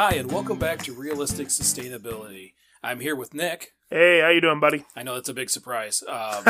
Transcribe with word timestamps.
Hi, 0.00 0.12
and 0.12 0.30
welcome 0.30 0.60
back 0.60 0.84
to 0.84 0.92
Realistic 0.92 1.48
Sustainability. 1.48 2.52
I'm 2.84 3.00
here 3.00 3.16
with 3.16 3.34
Nick. 3.34 3.72
Hey, 3.90 4.20
how 4.20 4.28
you 4.28 4.40
doing, 4.40 4.60
buddy? 4.60 4.84
I 4.94 5.02
know 5.02 5.16
that's 5.16 5.28
a 5.28 5.34
big 5.34 5.50
surprise. 5.50 6.04
Um, 6.06 6.44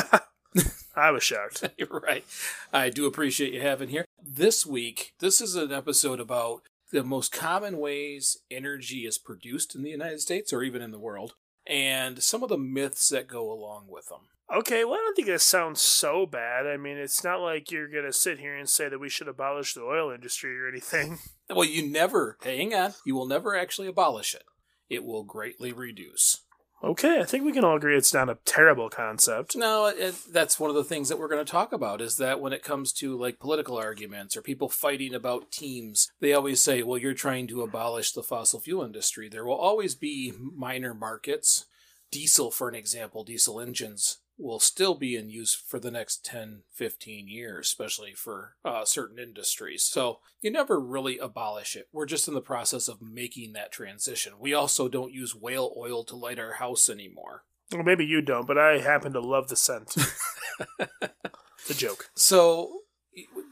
I 0.94 1.10
was 1.10 1.22
shocked. 1.22 1.64
you're 1.78 1.88
right. 1.88 2.26
I 2.74 2.90
do 2.90 3.06
appreciate 3.06 3.54
you 3.54 3.62
having 3.62 3.88
here. 3.88 4.04
This 4.22 4.66
week, 4.66 5.14
this 5.20 5.40
is 5.40 5.54
an 5.54 5.72
episode 5.72 6.20
about 6.20 6.60
the 6.92 7.02
most 7.02 7.32
common 7.32 7.78
ways 7.78 8.36
energy 8.50 9.06
is 9.06 9.16
produced 9.16 9.74
in 9.74 9.82
the 9.82 9.88
United 9.88 10.20
States 10.20 10.52
or 10.52 10.62
even 10.62 10.82
in 10.82 10.90
the 10.90 10.98
world, 10.98 11.32
and 11.66 12.22
some 12.22 12.42
of 12.42 12.50
the 12.50 12.58
myths 12.58 13.08
that 13.08 13.28
go 13.28 13.50
along 13.50 13.86
with 13.88 14.08
them. 14.08 14.28
Okay, 14.54 14.84
well, 14.84 14.94
I 14.94 14.98
don't 14.98 15.14
think 15.14 15.28
that 15.28 15.42
sounds 15.42 15.82
so 15.82 16.24
bad. 16.24 16.66
I 16.66 16.78
mean, 16.78 16.96
it's 16.96 17.22
not 17.22 17.40
like 17.40 17.70
you're 17.70 17.88
going 17.88 18.06
to 18.06 18.12
sit 18.12 18.38
here 18.38 18.56
and 18.56 18.68
say 18.68 18.88
that 18.88 18.98
we 18.98 19.10
should 19.10 19.28
abolish 19.28 19.74
the 19.74 19.82
oil 19.82 20.10
industry 20.10 20.58
or 20.58 20.68
anything. 20.68 21.18
Well, 21.50 21.64
you 21.64 21.90
never, 21.90 22.36
hang 22.42 22.74
on, 22.74 22.92
you 23.06 23.14
will 23.14 23.26
never 23.26 23.56
actually 23.56 23.88
abolish 23.88 24.34
it. 24.34 24.42
It 24.90 25.02
will 25.02 25.24
greatly 25.24 25.72
reduce. 25.72 26.42
Okay, 26.84 27.20
I 27.20 27.24
think 27.24 27.42
we 27.42 27.52
can 27.52 27.64
all 27.64 27.76
agree 27.76 27.96
it's 27.96 28.12
not 28.12 28.28
a 28.28 28.36
terrible 28.44 28.90
concept. 28.90 29.56
No, 29.56 29.86
it, 29.86 30.14
that's 30.30 30.60
one 30.60 30.68
of 30.68 30.76
the 30.76 30.84
things 30.84 31.08
that 31.08 31.18
we're 31.18 31.30
going 31.30 31.42
to 31.42 31.50
talk 31.50 31.72
about 31.72 32.02
is 32.02 32.18
that 32.18 32.42
when 32.42 32.52
it 32.52 32.62
comes 32.62 32.92
to 32.94 33.16
like 33.16 33.40
political 33.40 33.78
arguments 33.78 34.36
or 34.36 34.42
people 34.42 34.68
fighting 34.68 35.14
about 35.14 35.50
teams, 35.50 36.10
they 36.20 36.34
always 36.34 36.62
say, 36.62 36.82
well, 36.82 36.98
you're 36.98 37.14
trying 37.14 37.46
to 37.46 37.62
abolish 37.62 38.12
the 38.12 38.22
fossil 38.22 38.60
fuel 38.60 38.84
industry. 38.84 39.30
There 39.30 39.46
will 39.46 39.56
always 39.56 39.94
be 39.94 40.34
minor 40.38 40.92
markets. 40.92 41.64
Diesel, 42.10 42.50
for 42.50 42.68
an 42.68 42.74
example, 42.74 43.24
diesel 43.24 43.58
engines 43.58 44.18
will 44.38 44.60
still 44.60 44.94
be 44.94 45.16
in 45.16 45.28
use 45.28 45.54
for 45.54 45.80
the 45.80 45.90
next 45.90 46.24
10, 46.24 46.62
15 46.72 47.28
years, 47.28 47.66
especially 47.66 48.14
for 48.14 48.54
uh, 48.64 48.84
certain 48.84 49.18
industries. 49.18 49.82
So 49.82 50.20
you 50.40 50.50
never 50.50 50.78
really 50.80 51.18
abolish 51.18 51.74
it. 51.74 51.88
We're 51.92 52.06
just 52.06 52.28
in 52.28 52.34
the 52.34 52.40
process 52.40 52.86
of 52.86 53.02
making 53.02 53.52
that 53.54 53.72
transition. 53.72 54.34
We 54.38 54.54
also 54.54 54.88
don't 54.88 55.12
use 55.12 55.34
whale 55.34 55.74
oil 55.76 56.04
to 56.04 56.16
light 56.16 56.38
our 56.38 56.54
house 56.54 56.88
anymore. 56.88 57.44
Well, 57.72 57.82
maybe 57.82 58.06
you 58.06 58.22
don't, 58.22 58.46
but 58.46 58.56
I 58.56 58.78
happen 58.78 59.12
to 59.12 59.20
love 59.20 59.48
the 59.48 59.56
scent. 59.56 59.94
the 60.78 61.74
joke. 61.74 62.10
So 62.14 62.82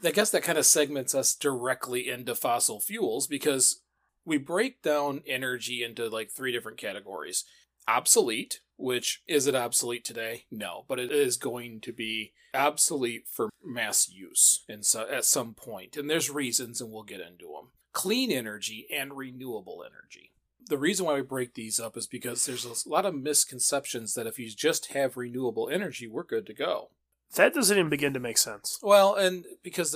I 0.03 0.11
guess 0.11 0.31
that 0.31 0.43
kind 0.43 0.57
of 0.57 0.65
segments 0.65 1.13
us 1.13 1.35
directly 1.35 2.09
into 2.09 2.33
fossil 2.33 2.79
fuels 2.79 3.27
because 3.27 3.81
we 4.25 4.37
break 4.37 4.81
down 4.81 5.21
energy 5.27 5.83
into 5.83 6.07
like 6.07 6.31
three 6.31 6.51
different 6.51 6.77
categories 6.77 7.43
obsolete, 7.87 8.59
which 8.77 9.21
is 9.27 9.47
it 9.47 9.55
obsolete 9.55 10.05
today? 10.05 10.45
No, 10.51 10.85
but 10.87 10.99
it 10.99 11.11
is 11.11 11.37
going 11.37 11.81
to 11.81 11.91
be 11.91 12.33
obsolete 12.53 13.27
for 13.31 13.49
mass 13.63 14.09
use 14.09 14.63
in 14.69 14.83
so, 14.83 15.07
at 15.09 15.25
some 15.25 15.53
point. 15.53 15.97
And 15.97 16.09
there's 16.09 16.29
reasons, 16.29 16.79
and 16.79 16.91
we'll 16.91 17.03
get 17.03 17.21
into 17.21 17.47
them. 17.47 17.71
Clean 17.93 18.31
energy 18.31 18.87
and 18.93 19.17
renewable 19.17 19.83
energy. 19.83 20.31
The 20.69 20.77
reason 20.77 21.05
why 21.05 21.15
we 21.15 21.21
break 21.21 21.53
these 21.53 21.79
up 21.79 21.95
is 21.97 22.07
because 22.07 22.45
there's 22.45 22.65
a 22.65 22.89
lot 22.89 23.05
of 23.05 23.15
misconceptions 23.15 24.13
that 24.13 24.27
if 24.27 24.37
you 24.37 24.49
just 24.49 24.93
have 24.93 25.17
renewable 25.17 25.69
energy, 25.69 26.07
we're 26.07 26.23
good 26.23 26.45
to 26.47 26.53
go. 26.53 26.89
That 27.35 27.53
doesn't 27.53 27.77
even 27.77 27.89
begin 27.89 28.13
to 28.13 28.19
make 28.19 28.37
sense. 28.37 28.79
Well, 28.81 29.15
and 29.15 29.45
because 29.63 29.95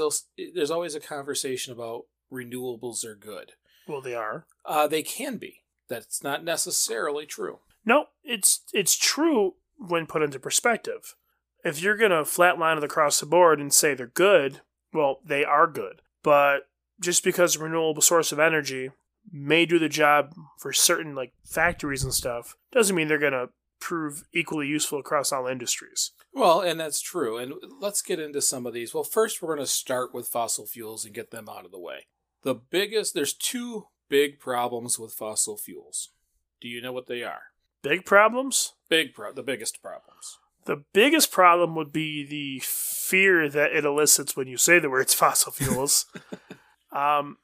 there's 0.53 0.71
always 0.71 0.95
a 0.95 0.99
conversation 0.99 1.73
about 1.73 2.05
renewables 2.31 3.05
are 3.05 3.15
good. 3.15 3.53
Well, 3.87 4.01
they 4.01 4.15
are. 4.15 4.45
Uh, 4.65 4.87
they 4.87 5.03
can 5.03 5.37
be. 5.37 5.63
That's 5.87 6.23
not 6.23 6.43
necessarily 6.43 7.25
true. 7.25 7.59
No, 7.85 8.05
it's 8.23 8.61
it's 8.73 8.95
true 8.95 9.55
when 9.77 10.05
put 10.05 10.21
into 10.21 10.39
perspective. 10.39 11.15
If 11.63 11.81
you're 11.81 11.97
gonna 11.97 12.23
flatline 12.23 12.77
it 12.77 12.83
across 12.83 13.19
the 13.19 13.25
board 13.25 13.59
and 13.59 13.73
say 13.73 13.93
they're 13.93 14.07
good, 14.07 14.61
well, 14.93 15.19
they 15.25 15.43
are 15.43 15.67
good. 15.67 16.01
But 16.23 16.67
just 16.99 17.23
because 17.23 17.55
a 17.55 17.59
renewable 17.59 18.01
source 18.01 18.31
of 18.31 18.39
energy 18.39 18.91
may 19.31 19.65
do 19.65 19.79
the 19.79 19.89
job 19.89 20.33
for 20.57 20.73
certain 20.73 21.15
like 21.15 21.33
factories 21.45 22.03
and 22.03 22.13
stuff, 22.13 22.55
doesn't 22.71 22.95
mean 22.95 23.07
they're 23.07 23.17
gonna 23.17 23.49
prove 23.79 24.23
equally 24.31 24.67
useful 24.67 24.99
across 24.99 25.31
all 25.31 25.47
industries. 25.47 26.11
Well, 26.33 26.61
and 26.61 26.79
that's 26.79 27.01
true. 27.01 27.37
And 27.37 27.53
let's 27.79 28.01
get 28.01 28.19
into 28.19 28.41
some 28.41 28.65
of 28.65 28.73
these. 28.73 28.93
Well, 28.93 29.03
first, 29.03 29.41
we're 29.41 29.55
to 29.57 29.65
start 29.65 30.13
with 30.13 30.27
fossil 30.27 30.65
fuels 30.65 31.03
and 31.03 31.13
get 31.13 31.31
them 31.31 31.49
out 31.49 31.65
of 31.65 31.71
the 31.71 31.79
way. 31.79 32.05
The 32.43 32.55
biggest, 32.55 33.13
there's 33.13 33.33
two 33.33 33.87
big 34.07 34.39
problems 34.39 34.97
with 34.97 35.13
fossil 35.13 35.57
fuels. 35.57 36.09
Do 36.61 36.67
you 36.69 36.81
know 36.81 36.93
what 36.93 37.07
they 37.07 37.23
are? 37.23 37.50
Big 37.81 38.05
problems? 38.05 38.73
Big 38.89 39.13
pro- 39.13 39.33
the 39.33 39.43
biggest 39.43 39.81
problems. 39.81 40.37
The 40.65 40.83
biggest 40.93 41.31
problem 41.31 41.75
would 41.75 41.91
be 41.91 42.23
the 42.23 42.61
fear 42.63 43.49
that 43.49 43.71
it 43.71 43.83
elicits 43.83 44.35
when 44.35 44.47
you 44.47 44.57
say 44.57 44.79
the 44.79 44.89
words 44.89 45.13
fossil 45.15 45.51
fuels. 45.51 46.05
um, 46.91 47.37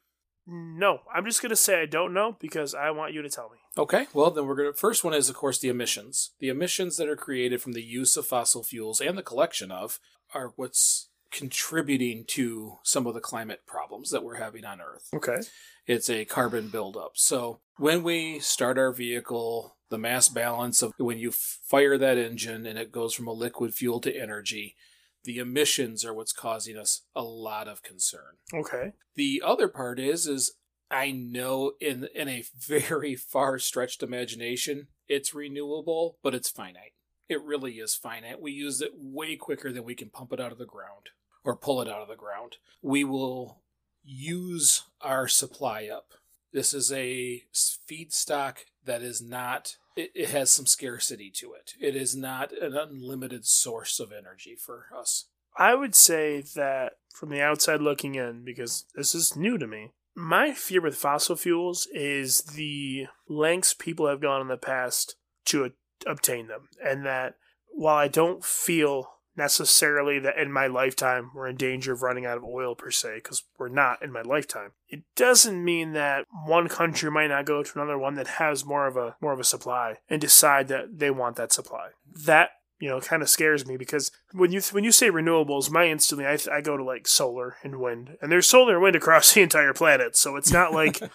no, 0.46 1.00
I'm 1.12 1.24
just 1.26 1.42
going 1.42 1.50
to 1.50 1.56
say 1.56 1.82
I 1.82 1.86
don't 1.86 2.14
know 2.14 2.36
because 2.40 2.74
I 2.74 2.90
want 2.90 3.12
you 3.12 3.20
to 3.22 3.28
tell 3.28 3.50
me. 3.50 3.58
Okay, 3.76 4.06
well 4.14 4.30
then 4.30 4.46
we're 4.46 4.56
going 4.56 4.72
to 4.72 4.78
first 4.78 5.04
one 5.04 5.14
is 5.14 5.28
of 5.28 5.36
course 5.36 5.58
the 5.58 5.68
emissions. 5.68 6.30
The 6.38 6.48
emissions 6.48 6.96
that 6.96 7.08
are 7.08 7.16
created 7.16 7.60
from 7.60 7.72
the 7.72 7.82
use 7.82 8.16
of 8.16 8.26
fossil 8.26 8.62
fuels 8.62 9.00
and 9.00 9.18
the 9.18 9.22
collection 9.22 9.70
of 9.70 9.98
are 10.34 10.52
what's 10.56 11.08
contributing 11.30 12.24
to 12.28 12.78
some 12.82 13.06
of 13.06 13.14
the 13.14 13.20
climate 13.20 13.66
problems 13.66 14.10
that 14.10 14.24
we're 14.24 14.36
having 14.36 14.64
on 14.64 14.80
Earth. 14.80 15.08
Okay. 15.12 15.40
It's 15.86 16.08
a 16.08 16.24
carbon 16.24 16.68
buildup. 16.68 17.12
So 17.14 17.60
when 17.76 18.02
we 18.02 18.38
start 18.40 18.78
our 18.78 18.92
vehicle, 18.92 19.76
the 19.90 19.98
mass 19.98 20.28
balance 20.28 20.82
of 20.82 20.92
when 20.98 21.18
you 21.18 21.30
fire 21.32 21.98
that 21.98 22.18
engine 22.18 22.66
and 22.66 22.78
it 22.78 22.92
goes 22.92 23.14
from 23.14 23.26
a 23.26 23.32
liquid 23.32 23.74
fuel 23.74 24.00
to 24.00 24.14
energy, 24.14 24.76
the 25.24 25.38
emissions 25.38 26.04
are 26.04 26.14
what's 26.14 26.32
causing 26.32 26.76
us 26.76 27.02
a 27.14 27.22
lot 27.22 27.68
of 27.68 27.82
concern. 27.82 28.36
Okay. 28.52 28.92
The 29.14 29.42
other 29.44 29.68
part 29.68 29.98
is 29.98 30.26
is 30.26 30.54
I 30.90 31.10
know 31.10 31.72
in 31.80 32.08
in 32.14 32.28
a 32.28 32.44
very 32.56 33.14
far 33.16 33.58
stretched 33.58 34.02
imagination 34.02 34.88
it's 35.08 35.34
renewable, 35.34 36.18
but 36.22 36.34
it's 36.34 36.50
finite. 36.50 36.92
It 37.28 37.42
really 37.42 37.74
is 37.74 37.94
finite. 37.94 38.40
We 38.40 38.52
use 38.52 38.80
it 38.80 38.92
way 38.94 39.36
quicker 39.36 39.72
than 39.72 39.84
we 39.84 39.94
can 39.94 40.10
pump 40.10 40.32
it 40.32 40.40
out 40.40 40.52
of 40.52 40.58
the 40.58 40.66
ground 40.66 41.10
or 41.44 41.56
pull 41.56 41.80
it 41.80 41.88
out 41.88 42.02
of 42.02 42.08
the 42.08 42.16
ground. 42.16 42.56
We 42.82 43.04
will 43.04 43.62
use 44.04 44.84
our 45.00 45.28
supply 45.28 45.88
up. 45.88 46.12
This 46.52 46.72
is 46.72 46.90
a 46.92 47.44
feedstock 47.54 48.58
that 48.88 49.02
is 49.02 49.22
not 49.22 49.76
it, 49.96 50.10
it, 50.14 50.30
has 50.30 50.50
some 50.50 50.66
scarcity 50.66 51.30
to 51.36 51.52
it. 51.52 51.72
It 51.80 51.94
is 51.94 52.16
not 52.16 52.52
an 52.52 52.76
unlimited 52.76 53.46
source 53.46 54.00
of 54.00 54.12
energy 54.12 54.56
for 54.56 54.86
us. 54.96 55.28
I 55.56 55.74
would 55.74 55.94
say 55.94 56.42
that 56.54 56.94
from 57.12 57.30
the 57.30 57.42
outside 57.42 57.80
looking 57.80 58.14
in, 58.14 58.44
because 58.44 58.84
this 58.94 59.14
is 59.14 59.36
new 59.36 59.58
to 59.58 59.66
me, 59.66 59.92
my 60.14 60.52
fear 60.52 60.80
with 60.80 60.96
fossil 60.96 61.36
fuels 61.36 61.86
is 61.92 62.42
the 62.42 63.06
lengths 63.28 63.74
people 63.74 64.08
have 64.08 64.20
gone 64.20 64.40
in 64.40 64.48
the 64.48 64.56
past 64.56 65.16
to 65.46 65.72
obtain 66.06 66.48
them. 66.48 66.68
And 66.84 67.04
that 67.06 67.34
while 67.70 67.96
I 67.96 68.08
don't 68.08 68.44
feel 68.44 69.10
necessarily 69.38 70.18
that 70.18 70.36
in 70.36 70.52
my 70.52 70.66
lifetime 70.66 71.30
we're 71.34 71.46
in 71.46 71.56
danger 71.56 71.92
of 71.94 72.02
running 72.02 72.26
out 72.26 72.36
of 72.36 72.44
oil 72.44 72.74
per 72.74 72.90
se, 72.90 73.16
because 73.16 73.44
we're 73.58 73.68
not 73.68 74.02
in 74.02 74.12
my 74.12 74.20
lifetime. 74.20 74.72
It 74.88 75.04
doesn't 75.16 75.64
mean 75.64 75.92
that 75.92 76.26
one 76.44 76.68
country 76.68 77.10
might 77.10 77.28
not 77.28 77.46
go 77.46 77.62
to 77.62 77.72
another 77.74 77.96
one 77.96 78.16
that 78.16 78.26
has 78.26 78.66
more 78.66 78.86
of 78.86 78.96
a 78.96 79.16
more 79.22 79.32
of 79.32 79.40
a 79.40 79.44
supply 79.44 79.98
and 80.10 80.20
decide 80.20 80.68
that 80.68 80.98
they 80.98 81.10
want 81.10 81.36
that 81.36 81.52
supply. 81.52 81.90
That 82.24 82.50
you 82.80 82.88
know 82.88 83.00
kind 83.00 83.22
of 83.22 83.30
scares 83.30 83.66
me 83.66 83.78
because 83.78 84.10
when 84.32 84.52
you 84.52 84.60
when 84.72 84.84
you 84.84 84.92
say 84.92 85.08
renewables, 85.08 85.70
my 85.70 85.86
instantly 85.86 86.26
I, 86.26 86.36
I 86.52 86.60
go 86.60 86.76
to 86.76 86.84
like 86.84 87.06
solar 87.06 87.56
and 87.62 87.80
wind, 87.80 88.18
and 88.20 88.30
there's 88.30 88.46
solar 88.46 88.74
and 88.74 88.82
wind 88.82 88.96
across 88.96 89.32
the 89.34 89.42
entire 89.42 89.72
planet, 89.72 90.16
so 90.16 90.36
it's 90.36 90.52
not 90.52 90.72
like. 90.74 91.00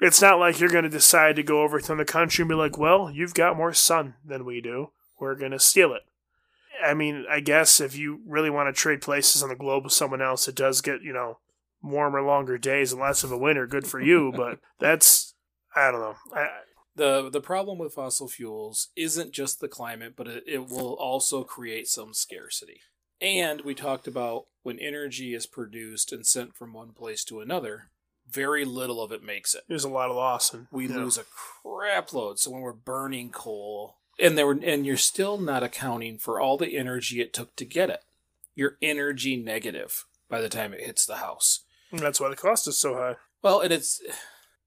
It's 0.00 0.20
not 0.20 0.40
like 0.40 0.58
you're 0.58 0.68
going 0.68 0.82
to 0.82 0.90
decide 0.90 1.36
to 1.36 1.44
go 1.44 1.62
over 1.62 1.78
to 1.78 1.92
another 1.92 2.04
country 2.04 2.42
and 2.42 2.48
be 2.48 2.56
like, 2.56 2.76
well, 2.76 3.08
you've 3.08 3.34
got 3.34 3.56
more 3.56 3.72
sun 3.72 4.14
than 4.24 4.44
we 4.44 4.60
do. 4.60 4.90
We're 5.20 5.36
going 5.36 5.52
to 5.52 5.60
steal 5.60 5.92
it. 5.92 6.02
I 6.84 6.94
mean, 6.94 7.24
I 7.30 7.40
guess 7.40 7.80
if 7.80 7.96
you 7.96 8.20
really 8.26 8.50
want 8.50 8.74
to 8.74 8.78
trade 8.78 9.00
places 9.00 9.42
on 9.42 9.48
the 9.48 9.56
globe 9.56 9.84
with 9.84 9.92
someone 9.92 10.22
else, 10.22 10.48
it 10.48 10.54
does 10.54 10.80
get, 10.80 11.02
you 11.02 11.12
know, 11.12 11.38
warmer, 11.82 12.22
longer 12.22 12.58
days 12.58 12.92
and 12.92 13.00
less 13.00 13.24
of 13.24 13.32
a 13.32 13.38
winter. 13.38 13.66
Good 13.66 13.86
for 13.86 14.00
you, 14.00 14.32
but 14.36 14.58
that's, 14.78 15.34
I 15.74 15.90
don't 15.90 16.00
know. 16.00 16.16
I, 16.34 16.48
the 16.94 17.30
the 17.30 17.40
problem 17.40 17.78
with 17.78 17.94
fossil 17.94 18.28
fuels 18.28 18.88
isn't 18.96 19.32
just 19.32 19.60
the 19.60 19.68
climate, 19.68 20.14
but 20.16 20.28
it, 20.28 20.44
it 20.46 20.68
will 20.68 20.94
also 20.94 21.42
create 21.42 21.88
some 21.88 22.12
scarcity. 22.12 22.80
And 23.20 23.60
we 23.62 23.74
talked 23.74 24.06
about 24.06 24.46
when 24.62 24.78
energy 24.78 25.32
is 25.32 25.46
produced 25.46 26.12
and 26.12 26.26
sent 26.26 26.56
from 26.56 26.72
one 26.72 26.92
place 26.92 27.24
to 27.24 27.40
another, 27.40 27.90
very 28.28 28.64
little 28.64 29.00
of 29.00 29.12
it 29.12 29.22
makes 29.22 29.54
it. 29.54 29.62
There's 29.68 29.84
a 29.84 29.88
lot 29.88 30.10
of 30.10 30.16
loss, 30.16 30.52
and 30.52 30.66
We 30.70 30.88
know, 30.88 30.98
lose 30.98 31.18
a 31.18 31.24
crap 31.24 32.12
load. 32.12 32.38
So 32.38 32.50
when 32.50 32.62
we're 32.62 32.72
burning 32.72 33.30
coal, 33.30 33.98
and 34.18 34.36
there 34.36 34.46
were, 34.46 34.58
and 34.62 34.84
you're 34.86 34.96
still 34.96 35.38
not 35.38 35.62
accounting 35.62 36.18
for 36.18 36.40
all 36.40 36.56
the 36.56 36.76
energy 36.76 37.20
it 37.20 37.32
took 37.32 37.56
to 37.56 37.64
get 37.64 37.90
it. 37.90 38.02
You're 38.54 38.76
energy 38.82 39.36
negative 39.36 40.04
by 40.28 40.40
the 40.40 40.48
time 40.48 40.72
it 40.74 40.84
hits 40.84 41.06
the 41.06 41.16
house. 41.16 41.60
and 41.90 42.00
that's 42.00 42.20
why 42.20 42.28
the 42.28 42.36
cost 42.36 42.66
is 42.68 42.78
so 42.78 42.94
high. 42.94 43.16
Well, 43.42 43.60
and 43.60 43.72
it's 43.72 44.00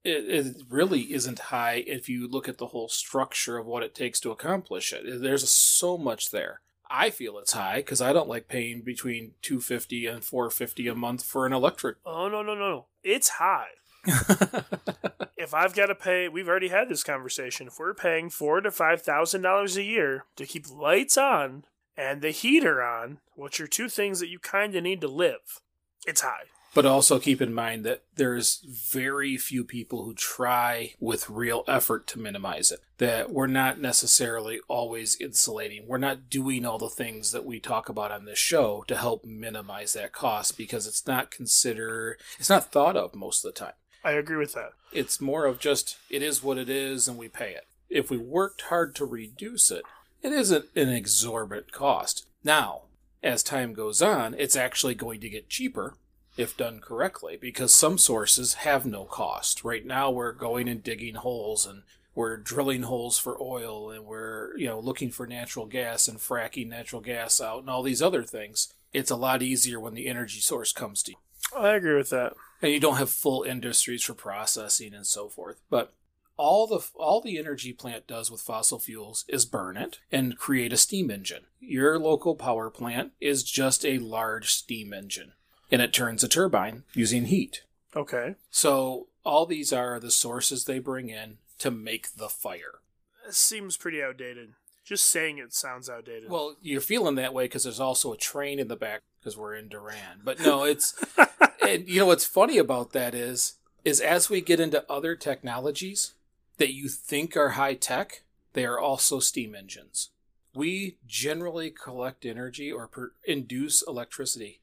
it, 0.03 0.29
it 0.29 0.55
really 0.69 1.13
isn't 1.13 1.39
high 1.39 1.83
if 1.87 2.07
you 2.09 2.27
look 2.27 2.47
at 2.47 2.57
the 2.57 2.67
whole 2.67 2.89
structure 2.89 3.57
of 3.57 3.65
what 3.65 3.83
it 3.83 3.95
takes 3.95 4.19
to 4.21 4.31
accomplish 4.31 4.93
it. 4.93 5.21
There's 5.21 5.49
so 5.49 5.97
much 5.97 6.31
there. 6.31 6.61
I 6.89 7.09
feel 7.09 7.39
it's 7.39 7.53
high 7.53 7.77
because 7.77 8.01
I 8.01 8.13
don't 8.13 8.29
like 8.29 8.47
paying 8.47 8.81
between 8.81 9.31
two 9.41 9.59
fifty 9.59 10.05
and 10.05 10.23
four 10.23 10.49
fifty 10.51 10.87
a 10.87 10.93
month 10.93 11.23
for 11.23 11.45
an 11.47 11.53
electric. 11.53 11.97
Oh 12.05 12.27
no 12.27 12.43
no 12.43 12.53
no 12.53 12.69
no! 12.69 12.85
It's 13.03 13.29
high. 13.29 13.69
If 15.45 15.53
I've 15.53 15.75
got 15.75 15.87
to 15.87 15.95
pay, 15.95 16.27
we've 16.27 16.47
already 16.47 16.69
had 16.69 16.89
this 16.89 17.03
conversation. 17.03 17.67
If 17.67 17.77
we're 17.77 17.93
paying 17.93 18.31
four 18.31 18.61
to 18.61 18.71
five 18.71 19.03
thousand 19.03 19.43
dollars 19.43 19.77
a 19.77 19.83
year 19.83 20.25
to 20.37 20.45
keep 20.47 20.67
lights 20.67 21.19
on 21.19 21.65
and 21.95 22.23
the 22.23 22.31
heater 22.31 22.81
on, 22.81 23.19
which 23.35 23.61
are 23.61 23.67
two 23.67 23.87
things 23.87 24.19
that 24.19 24.29
you 24.29 24.39
kind 24.39 24.73
of 24.75 24.81
need 24.81 25.01
to 25.01 25.07
live, 25.07 25.61
it's 26.07 26.21
high. 26.21 26.45
But 26.73 26.87
also 26.87 27.19
keep 27.19 27.43
in 27.43 27.53
mind 27.53 27.85
that 27.85 28.03
there's 28.15 28.65
very 28.67 29.37
few 29.37 29.63
people 29.63 30.03
who 30.03 30.15
try 30.15 30.95
with 30.99 31.29
real 31.29 31.63
effort 31.67 32.07
to 32.07 32.19
minimize 32.19 32.71
it. 32.71 32.79
That 32.97 33.31
we're 33.31 33.45
not 33.45 33.79
necessarily 33.79 34.59
always 34.67 35.15
insulating. 35.15 35.85
We're 35.87 35.99
not 35.99 36.27
doing 36.27 36.65
all 36.65 36.79
the 36.79 36.89
things 36.89 37.31
that 37.33 37.45
we 37.45 37.59
talk 37.59 37.87
about 37.87 38.11
on 38.11 38.25
this 38.25 38.39
show 38.39 38.83
to 38.87 38.95
help 38.95 39.23
minimize 39.25 39.93
that 39.93 40.11
cost 40.11 40.57
because 40.57 40.87
it's 40.87 41.05
not 41.05 41.29
considered, 41.29 42.17
it's 42.39 42.49
not 42.49 42.71
thought 42.71 42.97
of 42.97 43.13
most 43.13 43.45
of 43.45 43.53
the 43.53 43.59
time. 43.59 43.73
I 44.05 44.11
agree 44.11 44.37
with 44.37 44.53
that. 44.53 44.73
It's 44.93 45.19
more 45.19 45.45
of 45.45 45.59
just, 45.59 45.97
it 46.11 46.21
is 46.21 46.43
what 46.43 46.59
it 46.59 46.69
is 46.69 47.07
and 47.07 47.17
we 47.17 47.27
pay 47.27 47.53
it. 47.53 47.65
If 47.89 48.11
we 48.11 48.17
worked 48.17 48.61
hard 48.61 48.93
to 48.95 49.05
reduce 49.05 49.71
it, 49.71 49.83
it 50.21 50.31
isn't 50.31 50.65
an 50.75 50.89
exorbitant 50.89 51.71
cost. 51.71 52.27
Now, 52.43 52.83
as 53.23 53.41
time 53.41 53.73
goes 53.73 54.03
on, 54.03 54.35
it's 54.37 54.55
actually 54.55 54.93
going 54.93 55.21
to 55.21 55.29
get 55.29 55.49
cheaper 55.49 55.95
if 56.37 56.55
done 56.55 56.81
correctly 56.81 57.35
because 57.35 57.73
some 57.73 57.97
sources 57.97 58.55
have 58.55 58.85
no 58.85 59.05
cost. 59.05 59.63
Right 59.63 59.83
now 59.83 60.11
we're 60.11 60.33
going 60.33 60.67
and 60.67 60.83
digging 60.83 61.15
holes 61.15 61.65
and 61.65 61.81
we're 62.13 62.37
drilling 62.37 62.83
holes 62.83 63.17
for 63.17 63.41
oil 63.41 63.89
and 63.89 64.05
we're, 64.05 64.55
you 64.55 64.67
know, 64.67 64.79
looking 64.79 65.09
for 65.09 65.25
natural 65.25 65.65
gas 65.65 66.07
and 66.07 66.19
fracking 66.19 66.69
natural 66.69 67.01
gas 67.01 67.41
out 67.41 67.61
and 67.61 67.71
all 67.71 67.81
these 67.81 68.03
other 68.03 68.21
things. 68.21 68.71
It's 68.93 69.11
a 69.11 69.15
lot 69.15 69.41
easier 69.41 69.79
when 69.79 69.95
the 69.95 70.07
energy 70.07 70.41
source 70.41 70.71
comes 70.71 71.01
to 71.03 71.13
you. 71.13 71.17
I 71.57 71.69
agree 71.69 71.95
with 71.95 72.11
that. 72.11 72.33
And 72.61 72.71
you 72.71 72.79
don't 72.79 72.97
have 72.97 73.09
full 73.09 73.43
industries 73.43 74.03
for 74.03 74.13
processing 74.13 74.93
and 74.93 75.05
so 75.05 75.29
forth. 75.29 75.61
But 75.69 75.93
all 76.37 76.67
the 76.67 76.85
all 76.95 77.21
the 77.21 77.37
energy 77.37 77.73
plant 77.73 78.07
does 78.07 78.29
with 78.29 78.41
fossil 78.41 78.79
fuels 78.79 79.25
is 79.27 79.45
burn 79.45 79.77
it 79.77 79.99
and 80.11 80.37
create 80.37 80.73
a 80.73 80.77
steam 80.77 81.09
engine. 81.09 81.43
Your 81.59 81.97
local 81.97 82.35
power 82.35 82.69
plant 82.69 83.11
is 83.21 83.43
just 83.43 83.85
a 83.85 83.99
large 83.99 84.51
steam 84.53 84.93
engine 84.93 85.33
and 85.71 85.81
it 85.81 85.93
turns 85.93 86.23
a 86.23 86.27
turbine 86.27 86.83
using 86.93 87.25
heat. 87.25 87.63
Okay. 87.95 88.35
So 88.49 89.07
all 89.23 89.45
these 89.45 89.71
are 89.71 89.99
the 89.99 90.11
sources 90.11 90.65
they 90.65 90.79
bring 90.79 91.09
in 91.09 91.37
to 91.59 91.71
make 91.71 92.15
the 92.15 92.29
fire. 92.29 92.79
This 93.25 93.37
seems 93.37 93.77
pretty 93.77 94.03
outdated. 94.03 94.53
Just 94.83 95.07
saying 95.07 95.39
it 95.39 95.53
sounds 95.53 95.89
outdated. 95.89 96.29
Well, 96.29 96.57
you're 96.61 96.81
feeling 96.81 97.15
that 97.15 97.33
way 97.33 97.45
because 97.45 97.63
there's 97.63 97.79
also 97.79 98.13
a 98.13 98.17
train 98.17 98.59
in 98.59 98.67
the 98.67 98.75
back 98.75 99.01
because 99.25 99.35
we're 99.35 99.55
in 99.55 99.67
Durand. 99.67 100.21
But 100.23 100.39
no, 100.39 100.63
it's 100.63 100.93
and 101.67 101.87
you 101.89 101.99
know 101.99 102.05
what's 102.05 102.25
funny 102.25 102.59
about 102.59 102.91
that 102.93 103.15
is 103.15 103.53
is 103.83 103.99
as 103.99 104.29
we 104.29 104.39
get 104.39 104.59
into 104.59 104.85
other 104.89 105.15
technologies 105.15 106.13
that 106.57 106.73
you 106.73 106.87
think 106.87 107.35
are 107.35 107.49
high 107.49 107.73
tech, 107.73 108.21
they 108.53 108.65
are 108.65 108.79
also 108.79 109.19
steam 109.19 109.55
engines. 109.55 110.11
We 110.53 110.97
generally 111.07 111.71
collect 111.71 112.23
energy 112.23 112.71
or 112.71 112.87
per- 112.87 113.13
induce 113.27 113.81
electricity 113.81 114.61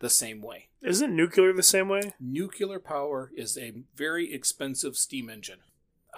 the 0.00 0.10
same 0.10 0.42
way. 0.42 0.68
Isn't 0.82 1.14
nuclear 1.14 1.52
the 1.52 1.62
same 1.62 1.88
way? 1.88 2.12
Nuclear 2.20 2.80
power 2.80 3.30
is 3.36 3.56
a 3.56 3.72
very 3.94 4.34
expensive 4.34 4.96
steam 4.96 5.30
engine. 5.30 5.60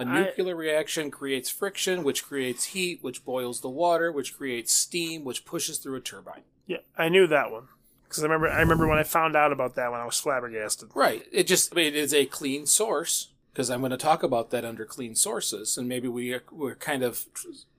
A 0.01 0.05
I- 0.05 0.25
nuclear 0.25 0.57
reaction 0.57 1.11
creates 1.11 1.51
friction, 1.51 2.03
which 2.03 2.25
creates 2.25 2.65
heat, 2.65 3.01
which 3.03 3.25
boils 3.25 3.61
the 3.61 3.69
water, 3.69 4.11
which 4.11 4.37
creates 4.37 4.73
steam, 4.73 5.23
which 5.23 5.45
pushes 5.45 5.79
through 5.79 5.97
a 5.97 6.01
turbine. 6.01 6.43
Yeah, 6.67 6.79
I 6.97 7.09
knew 7.09 7.27
that 7.27 7.51
one 7.51 7.69
because 8.05 8.23
I 8.23 8.27
remember. 8.27 8.49
I 8.49 8.61
remember 8.61 8.87
when 8.87 8.99
I 8.99 9.03
found 9.03 9.37
out 9.37 9.53
about 9.53 9.75
that 9.77 9.91
when 9.93 10.01
I 10.01 10.07
was 10.07 10.19
flabbergasted. 10.21 10.91
Right. 10.95 11.27
It 11.33 11.47
just 11.47 11.73
I 11.73 11.77
mean, 11.77 11.87
it 11.89 11.97
is 11.97 12.15
a 12.15 12.27
clean 12.27 12.67
source 12.67 13.29
because 13.53 13.71
I'm 13.71 13.81
going 13.81 13.91
to 13.91 13.97
talk 13.97 14.23
about 14.23 14.51
that 14.51 14.65
under 14.65 14.85
clean 14.85 15.15
sources, 15.15 15.77
and 15.79 15.89
maybe 15.89 16.09
we 16.09 16.33
are, 16.33 16.43
we're 16.51 16.75
kind 16.75 17.03
of 17.03 17.27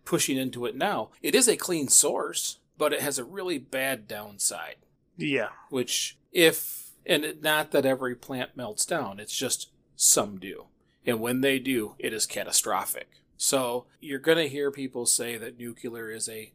pushing 0.06 0.38
into 0.38 0.66
it 0.66 0.76
now. 0.76 1.10
It 1.22 1.36
is 1.36 1.48
a 1.48 1.58
clean 1.58 1.88
source, 1.88 2.60
but 2.78 2.94
it 2.94 3.02
has 3.02 3.18
a 3.20 3.24
really 3.24 3.58
bad 3.58 4.08
downside. 4.08 4.76
Yeah, 5.18 5.50
Which, 5.70 6.18
if 6.32 6.92
and 7.06 7.24
it- 7.26 7.42
not 7.42 7.72
that 7.72 7.86
every 7.86 8.16
plant 8.16 8.52
melts 8.56 8.86
down, 8.86 9.20
it's 9.20 9.36
just 9.36 9.70
some 9.96 10.38
do, 10.38 10.66
and 11.06 11.20
when 11.22 11.42
they 11.42 11.58
do, 11.60 11.96
it 12.00 12.14
is 12.14 12.26
catastrophic. 12.26 13.08
So 13.38 13.86
you're 14.00 14.20
going 14.20 14.38
to 14.38 14.48
hear 14.50 14.72
people 14.72 15.06
say 15.06 15.38
that 15.38 15.58
nuclear 15.60 16.10
is 16.12 16.30
a 16.30 16.52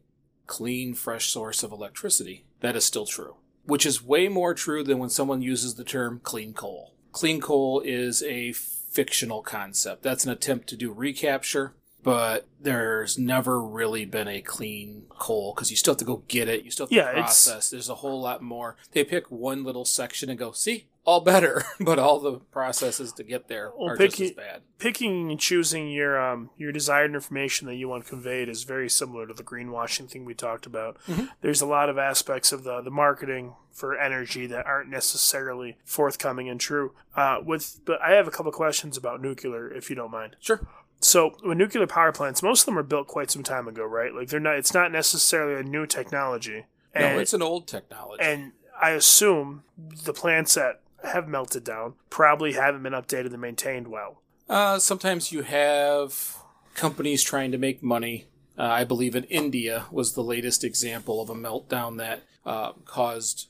clean, 0.55 0.93
fresh 0.93 1.29
source 1.29 1.63
of 1.63 1.71
electricity. 1.71 2.43
That 2.59 2.75
is 2.75 2.83
still 2.83 3.05
true, 3.05 3.35
which 3.63 3.85
is 3.85 4.03
way 4.03 4.27
more 4.27 4.53
true 4.53 4.83
than 4.83 4.99
when 4.99 5.09
someone 5.09 5.41
uses 5.41 5.75
the 5.75 5.85
term 5.85 6.19
clean 6.23 6.53
coal. 6.53 6.93
Clean 7.13 7.39
coal 7.39 7.79
is 7.85 8.21
a 8.23 8.51
fictional 8.51 9.41
concept. 9.41 10.03
That's 10.03 10.25
an 10.25 10.31
attempt 10.31 10.67
to 10.69 10.75
do 10.75 10.91
recapture, 10.91 11.73
but 12.03 12.47
there's 12.59 13.17
never 13.17 13.61
really 13.63 14.03
been 14.03 14.27
a 14.27 14.41
clean 14.41 15.03
coal 15.09 15.53
because 15.55 15.71
you 15.71 15.77
still 15.77 15.93
have 15.93 15.99
to 15.99 16.05
go 16.05 16.23
get 16.27 16.49
it. 16.49 16.65
You 16.65 16.71
still 16.71 16.85
have 16.87 16.89
to 16.89 16.95
Yeah, 16.95 17.09
it's- 17.11 17.45
process. 17.45 17.69
There's 17.69 17.89
a 17.89 17.95
whole 17.95 18.19
lot 18.21 18.41
more. 18.41 18.75
They 18.91 19.05
pick 19.05 19.31
one 19.31 19.63
little 19.63 19.85
section 19.85 20.29
and 20.29 20.37
go, 20.37 20.51
see, 20.51 20.87
all 21.03 21.21
better, 21.21 21.63
but 21.79 21.97
all 21.97 22.19
the 22.19 22.39
processes 22.51 23.11
to 23.13 23.23
get 23.23 23.47
there 23.47 23.71
Well, 23.77 23.89
are 23.89 23.97
pick 23.97 24.11
just 24.11 24.21
as 24.21 24.31
bad. 24.31 24.61
picking 24.77 25.31
and 25.31 25.39
choosing 25.39 25.89
your 25.91 26.19
um 26.21 26.49
your 26.57 26.71
desired 26.71 27.13
information 27.13 27.67
that 27.67 27.75
you 27.75 27.87
want 27.89 28.05
conveyed 28.05 28.47
is 28.49 28.63
very 28.63 28.89
similar 28.89 29.25
to 29.27 29.33
the 29.33 29.43
greenwashing 29.43 30.09
thing 30.09 30.25
we 30.25 30.33
talked 30.33 30.65
about. 30.65 30.97
Mhm. 31.07 31.29
There's 31.41 31.61
a 31.61 31.65
lot 31.65 31.89
of 31.89 31.97
aspects 31.97 32.51
of 32.51 32.63
the 32.63 32.81
the 32.81 32.91
marketing 32.91 33.55
for 33.71 33.97
energy 33.97 34.45
that 34.47 34.65
aren't 34.65 34.89
necessarily 34.89 35.77
forthcoming 35.85 36.49
and 36.49 36.59
true. 36.59 36.93
Uh, 37.15 37.39
with 37.43 37.79
but 37.85 38.01
I 38.01 38.11
have 38.11 38.27
a 38.27 38.31
couple 38.31 38.51
questions 38.51 38.97
about 38.97 39.21
nuclear, 39.21 39.71
if 39.71 39.89
you 39.89 39.95
don't 39.95 40.11
mind. 40.11 40.35
Sure. 40.39 40.67
So, 41.03 41.35
with 41.43 41.57
nuclear 41.57 41.87
power 41.87 42.11
plants, 42.11 42.43
most 42.43 42.59
of 42.61 42.65
them 42.67 42.75
were 42.75 42.83
built 42.83 43.07
quite 43.07 43.31
some 43.31 43.41
time 43.41 43.67
ago, 43.67 43.83
right? 43.83 44.13
Like 44.13 44.27
they're 44.27 44.39
not. 44.39 44.55
It's 44.57 44.73
not 44.73 44.91
necessarily 44.91 45.59
a 45.59 45.63
new 45.63 45.87
technology. 45.87 46.65
No, 46.93 47.17
it's 47.17 47.33
an 47.33 47.41
old 47.41 47.67
technology. 47.67 48.21
and 48.21 48.51
I 48.79 48.91
assume 48.91 49.63
the 50.05 50.13
plants 50.13 50.53
that 50.55 50.81
have 51.03 51.27
melted 51.27 51.63
down 51.63 51.93
probably 52.09 52.53
haven't 52.53 52.83
been 52.83 52.93
updated 52.93 53.31
and 53.31 53.41
maintained 53.41 53.87
well. 53.87 54.21
Uh, 54.49 54.79
sometimes 54.79 55.31
you 55.31 55.43
have 55.43 56.37
companies 56.75 57.23
trying 57.23 57.51
to 57.51 57.57
make 57.57 57.81
money. 57.81 58.27
Uh, 58.57 58.63
I 58.63 58.83
believe 58.83 59.15
in 59.15 59.23
India 59.25 59.85
was 59.91 60.13
the 60.13 60.23
latest 60.23 60.63
example 60.63 61.21
of 61.21 61.29
a 61.29 61.35
meltdown 61.35 61.97
that 61.97 62.23
uh, 62.45 62.73
caused 62.85 63.47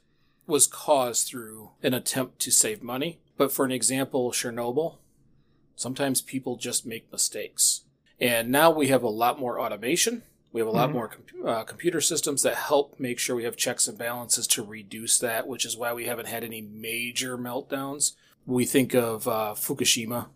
was 0.48 0.68
caused 0.68 1.28
through 1.28 1.72
an 1.82 1.94
attempt 1.94 2.40
to 2.40 2.52
save 2.52 2.84
money. 2.84 3.20
But 3.38 3.52
for 3.52 3.64
an 3.66 3.72
example, 3.72 4.32
Chernobyl, 4.32 4.98
sometimes 5.76 6.22
people 6.22 6.58
just 6.58 6.86
make 6.86 7.12
mistakes. 7.12 7.82
And 8.20 8.50
now 8.50 8.70
we 8.70 8.88
have 8.90 9.02
a 9.02 9.10
lot 9.10 9.40
more 9.40 9.60
automation. 9.60 10.24
We 10.54 10.60
have 10.62 10.68
a 10.68 10.72
lot 10.72 10.90
Mhm. 10.90 10.94
more 10.94 11.08
com- 11.08 11.48
uh, 11.48 11.64
computer 11.64 12.02
systems 12.02 12.42
that 12.44 12.56
help 12.56 13.00
make 13.00 13.20
sure 13.20 13.36
we 13.36 13.44
have 13.46 13.56
checks 13.56 13.88
and 13.88 13.98
balances 13.98 14.48
to 14.48 14.64
reduce 14.64 15.18
that, 15.20 15.48
which 15.48 15.66
is 15.66 15.78
why 15.78 15.94
we 15.94 16.06
haven't 16.06 16.28
had 16.28 16.44
any 16.44 16.62
major 16.62 17.38
meltdowns. 17.38 18.14
We 18.46 18.66
think 18.66 18.94
of 18.94 19.28
uh, 19.28 19.54
Fukushima 19.56 20.28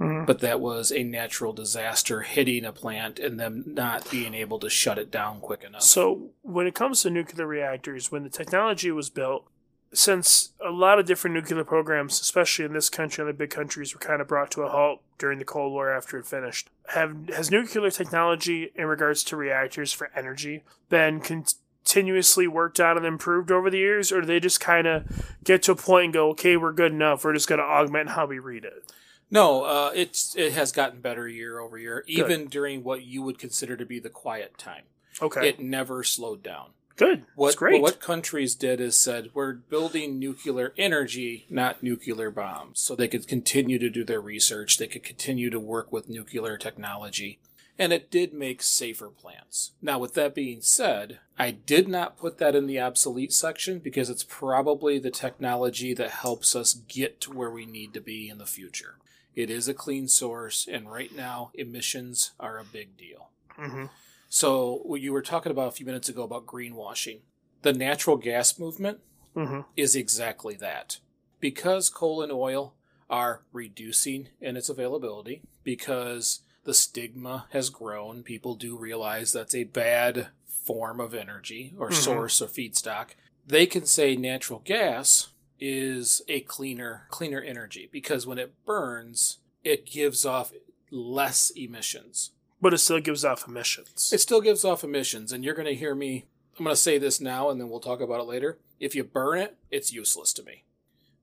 Mhm. 0.00 0.26
but 0.26 0.40
that 0.40 0.60
was 0.60 0.90
a 0.90 1.04
natural 1.04 1.52
disaster 1.52 2.22
hitting 2.22 2.64
a 2.64 2.72
plant 2.72 3.20
and 3.20 3.38
them 3.38 3.62
not 3.64 4.10
being 4.10 4.34
able 4.34 4.58
to 4.58 4.68
shut 4.68 4.98
it 4.98 5.08
down 5.08 5.38
quick 5.40 5.62
enough. 5.62 5.82
So, 5.82 6.30
when 6.42 6.66
it 6.66 6.74
comes 6.74 7.02
to 7.02 7.10
nuclear 7.10 7.46
reactors, 7.46 8.10
when 8.10 8.24
the 8.24 8.28
technology 8.28 8.90
was 8.90 9.08
built, 9.08 9.46
since 9.94 10.52
a 10.64 10.70
lot 10.70 10.98
of 10.98 11.06
different 11.06 11.34
nuclear 11.34 11.64
programs, 11.64 12.20
especially 12.20 12.64
in 12.64 12.72
this 12.72 12.88
country 12.88 13.22
and 13.22 13.28
the 13.28 13.36
big 13.36 13.50
countries, 13.50 13.94
were 13.94 14.00
kind 14.00 14.20
of 14.20 14.28
brought 14.28 14.50
to 14.52 14.62
a 14.62 14.68
halt 14.68 15.00
during 15.18 15.38
the 15.38 15.44
Cold 15.44 15.72
War 15.72 15.90
after 15.90 16.18
it 16.18 16.26
finished, 16.26 16.68
have 16.88 17.28
has 17.28 17.50
nuclear 17.50 17.90
technology 17.90 18.70
in 18.74 18.86
regards 18.86 19.24
to 19.24 19.36
reactors 19.36 19.92
for 19.92 20.10
energy 20.14 20.62
been 20.88 21.20
continuously 21.20 22.46
worked 22.46 22.80
on 22.80 22.96
and 22.96 23.06
improved 23.06 23.50
over 23.50 23.70
the 23.70 23.78
years, 23.78 24.12
or 24.12 24.20
do 24.20 24.26
they 24.26 24.40
just 24.40 24.60
kind 24.60 24.86
of 24.86 25.04
get 25.44 25.62
to 25.62 25.72
a 25.72 25.76
point 25.76 26.04
and 26.04 26.14
go, 26.14 26.30
okay, 26.30 26.56
we're 26.56 26.72
good 26.72 26.92
enough, 26.92 27.24
we're 27.24 27.32
just 27.32 27.48
going 27.48 27.60
to 27.60 27.64
augment 27.64 28.10
how 28.10 28.26
we 28.26 28.38
read 28.38 28.64
it? 28.64 28.92
no, 29.30 29.64
uh, 29.64 29.90
it's 29.94 30.36
it 30.36 30.52
has 30.52 30.70
gotten 30.70 31.00
better 31.00 31.26
year 31.26 31.58
over 31.58 31.76
year, 31.76 32.04
even 32.06 32.46
during 32.46 32.84
what 32.84 33.02
you 33.02 33.20
would 33.22 33.38
consider 33.38 33.76
to 33.76 33.84
be 33.84 33.98
the 33.98 34.08
quiet 34.08 34.56
time. 34.58 34.84
Okay. 35.20 35.48
It 35.48 35.60
never 35.60 36.04
slowed 36.04 36.42
down. 36.42 36.70
Good. 36.96 37.24
What 37.34 37.48
That's 37.48 37.56
great. 37.56 37.82
what 37.82 38.00
countries 38.00 38.54
did 38.54 38.80
is 38.80 38.96
said 38.96 39.30
we're 39.34 39.54
building 39.54 40.18
nuclear 40.18 40.72
energy, 40.78 41.46
not 41.50 41.82
nuclear 41.82 42.30
bombs, 42.30 42.78
so 42.80 42.94
they 42.94 43.08
could 43.08 43.26
continue 43.26 43.78
to 43.80 43.90
do 43.90 44.04
their 44.04 44.20
research. 44.20 44.78
They 44.78 44.86
could 44.86 45.02
continue 45.02 45.50
to 45.50 45.58
work 45.58 45.92
with 45.92 46.08
nuclear 46.08 46.56
technology, 46.56 47.40
and 47.78 47.92
it 47.92 48.12
did 48.12 48.32
make 48.32 48.62
safer 48.62 49.08
plants. 49.08 49.72
Now, 49.82 49.98
with 49.98 50.14
that 50.14 50.36
being 50.36 50.60
said, 50.60 51.18
I 51.36 51.50
did 51.50 51.88
not 51.88 52.16
put 52.16 52.38
that 52.38 52.54
in 52.54 52.66
the 52.66 52.78
obsolete 52.80 53.32
section 53.32 53.80
because 53.80 54.08
it's 54.08 54.24
probably 54.28 55.00
the 55.00 55.10
technology 55.10 55.94
that 55.94 56.10
helps 56.10 56.54
us 56.54 56.74
get 56.86 57.20
to 57.22 57.32
where 57.32 57.50
we 57.50 57.66
need 57.66 57.92
to 57.94 58.00
be 58.00 58.28
in 58.28 58.38
the 58.38 58.46
future. 58.46 58.98
It 59.34 59.50
is 59.50 59.66
a 59.66 59.74
clean 59.74 60.06
source, 60.06 60.68
and 60.70 60.88
right 60.92 61.12
now 61.12 61.50
emissions 61.54 62.30
are 62.38 62.56
a 62.58 62.64
big 62.64 62.96
deal. 62.96 63.30
hmm 63.56 63.86
So, 64.34 64.80
what 64.82 65.00
you 65.00 65.12
were 65.12 65.22
talking 65.22 65.52
about 65.52 65.68
a 65.68 65.70
few 65.70 65.86
minutes 65.86 66.08
ago 66.08 66.24
about 66.24 66.44
greenwashing, 66.44 67.20
the 67.62 67.72
natural 67.72 68.16
gas 68.16 68.58
movement 68.58 68.98
hmm 69.32 69.60
is 69.76 69.94
exactly 69.94 70.56
that. 70.56 70.98
Because 71.38 71.88
coal 71.88 72.20
and 72.20 72.32
oil 72.32 72.74
are 73.08 73.42
reducing 73.52 74.30
in 74.40 74.56
its 74.56 74.68
availability, 74.68 75.42
because 75.62 76.40
the 76.64 76.74
stigma 76.74 77.46
has 77.50 77.70
grown, 77.70 78.24
people 78.24 78.56
do 78.56 78.76
realize 78.76 79.32
that's 79.32 79.54
a 79.54 79.62
bad 79.62 80.30
form 80.48 80.98
of 80.98 81.14
energy 81.14 81.72
or 81.78 81.90
Mhm. 81.90 81.94
source 81.94 82.40
of 82.40 82.50
feedstock. 82.50 83.10
They 83.46 83.66
can 83.66 83.86
say 83.86 84.16
natural 84.16 84.62
gas 84.64 85.28
is 85.60 86.22
a 86.26 86.40
cleaner 86.40 87.06
cleaner 87.08 87.40
energy 87.40 87.88
because 87.92 88.26
when 88.26 88.38
it 88.38 88.52
burns, 88.64 89.38
it 89.62 89.86
gives 89.86 90.26
off 90.26 90.52
less 90.90 91.50
emissions. 91.50 92.32
But 92.60 92.74
it 92.74 92.78
still 92.78 93.00
gives 93.00 93.24
off 93.24 93.46
emissions. 93.46 94.10
It 94.12 94.20
still 94.20 94.40
gives 94.40 94.64
off 94.64 94.84
emissions, 94.84 95.32
and 95.32 95.44
you're 95.44 95.54
going 95.54 95.66
to 95.66 95.74
hear 95.74 95.94
me. 95.94 96.26
I'm 96.58 96.64
going 96.64 96.74
to 96.74 96.80
say 96.80 96.98
this 96.98 97.20
now, 97.20 97.50
and 97.50 97.60
then 97.60 97.68
we'll 97.68 97.80
talk 97.80 98.00
about 98.00 98.20
it 98.20 98.28
later. 98.28 98.58
If 98.78 98.94
you 98.94 99.04
burn 99.04 99.38
it, 99.38 99.56
it's 99.70 99.92
useless 99.92 100.32
to 100.34 100.44
me 100.44 100.64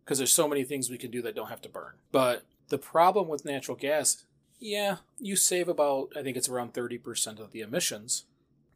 because 0.03 0.17
there's 0.17 0.33
so 0.33 0.47
many 0.47 0.63
things 0.63 0.89
we 0.89 0.97
can 0.97 1.11
do 1.11 1.21
that 1.21 1.35
don't 1.35 1.49
have 1.49 1.61
to 1.61 1.69
burn. 1.69 1.93
But 2.11 2.43
the 2.69 2.77
problem 2.77 3.27
with 3.27 3.45
natural 3.45 3.77
gas, 3.77 4.23
yeah, 4.59 4.97
you 5.19 5.35
save 5.35 5.67
about 5.67 6.09
I 6.15 6.21
think 6.21 6.37
it's 6.37 6.49
around 6.49 6.73
30% 6.73 7.39
of 7.39 7.51
the 7.51 7.61
emissions, 7.61 8.25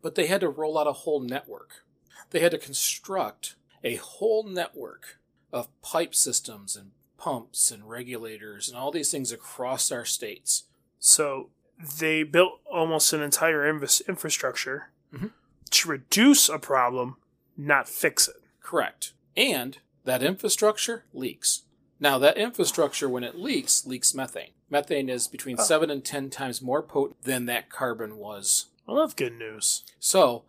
but 0.01 0.15
they 0.15 0.27
had 0.27 0.41
to 0.41 0.49
roll 0.49 0.77
out 0.77 0.87
a 0.87 0.93
whole 0.93 1.19
network. 1.19 1.83
They 2.29 2.39
had 2.39 2.51
to 2.51 2.57
construct 2.57 3.55
a 3.83 3.95
whole 3.95 4.43
network 4.43 5.19
of 5.51 5.69
pipe 5.81 6.15
systems 6.15 6.75
and 6.75 6.91
pumps 7.17 7.71
and 7.71 7.89
regulators 7.89 8.67
and 8.67 8.77
all 8.77 8.91
these 8.91 9.11
things 9.11 9.31
across 9.31 9.91
our 9.91 10.05
states. 10.05 10.63
So 10.99 11.49
they 11.99 12.23
built 12.23 12.59
almost 12.71 13.13
an 13.13 13.21
entire 13.21 13.67
infrastructure 13.67 14.89
Mhm. 15.13 15.31
to 15.71 15.89
reduce 15.89 16.49
a 16.49 16.59
problem, 16.59 17.17
not 17.57 17.89
fix 17.89 18.27
it. 18.27 18.41
Correct. 18.61 19.13
And 19.35 19.77
that 20.03 20.23
infrastructure 20.23 21.05
leaks. 21.13 21.63
Now, 21.99 22.17
that 22.19 22.37
infrastructure, 22.37 23.07
when 23.09 23.23
it 23.23 23.35
leaks, 23.35 23.85
leaks 23.85 24.13
methane. 24.13 24.51
Methane 24.69 25.09
is 25.09 25.27
between 25.27 25.57
Oh. 25.59 25.63
7 25.63 25.89
and 25.89 26.03
10 26.03 26.29
times 26.29 26.61
more 26.61 26.81
potent 26.83 27.21
than 27.23 27.45
that 27.45 27.69
carbon 27.69 28.17
was. 28.17 28.65
Well, 28.85 28.97
that's 28.97 29.13
good 29.13 29.33
news. 29.33 29.83
So, 29.99 30.45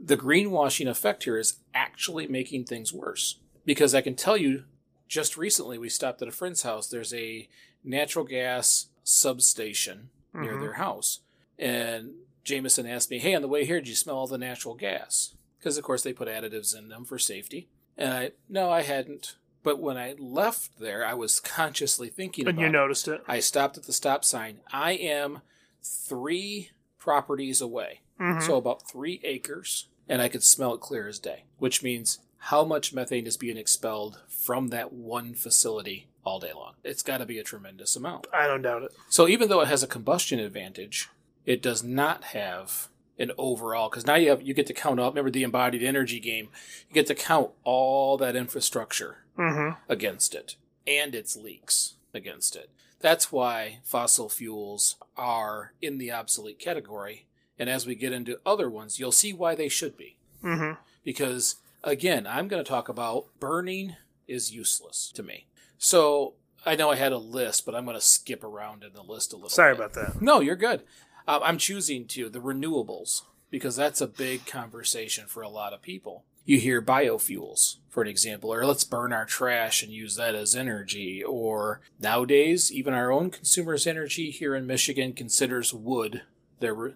the 0.00 0.16
greenwashing 0.16 0.88
effect 0.88 1.24
here 1.24 1.38
is 1.38 1.58
actually 1.74 2.26
making 2.26 2.64
things 2.64 2.92
worse. 2.92 3.38
Because 3.64 3.94
I 3.94 4.00
can 4.00 4.14
tell 4.14 4.36
you, 4.36 4.64
just 5.08 5.36
recently 5.36 5.78
we 5.78 5.88
stopped 5.88 6.20
at 6.22 6.28
a 6.28 6.32
friend's 6.32 6.62
house. 6.62 6.88
There's 6.88 7.14
a 7.14 7.48
natural 7.84 8.24
gas 8.24 8.86
substation 9.04 10.10
near 10.34 10.54
Mhm. 10.54 10.60
their 10.60 10.72
house. 10.74 11.20
And 11.58 12.14
Jameson 12.44 12.86
asked 12.86 13.10
me, 13.10 13.18
Hey, 13.18 13.34
on 13.34 13.42
the 13.42 13.48
way 13.48 13.64
here, 13.64 13.80
did 13.80 13.88
you 13.88 13.94
smell 13.94 14.16
all 14.16 14.26
the 14.26 14.38
natural 14.38 14.74
gas? 14.74 15.34
Because, 15.58 15.76
of 15.76 15.84
course, 15.84 16.02
they 16.02 16.12
put 16.12 16.28
additives 16.28 16.76
in 16.76 16.88
them 16.88 17.04
for 17.04 17.18
safety. 17.18 17.68
And 17.96 18.12
I, 18.12 18.30
no, 18.48 18.70
I 18.70 18.82
hadn't. 18.82 19.36
But 19.64 19.80
when 19.80 19.96
I 19.96 20.14
left 20.18 20.78
there, 20.78 21.04
I 21.04 21.14
was 21.14 21.40
consciously 21.40 22.08
thinking 22.08 22.46
And 22.46 22.56
about 22.56 22.62
you 22.66 22.72
noticed 22.72 23.08
it. 23.08 23.22
I 23.26 23.40
stopped 23.40 23.76
at 23.76 23.84
the 23.84 23.92
stop 23.92 24.24
sign. 24.24 24.60
I 24.72 24.92
am 24.92 25.42
three 25.82 26.70
properties 26.98 27.60
away. 27.60 28.00
Mhm. 28.20 28.42
So 28.42 28.56
about 28.56 28.88
three 28.88 29.20
acres, 29.24 29.88
and 30.08 30.22
I 30.22 30.28
could 30.28 30.42
smell 30.42 30.74
it 30.74 30.80
clear 30.80 31.08
as 31.08 31.18
day, 31.18 31.44
which 31.58 31.82
means 31.82 32.18
how 32.38 32.64
much 32.64 32.92
methane 32.92 33.26
is 33.26 33.36
being 33.36 33.56
expelled 33.56 34.20
from 34.28 34.68
that 34.68 34.92
one 34.92 35.34
facility 35.34 36.06
all 36.28 36.38
day 36.38 36.52
long. 36.54 36.74
It's 36.84 37.02
got 37.02 37.18
to 37.18 37.26
be 37.26 37.38
a 37.38 37.42
tremendous 37.44 37.96
amount. 37.96 38.26
I 38.32 38.46
don't 38.46 38.62
doubt 38.62 38.82
it. 38.82 38.92
So 39.08 39.26
even 39.26 39.48
though 39.48 39.62
it 39.62 39.68
has 39.68 39.82
a 39.82 39.86
combustion 39.88 40.38
advantage, 40.38 41.08
it 41.46 41.62
does 41.62 41.82
not 41.82 42.24
have 42.24 42.88
an 43.18 43.32
overall 43.38 43.88
because 43.88 44.06
now 44.06 44.14
you 44.14 44.28
have 44.28 44.42
you 44.42 44.52
get 44.54 44.66
to 44.66 44.74
count 44.74 45.00
up. 45.00 45.14
Remember 45.14 45.30
the 45.30 45.42
embodied 45.42 45.82
energy 45.82 46.20
game? 46.20 46.50
You 46.88 46.94
get 46.94 47.06
to 47.06 47.14
count 47.14 47.50
all 47.64 48.16
that 48.18 48.36
infrastructure 48.36 49.24
hmm 49.36 49.70
against 49.88 50.34
it 50.34 50.56
and 50.86 51.14
its 51.14 51.36
leaks 51.36 51.94
against 52.12 52.54
it. 52.56 52.70
That's 53.00 53.32
why 53.32 53.80
fossil 53.84 54.28
fuels 54.28 54.96
are 55.16 55.72
in 55.80 55.98
the 55.98 56.12
obsolete 56.12 56.58
category. 56.58 57.26
And 57.58 57.68
as 57.70 57.86
we 57.86 57.94
get 57.94 58.12
into 58.12 58.38
other 58.44 58.68
ones, 58.70 58.98
you'll 59.00 59.12
see 59.12 59.32
why 59.32 59.54
they 59.54 59.68
should 59.68 59.96
be. 59.96 60.16
hmm 60.42 60.72
Because 61.02 61.56
again, 61.82 62.26
I'm 62.26 62.48
going 62.48 62.62
to 62.62 62.68
talk 62.68 62.88
about 62.88 63.26
burning 63.40 63.96
is 64.28 64.52
useless 64.54 65.10
to 65.14 65.22
me. 65.22 65.46
So 65.78 66.34
I 66.66 66.76
know 66.76 66.90
I 66.90 66.96
had 66.96 67.12
a 67.12 67.18
list, 67.18 67.64
but 67.64 67.74
I'm 67.74 67.84
going 67.84 67.96
to 67.96 68.00
skip 68.00 68.44
around 68.44 68.84
in 68.84 68.92
the 68.92 69.02
list 69.02 69.32
a 69.32 69.36
little 69.36 69.48
Sorry 69.48 69.74
bit. 69.74 69.84
about 69.84 69.94
that. 69.94 70.20
No, 70.20 70.40
you're 70.40 70.56
good. 70.56 70.82
Uh, 71.26 71.40
I'm 71.42 71.58
choosing 71.58 72.06
to 72.08 72.28
the 72.28 72.40
renewables 72.40 73.22
because 73.50 73.76
that's 73.76 74.00
a 74.00 74.06
big 74.06 74.46
conversation 74.46 75.26
for 75.26 75.42
a 75.42 75.48
lot 75.48 75.72
of 75.72 75.82
people. 75.82 76.24
You 76.44 76.58
hear 76.58 76.80
biofuels, 76.80 77.76
for 77.90 78.02
an 78.02 78.08
example, 78.08 78.52
or 78.52 78.64
let's 78.64 78.84
burn 78.84 79.12
our 79.12 79.26
trash 79.26 79.82
and 79.82 79.92
use 79.92 80.16
that 80.16 80.34
as 80.34 80.54
energy. 80.54 81.22
Or 81.22 81.82
nowadays, 82.00 82.72
even 82.72 82.94
our 82.94 83.12
own 83.12 83.30
Consumers 83.30 83.86
Energy 83.86 84.30
here 84.30 84.54
in 84.54 84.66
Michigan 84.66 85.12
considers 85.12 85.74
wood 85.74 86.22
their 86.60 86.94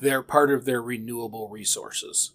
their 0.00 0.22
part 0.22 0.50
of 0.52 0.64
their 0.64 0.80
renewable 0.80 1.48
resources, 1.48 2.30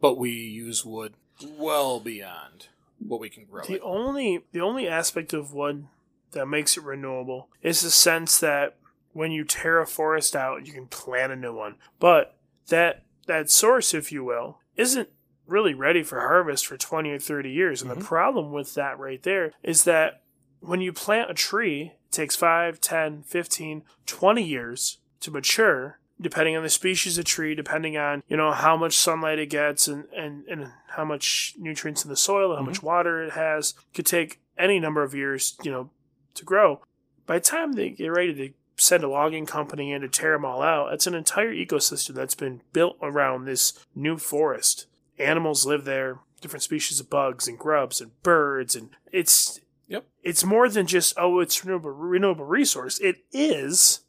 but 0.00 0.18
we 0.18 0.30
use 0.32 0.84
wood 0.84 1.14
well 1.56 2.00
beyond 2.00 2.66
what 2.98 3.20
we 3.20 3.30
can 3.30 3.44
grow. 3.44 3.64
The 3.64 3.74
it. 3.74 3.82
only 3.84 4.44
the 4.52 4.60
only 4.60 4.88
aspect 4.88 5.32
of 5.32 5.52
wood 5.52 5.86
that 6.32 6.46
makes 6.46 6.76
it 6.76 6.84
renewable 6.84 7.48
is 7.62 7.80
the 7.80 7.90
sense 7.90 8.38
that 8.40 8.76
when 9.12 9.32
you 9.32 9.44
tear 9.44 9.80
a 9.80 9.86
forest 9.86 10.36
out, 10.36 10.66
you 10.66 10.72
can 10.72 10.86
plant 10.86 11.32
a 11.32 11.36
new 11.36 11.54
one. 11.54 11.76
But 11.98 12.36
that 12.68 13.04
that 13.26 13.50
source, 13.50 13.94
if 13.94 14.12
you 14.12 14.24
will, 14.24 14.58
isn't 14.76 15.08
really 15.46 15.74
ready 15.74 16.02
for 16.02 16.20
harvest 16.20 16.66
for 16.66 16.76
20 16.76 17.10
or 17.10 17.18
30 17.18 17.50
years. 17.50 17.80
And 17.80 17.90
the 17.90 17.94
Mhm. 17.96 18.04
problem 18.04 18.52
with 18.52 18.74
that 18.74 18.98
right 18.98 19.22
there 19.22 19.52
is 19.62 19.84
that 19.84 20.22
when 20.60 20.80
you 20.82 20.92
plant 20.92 21.30
a 21.30 21.34
tree, 21.34 21.94
it 22.06 22.12
takes 22.12 22.36
5, 22.36 22.80
10, 22.80 23.22
15, 23.22 23.82
20 24.06 24.42
years 24.42 24.98
to 25.20 25.30
mature 25.30 26.00
depending 26.20 26.56
on 26.56 26.62
the 26.62 26.70
species 26.70 27.18
of 27.18 27.24
tree, 27.24 27.54
depending 27.54 27.96
on, 27.96 28.22
you 28.28 28.36
know, 28.36 28.52
how 28.52 28.76
much 28.76 28.96
sunlight 28.96 29.38
it 29.38 29.50
gets 29.50 29.86
and, 29.88 30.04
and, 30.16 30.44
and 30.48 30.72
how 30.88 31.04
much 31.04 31.54
nutrients 31.58 32.04
in 32.04 32.10
the 32.10 32.16
soil, 32.16 32.50
and 32.50 32.58
how 32.58 32.64
much 32.64 32.78
mm-hmm. 32.78 32.86
water 32.86 33.22
it 33.22 33.32
has, 33.32 33.74
could 33.94 34.06
take 34.06 34.40
any 34.58 34.80
number 34.80 35.02
of 35.02 35.14
years, 35.14 35.56
you 35.62 35.70
know, 35.70 35.90
to 36.34 36.44
grow. 36.44 36.80
By 37.26 37.38
the 37.38 37.44
time 37.44 37.72
they 37.72 37.90
get 37.90 38.08
ready 38.08 38.34
to 38.34 38.52
send 38.76 39.04
a 39.04 39.08
logging 39.08 39.46
company 39.46 39.92
in 39.92 40.00
to 40.00 40.08
tear 40.08 40.32
them 40.32 40.44
all 40.44 40.62
out, 40.62 40.92
it's 40.92 41.06
an 41.06 41.14
entire 41.14 41.52
ecosystem 41.52 42.14
that's 42.14 42.34
been 42.34 42.62
built 42.72 42.96
around 43.02 43.44
this 43.44 43.78
new 43.94 44.16
forest. 44.16 44.86
Animals 45.18 45.66
live 45.66 45.84
there, 45.84 46.20
different 46.40 46.62
species 46.62 47.00
of 47.00 47.10
bugs 47.10 47.48
and 47.48 47.58
grubs 47.58 48.00
and 48.00 48.20
birds, 48.22 48.74
and 48.76 48.90
it's 49.12 49.60
Yep. 49.88 50.04
it's 50.22 50.44
more 50.44 50.68
than 50.68 50.86
just 50.86 51.14
oh, 51.16 51.40
it's 51.40 51.64
renewable 51.64 51.90
renewable 51.90 52.44
resource. 52.44 52.98
It 52.98 53.24
is, 53.32 54.00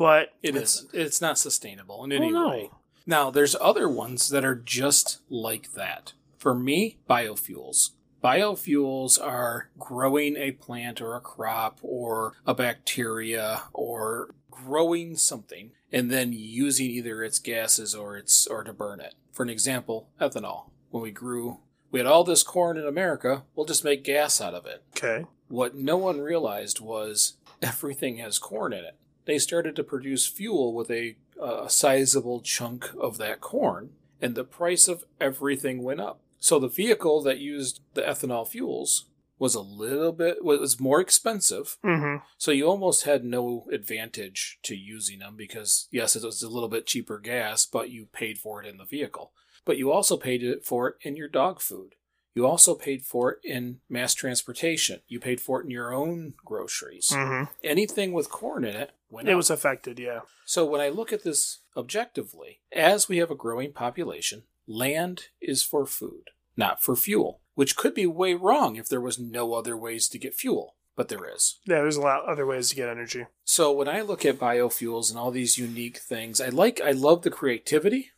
but 0.00 0.32
it's- 0.42 0.76
isn't. 0.76 0.94
It's 0.94 1.20
not 1.20 1.36
sustainable 1.38 2.02
in 2.04 2.10
Well, 2.10 2.22
any 2.22 2.32
no. 2.32 2.48
way. 2.48 2.70
Now, 3.06 3.30
there's 3.30 3.54
other 3.60 3.86
ones 3.88 4.30
that 4.30 4.44
are 4.44 4.54
just 4.54 5.20
like 5.28 5.72
that. 5.74 6.14
For 6.38 6.54
me, 6.54 6.98
biofuels. 7.08 7.90
Biofuels 8.24 9.20
are 9.22 9.68
growing 9.78 10.36
a 10.36 10.52
plant 10.52 11.00
or 11.02 11.14
a 11.16 11.20
crop 11.20 11.78
or 11.82 12.32
a 12.46 12.54
bacteria 12.54 13.62
or 13.74 14.34
growing 14.50 15.16
something 15.16 15.72
and 15.92 16.10
then 16.10 16.32
using 16.32 16.86
either 16.90 17.22
its 17.22 17.38
gases 17.38 17.94
or 17.94 18.16
its 18.16 18.46
or 18.46 18.62
to 18.64 18.72
burn 18.72 19.00
it. 19.00 19.14
For 19.32 19.42
an 19.42 19.48
example, 19.50 20.08
ethanol. 20.20 20.70
When 20.90 21.02
we 21.02 21.10
grew 21.10 21.58
we 21.90 21.98
had 21.98 22.06
all 22.06 22.22
this 22.24 22.42
corn 22.44 22.76
in 22.78 22.86
America, 22.86 23.42
we'll 23.56 23.66
just 23.66 23.84
make 23.84 24.04
gas 24.04 24.40
out 24.40 24.54
of 24.54 24.64
it. 24.64 24.82
okay. 24.96 25.26
What 25.48 25.74
no 25.74 25.96
one 25.96 26.20
realized 26.20 26.78
was 26.80 27.34
everything 27.62 28.18
has 28.18 28.38
corn 28.38 28.72
in 28.72 28.84
it. 28.84 28.96
They 29.26 29.38
started 29.38 29.76
to 29.76 29.84
produce 29.84 30.26
fuel 30.26 30.74
with 30.74 30.90
a, 30.90 31.16
a 31.40 31.68
sizable 31.70 32.40
chunk 32.40 32.90
of 33.00 33.18
that 33.18 33.40
corn, 33.40 33.90
and 34.20 34.34
the 34.34 34.44
price 34.44 34.88
of 34.88 35.04
everything 35.20 35.82
went 35.82 36.00
up. 36.00 36.20
So 36.38 36.58
the 36.58 36.68
vehicle 36.68 37.22
that 37.22 37.38
used 37.38 37.80
the 37.94 38.02
ethanol 38.02 38.48
fuels 38.48 39.06
was 39.38 39.54
a 39.54 39.60
little 39.60 40.12
bit 40.12 40.44
was 40.44 40.78
more 40.80 41.00
expensive. 41.00 41.78
Mm-hmm. 41.84 42.24
So 42.36 42.50
you 42.50 42.66
almost 42.66 43.04
had 43.04 43.24
no 43.24 43.66
advantage 43.72 44.58
to 44.64 44.74
using 44.74 45.20
them 45.20 45.34
because 45.36 45.88
yes, 45.90 46.14
it 46.16 46.22
was 46.22 46.42
a 46.42 46.48
little 46.48 46.68
bit 46.68 46.86
cheaper 46.86 47.18
gas, 47.18 47.64
but 47.66 47.88
you 47.90 48.06
paid 48.12 48.36
for 48.38 48.62
it 48.62 48.68
in 48.68 48.76
the 48.76 48.84
vehicle. 48.84 49.32
but 49.64 49.76
you 49.78 49.92
also 49.92 50.16
paid 50.16 50.42
for 50.64 50.88
it 50.88 50.94
in 51.02 51.16
your 51.16 51.28
dog 51.28 51.60
food. 51.60 51.94
You 52.34 52.46
also 52.46 52.74
paid 52.74 53.02
for 53.02 53.32
it 53.32 53.38
in 53.44 53.80
mass 53.88 54.14
transportation. 54.14 55.00
You 55.08 55.20
paid 55.20 55.40
for 55.40 55.60
it 55.60 55.64
in 55.64 55.70
your 55.70 55.92
own 55.92 56.34
groceries. 56.44 57.08
Mm-hmm. 57.12 57.52
Anything 57.64 58.12
with 58.12 58.30
corn 58.30 58.64
in 58.64 58.74
it 58.76 58.92
went 59.10 59.28
It 59.28 59.32
up. 59.32 59.36
was 59.36 59.50
affected, 59.50 59.98
yeah. 59.98 60.20
So 60.44 60.64
when 60.64 60.80
I 60.80 60.88
look 60.88 61.12
at 61.12 61.24
this 61.24 61.58
objectively, 61.76 62.60
as 62.72 63.08
we 63.08 63.18
have 63.18 63.30
a 63.30 63.34
growing 63.36 63.72
population, 63.72 64.44
land 64.66 65.26
is 65.40 65.62
for 65.62 65.86
food, 65.86 66.30
not 66.56 66.82
for 66.82 66.96
fuel, 66.96 67.40
which 67.54 67.76
could 67.76 67.94
be 67.94 68.06
way 68.06 68.34
wrong 68.34 68.76
if 68.76 68.88
there 68.88 69.00
was 69.00 69.18
no 69.18 69.54
other 69.54 69.76
ways 69.76 70.08
to 70.08 70.18
get 70.18 70.34
fuel, 70.34 70.76
but 70.96 71.08
there 71.08 71.28
is. 71.28 71.58
Yeah, 71.66 71.76
there's 71.76 71.96
a 71.96 72.00
lot 72.00 72.24
other 72.24 72.46
ways 72.46 72.68
to 72.70 72.76
get 72.76 72.88
energy. 72.88 73.26
So 73.44 73.72
when 73.72 73.88
I 73.88 74.00
look 74.00 74.24
at 74.24 74.38
biofuels 74.38 75.10
and 75.10 75.18
all 75.18 75.30
these 75.30 75.58
unique 75.58 75.98
things, 75.98 76.40
I 76.40 76.48
like 76.48 76.80
I 76.80 76.92
love 76.92 77.22
the 77.22 77.30
creativity, 77.30 78.10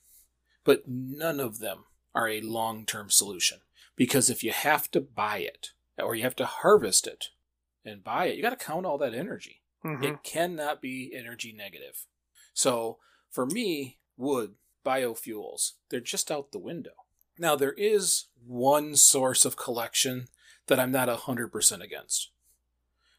but 0.64 0.82
none 0.86 1.40
of 1.40 1.58
them 1.58 1.84
are 2.14 2.28
a 2.28 2.40
long-term 2.42 3.10
solution 3.10 3.58
because 3.96 4.28
if 4.28 4.44
you 4.44 4.52
have 4.52 4.90
to 4.90 5.00
buy 5.00 5.38
it 5.38 5.70
or 5.98 6.14
you 6.14 6.22
have 6.22 6.36
to 6.36 6.46
harvest 6.46 7.06
it 7.06 7.26
and 7.84 8.04
buy 8.04 8.26
it, 8.26 8.36
you 8.36 8.42
got 8.42 8.50
to 8.58 8.64
count 8.64 8.84
all 8.86 8.98
that 8.98 9.14
energy. 9.14 9.61
Hmm 9.82 10.02
It 10.02 10.22
cannot 10.22 10.80
be 10.80 11.12
energy 11.14 11.52
negative. 11.52 12.06
So 12.54 12.98
for 13.30 13.46
me, 13.46 13.98
wood, 14.16 14.54
biofuels, 14.84 15.72
they're 15.88 16.00
just 16.00 16.30
out 16.30 16.52
the 16.52 16.58
window. 16.58 16.92
Now, 17.38 17.56
there 17.56 17.72
is 17.72 18.26
one 18.46 18.94
source 18.96 19.44
of 19.44 19.56
collection 19.56 20.28
that 20.66 20.78
I'm 20.78 20.92
not 20.92 21.08
100% 21.08 21.82
against 21.82 22.30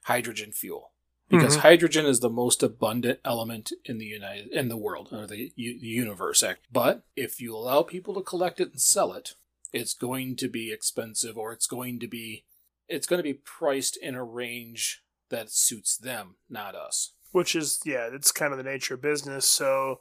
hydrogen 0.03 0.51
fuel. 0.51 0.91
Because 1.29 1.55
Mhm. 1.55 1.61
hydrogen 1.61 2.05
is 2.05 2.19
the 2.19 2.29
most 2.29 2.61
abundant 2.61 3.19
element 3.23 3.71
in 3.85 3.97
the 3.97 4.05
United 4.05 4.49
in 4.49 4.67
the 4.67 4.77
world 4.77 5.09
or 5.11 5.25
the, 5.25 5.51
u- 5.55 5.79
the 5.79 5.87
universe. 5.87 6.43
But 6.71 7.03
if 7.15 7.41
you 7.41 7.55
allow 7.55 7.81
people 7.81 8.13
to 8.15 8.21
collect 8.21 8.59
it 8.59 8.71
and 8.71 8.81
sell 8.81 9.13
it, 9.13 9.35
it's 9.71 9.93
going 9.93 10.35
to 10.35 10.47
be 10.47 10.71
expensive 10.71 11.37
or 11.37 11.51
it's 11.53 11.65
going 11.65 11.99
to 11.99 12.07
be 12.07 12.45
it's 12.89 13.07
going 13.07 13.17
to 13.19 13.23
be 13.23 13.33
priced 13.33 13.97
in 13.97 14.13
a 14.13 14.23
range 14.23 15.02
that 15.33 15.51
suits 15.51 15.97
them, 15.97 16.35
not 16.49 16.75
us. 16.75 17.11
Which 17.31 17.55
is, 17.55 17.79
yeah, 17.85 18.09
it's 18.11 18.31
kind 18.31 18.53
of 18.53 18.57
the 18.57 18.63
nature 18.63 18.93
of 18.93 19.01
business. 19.01 19.45
So 19.45 19.99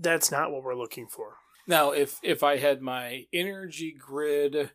that's 0.00 0.30
not 0.30 0.52
what 0.52 0.62
we're 0.62 0.74
looking 0.74 1.06
for. 1.06 1.36
Now, 1.66 1.90
if 1.90 2.20
if 2.22 2.42
I 2.42 2.58
had 2.58 2.80
my 2.80 3.26
energy 3.32 3.96
grid 3.98 4.70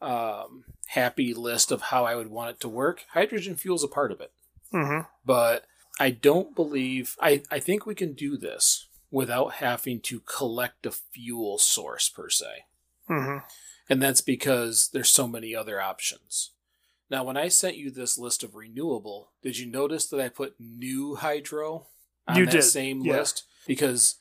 um, 0.00 0.64
happy 0.86 1.34
list 1.34 1.72
of 1.72 1.82
how 1.82 2.04
I 2.04 2.14
would 2.14 2.30
want 2.30 2.50
it 2.50 2.60
to 2.60 2.68
work, 2.68 3.04
hydrogen 3.12 3.56
fuel's 3.56 3.82
a 3.82 3.88
part 3.88 4.12
of 4.12 4.20
it. 4.20 4.32
Mm-hmm. 4.72 5.08
But 5.24 5.64
I 5.98 6.10
don't 6.10 6.54
believe 6.54 7.16
I, 7.20 7.42
I 7.50 7.58
think 7.58 7.86
we 7.86 7.94
can 7.94 8.12
do 8.12 8.36
this 8.36 8.86
without 9.10 9.54
having 9.54 10.00
to 10.00 10.20
collect 10.20 10.86
a 10.86 10.92
fuel 10.92 11.58
source 11.58 12.08
per 12.08 12.28
se. 12.28 12.64
Mm-hmm. 13.08 13.38
And 13.88 14.02
that's 14.02 14.20
because 14.20 14.90
there's 14.92 15.08
so 15.08 15.26
many 15.26 15.56
other 15.56 15.80
options. 15.80 16.52
Now, 17.10 17.24
when 17.24 17.36
I 17.36 17.48
sent 17.48 17.76
you 17.76 17.90
this 17.90 18.18
list 18.18 18.42
of 18.42 18.54
renewable, 18.54 19.32
did 19.42 19.58
you 19.58 19.66
notice 19.66 20.06
that 20.08 20.20
I 20.20 20.28
put 20.28 20.54
new 20.58 21.14
hydro 21.16 21.86
on 22.26 22.36
You 22.36 22.44
that 22.44 22.52
did, 22.52 22.62
same 22.62 23.00
yeah. 23.02 23.18
list? 23.18 23.44
Because, 23.66 24.16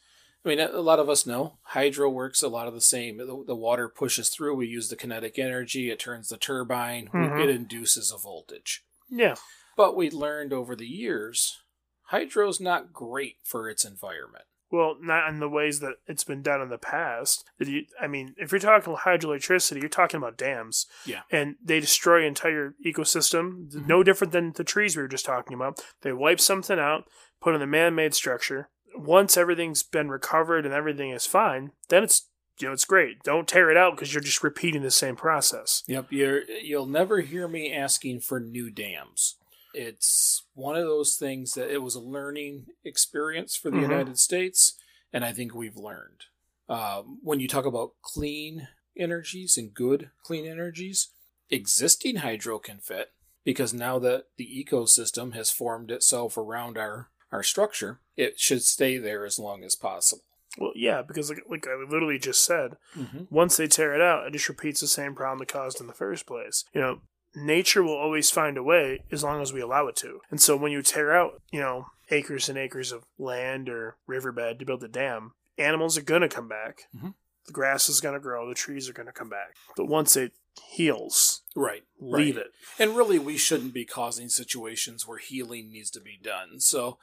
I 0.45 0.49
mean, 0.49 0.59
a 0.59 0.79
lot 0.79 0.99
of 0.99 1.09
us 1.09 1.25
know 1.25 1.57
hydro 1.63 2.09
works 2.09 2.41
a 2.41 2.47
lot 2.47 2.67
of 2.67 2.73
the 2.73 2.81
same. 2.81 3.17
The, 3.17 3.43
the 3.45 3.55
water 3.55 3.89
pushes 3.89 4.29
through, 4.29 4.55
we 4.55 4.67
use 4.67 4.89
the 4.89 4.95
kinetic 4.95 5.37
energy, 5.37 5.89
it 5.89 5.99
turns 5.99 6.29
the 6.29 6.37
turbine, 6.37 7.09
Mhm. 7.13 7.43
it 7.43 7.49
induces 7.49 8.11
a 8.11 8.17
voltage. 8.17 8.83
Yeah. 9.09 9.35
But 9.75 9.95
we 9.95 10.09
learned 10.09 10.53
over 10.53 10.75
the 10.75 10.87
years, 10.87 11.61
hydro's 12.03 12.59
not 12.61 12.93
great 12.93 13.37
for 13.43 13.69
its 13.69 13.83
environment. 13.85 14.45
Well, 14.69 14.95
not 15.01 15.29
in 15.29 15.39
the 15.39 15.47
ways 15.49 15.79
that 15.79 15.95
it's 16.07 16.23
been 16.23 16.41
done 16.41 16.61
in 16.61 16.69
the 16.69 16.77
past. 16.77 17.45
That 17.57 17.67
you, 17.67 17.85
I 18.01 18.07
mean, 18.07 18.35
if 18.37 18.51
you're 18.51 18.59
talking 18.59 18.93
hydroelectricity, 18.93 19.79
you're 19.79 19.89
talking 19.89 20.17
about 20.17 20.37
dams. 20.37 20.87
Yeah. 21.05 21.21
And 21.31 21.55
they 21.63 21.79
destroy 21.79 22.25
entire 22.25 22.75
ecosystem. 22.85 23.71
Mhm. 23.73 23.87
No 23.87 24.03
different 24.03 24.33
than 24.33 24.51
the 24.53 24.63
trees 24.63 24.95
we 24.95 25.03
were 25.03 25.07
just 25.07 25.25
talking 25.25 25.53
about. 25.53 25.81
They 26.01 26.11
wipe 26.13 26.39
something 26.39 26.79
out, 26.79 27.07
put 27.41 27.55
in 27.55 27.61
a 27.61 27.67
man-made 27.67 28.13
structure. 28.13 28.69
Once 28.95 29.37
everything's 29.37 29.83
been 29.83 30.09
recovered 30.09 30.65
and 30.65 30.73
everything 30.73 31.11
is 31.11 31.25
fine, 31.27 31.71
then 31.89 32.03
it's 32.03 32.27
you 32.59 32.67
know 32.67 32.73
it's 32.73 32.85
great. 32.85 33.21
Don't 33.23 33.47
tear 33.47 33.69
it 33.69 33.77
out 33.77 33.95
because 33.95 34.13
you're 34.13 34.23
just 34.23 34.43
repeating 34.43 34.81
the 34.81 34.89
same 34.91 35.15
process. 35.15 35.83
Yep, 35.87 36.07
you're, 36.09 36.41
you'll 36.63 36.87
never 36.87 37.21
hear 37.21 37.47
me 37.47 37.71
asking 37.71 38.21
for 38.21 38.39
new 38.39 38.71
dams. 38.71 39.35
It's 39.77 40.43
one 40.55 40.75
of 40.75 40.85
those 40.85 41.15
things 41.15 41.53
that 41.53 41.69
it 41.71 41.83
was 41.83 41.93
a 41.95 41.99
learning 41.99 42.65
experience 42.83 43.55
for 43.55 43.69
the 43.69 43.77
Mhm. 43.77 43.81
United 43.83 44.19
States, 44.19 44.73
and 45.13 45.23
I 45.23 45.31
think 45.33 45.53
we've 45.53 45.77
learned. 45.77 46.25
Um, 46.67 47.19
when 47.21 47.39
you 47.39 47.47
talk 47.47 47.65
about 47.65 47.93
clean 48.01 48.67
energies 48.97 49.55
and 49.57 49.73
good 49.73 50.09
clean 50.23 50.47
energies, 50.47 51.09
existing 51.51 52.17
hydro 52.17 52.57
can 52.59 52.79
fit 52.79 53.11
because 53.43 53.73
now 53.73 53.99
that 53.99 54.25
the 54.37 54.65
ecosystem 54.65 55.33
has 55.33 55.51
formed 55.51 55.91
itself 55.91 56.37
around 56.37 56.77
our, 56.77 57.09
our 57.31 57.43
structure, 57.43 58.01
it 58.15 58.39
should 58.39 58.63
stay 58.63 58.97
there 58.97 59.25
as 59.25 59.37
long 59.39 59.63
as 59.63 59.75
possible. 59.75 60.23
Well, 60.57 60.73
yeah, 60.75 61.03
because 61.03 61.29
like, 61.29 61.43
like 61.47 61.67
I 61.67 61.75
literally 61.75 62.17
just 62.19 62.43
said, 62.43 62.77
Mm-hmm. 62.95 63.25
once 63.29 63.57
they 63.57 63.67
tear 63.67 63.93
it 63.93 64.01
out, 64.01 64.25
it 64.25 64.33
just 64.33 64.49
repeats 64.49 64.81
the 64.81 64.87
same 64.87 65.13
problem 65.13 65.41
it 65.43 65.47
caused 65.47 65.79
in 65.79 65.85
the 65.87 65.93
first 65.93 66.25
place. 66.25 66.65
You 66.73 66.81
know, 66.81 67.01
nature 67.45 67.83
will 67.83 67.95
always 67.97 68.29
find 68.29 68.57
a 68.57 68.63
way 68.63 69.03
as 69.11 69.23
long 69.23 69.41
as 69.41 69.53
we 69.53 69.61
allow 69.61 69.87
it 69.87 69.95
to. 69.97 70.19
And 70.31 70.41
so 70.41 70.55
when 70.57 70.71
you 70.71 70.81
tear 70.81 71.15
out, 71.15 71.41
you 71.51 71.59
know, 71.59 71.87
acres 72.09 72.49
and 72.49 72.57
acres 72.57 72.91
of 72.91 73.05
land 73.17 73.69
or 73.69 73.97
riverbed 74.07 74.59
to 74.59 74.65
build 74.65 74.83
a 74.83 74.87
dam, 74.87 75.33
animals 75.57 75.97
are 75.97 76.01
going 76.01 76.21
to 76.21 76.29
come 76.29 76.47
back. 76.47 76.83
Mhm. 76.95 77.13
The 77.45 77.53
grass 77.53 77.87
is 77.89 78.01
going 78.01 78.13
to 78.15 78.19
grow, 78.19 78.47
the 78.47 78.55
trees 78.55 78.89
are 78.89 78.93
going 78.93 79.05
to 79.07 79.13
come 79.13 79.29
back. 79.29 79.55
But 79.75 79.85
once 79.85 80.15
it 80.17 80.33
heals, 80.71 81.43
Right. 81.55 81.83
leave 81.99 82.35
right. 82.37 82.45
it. 82.47 82.51
And 82.79 82.95
really, 82.97 83.19
we 83.19 83.37
shouldn't 83.37 83.73
be 83.73 83.85
causing 83.85 84.27
situations 84.29 85.07
where 85.07 85.17
healing 85.19 85.71
needs 85.71 85.91
to 85.91 86.01
be 86.01 86.17
done. 86.21 86.59
So 86.59 86.97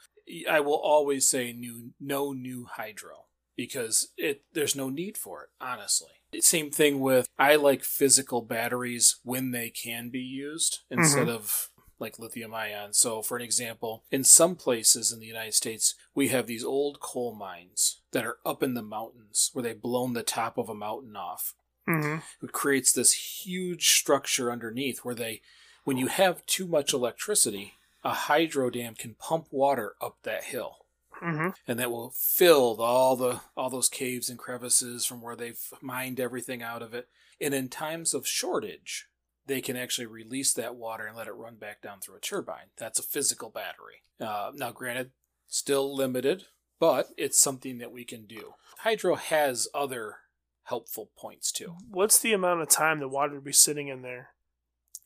I 0.49 0.59
will 0.59 0.75
always 0.79 1.27
say 1.27 1.53
new, 1.53 1.93
no 1.99 2.33
new 2.33 2.65
hydro 2.65 3.25
because 3.55 4.09
it 4.17 4.43
there's 4.53 4.75
no 4.75 4.89
need 4.89 5.17
for 5.17 5.43
it. 5.43 5.49
Honestly, 5.61 6.11
same 6.41 6.71
thing 6.71 6.99
with 6.99 7.27
I 7.37 7.55
like 7.55 7.83
physical 7.83 8.41
batteries 8.41 9.17
when 9.23 9.51
they 9.51 9.69
can 9.69 10.09
be 10.09 10.19
used 10.19 10.79
instead 10.89 11.29
of 11.29 11.69
like 11.99 12.19
lithium 12.19 12.53
ion. 12.53 12.93
So, 12.93 13.21
for 13.21 13.37
an 13.37 13.43
example, 13.43 14.03
in 14.11 14.23
some 14.23 14.55
places 14.55 15.11
in 15.11 15.19
the 15.19 15.25
United 15.25 15.53
States, 15.53 15.95
we 16.13 16.27
have 16.29 16.45
these 16.47 16.63
old 16.63 16.99
coal 16.99 17.33
mines 17.33 18.01
that 18.11 18.25
are 18.25 18.37
up 18.45 18.61
in 18.61 18.73
the 18.73 18.81
mountains 18.81 19.49
where 19.53 19.63
they've 19.63 19.81
blown 19.81 20.13
the 20.13 20.23
top 20.23 20.57
of 20.57 20.69
a 20.69 20.75
mountain 20.75 21.15
off 21.15 21.53
Mm-hmm. 21.87 22.45
it 22.45 22.51
creates 22.51 22.91
this 22.91 23.43
huge 23.45 23.89
structure 23.89 24.51
underneath 24.51 25.05
where 25.05 25.13
they 25.13 25.41
when 25.83 25.97
you 25.97 26.07
have 26.07 26.43
too 26.47 26.65
much 26.65 26.93
electricity 26.93 27.73
a 28.03 28.11
hydro 28.11 28.71
dam 28.71 28.95
can 28.95 29.13
pump 29.19 29.49
water 29.51 29.93
up 30.01 30.17
that 30.23 30.45
hill 30.45 30.77
Mm-hmm. 31.21 31.49
and 31.67 31.79
that 31.79 31.91
will 31.91 32.13
fill 32.15 32.81
all 32.81 33.15
the 33.15 33.41
all 33.55 33.69
those 33.69 33.89
caves 33.89 34.29
and 34.29 34.37
crevices 34.39 35.05
from 35.05 35.21
where 35.21 35.35
they've 35.35 35.61
mined 35.81 36.19
everything 36.19 36.61
out 36.61 36.81
of 36.81 36.93
it. 36.93 37.07
And 37.39 37.53
in 37.53 37.69
times 37.69 38.13
of 38.13 38.27
shortage 38.27 39.07
they 39.47 39.61
can 39.61 39.77
actually 39.77 40.07
release 40.07 40.53
that 40.53 40.75
water 40.75 41.05
and 41.05 41.15
let 41.15 41.27
it 41.27 41.35
run 41.35 41.55
back 41.55 41.79
down 41.79 41.99
through 41.99 42.15
a 42.15 42.19
turbine. 42.19 42.71
That's 42.77 42.97
a 42.97 43.03
physical 43.03 43.49
battery. 43.49 44.01
Uh, 44.19 44.51
now 44.55 44.71
granted 44.71 45.11
still 45.47 45.95
limited 45.95 46.45
but 46.79 47.07
it's 47.17 47.39
something 47.39 47.77
that 47.77 47.91
we 47.91 48.03
can 48.03 48.25
do. 48.25 48.53
Hydro 48.79 49.15
has 49.15 49.67
other 49.73 50.17
helpful 50.63 51.09
points 51.17 51.51
too. 51.51 51.75
What's 51.89 52.19
the 52.19 52.33
amount 52.33 52.61
of 52.61 52.69
time 52.69 52.99
the 52.99 53.07
water 53.07 53.35
would 53.35 53.43
be 53.43 53.53
sitting 53.53 53.87
in 53.87 54.01
there? 54.01 54.29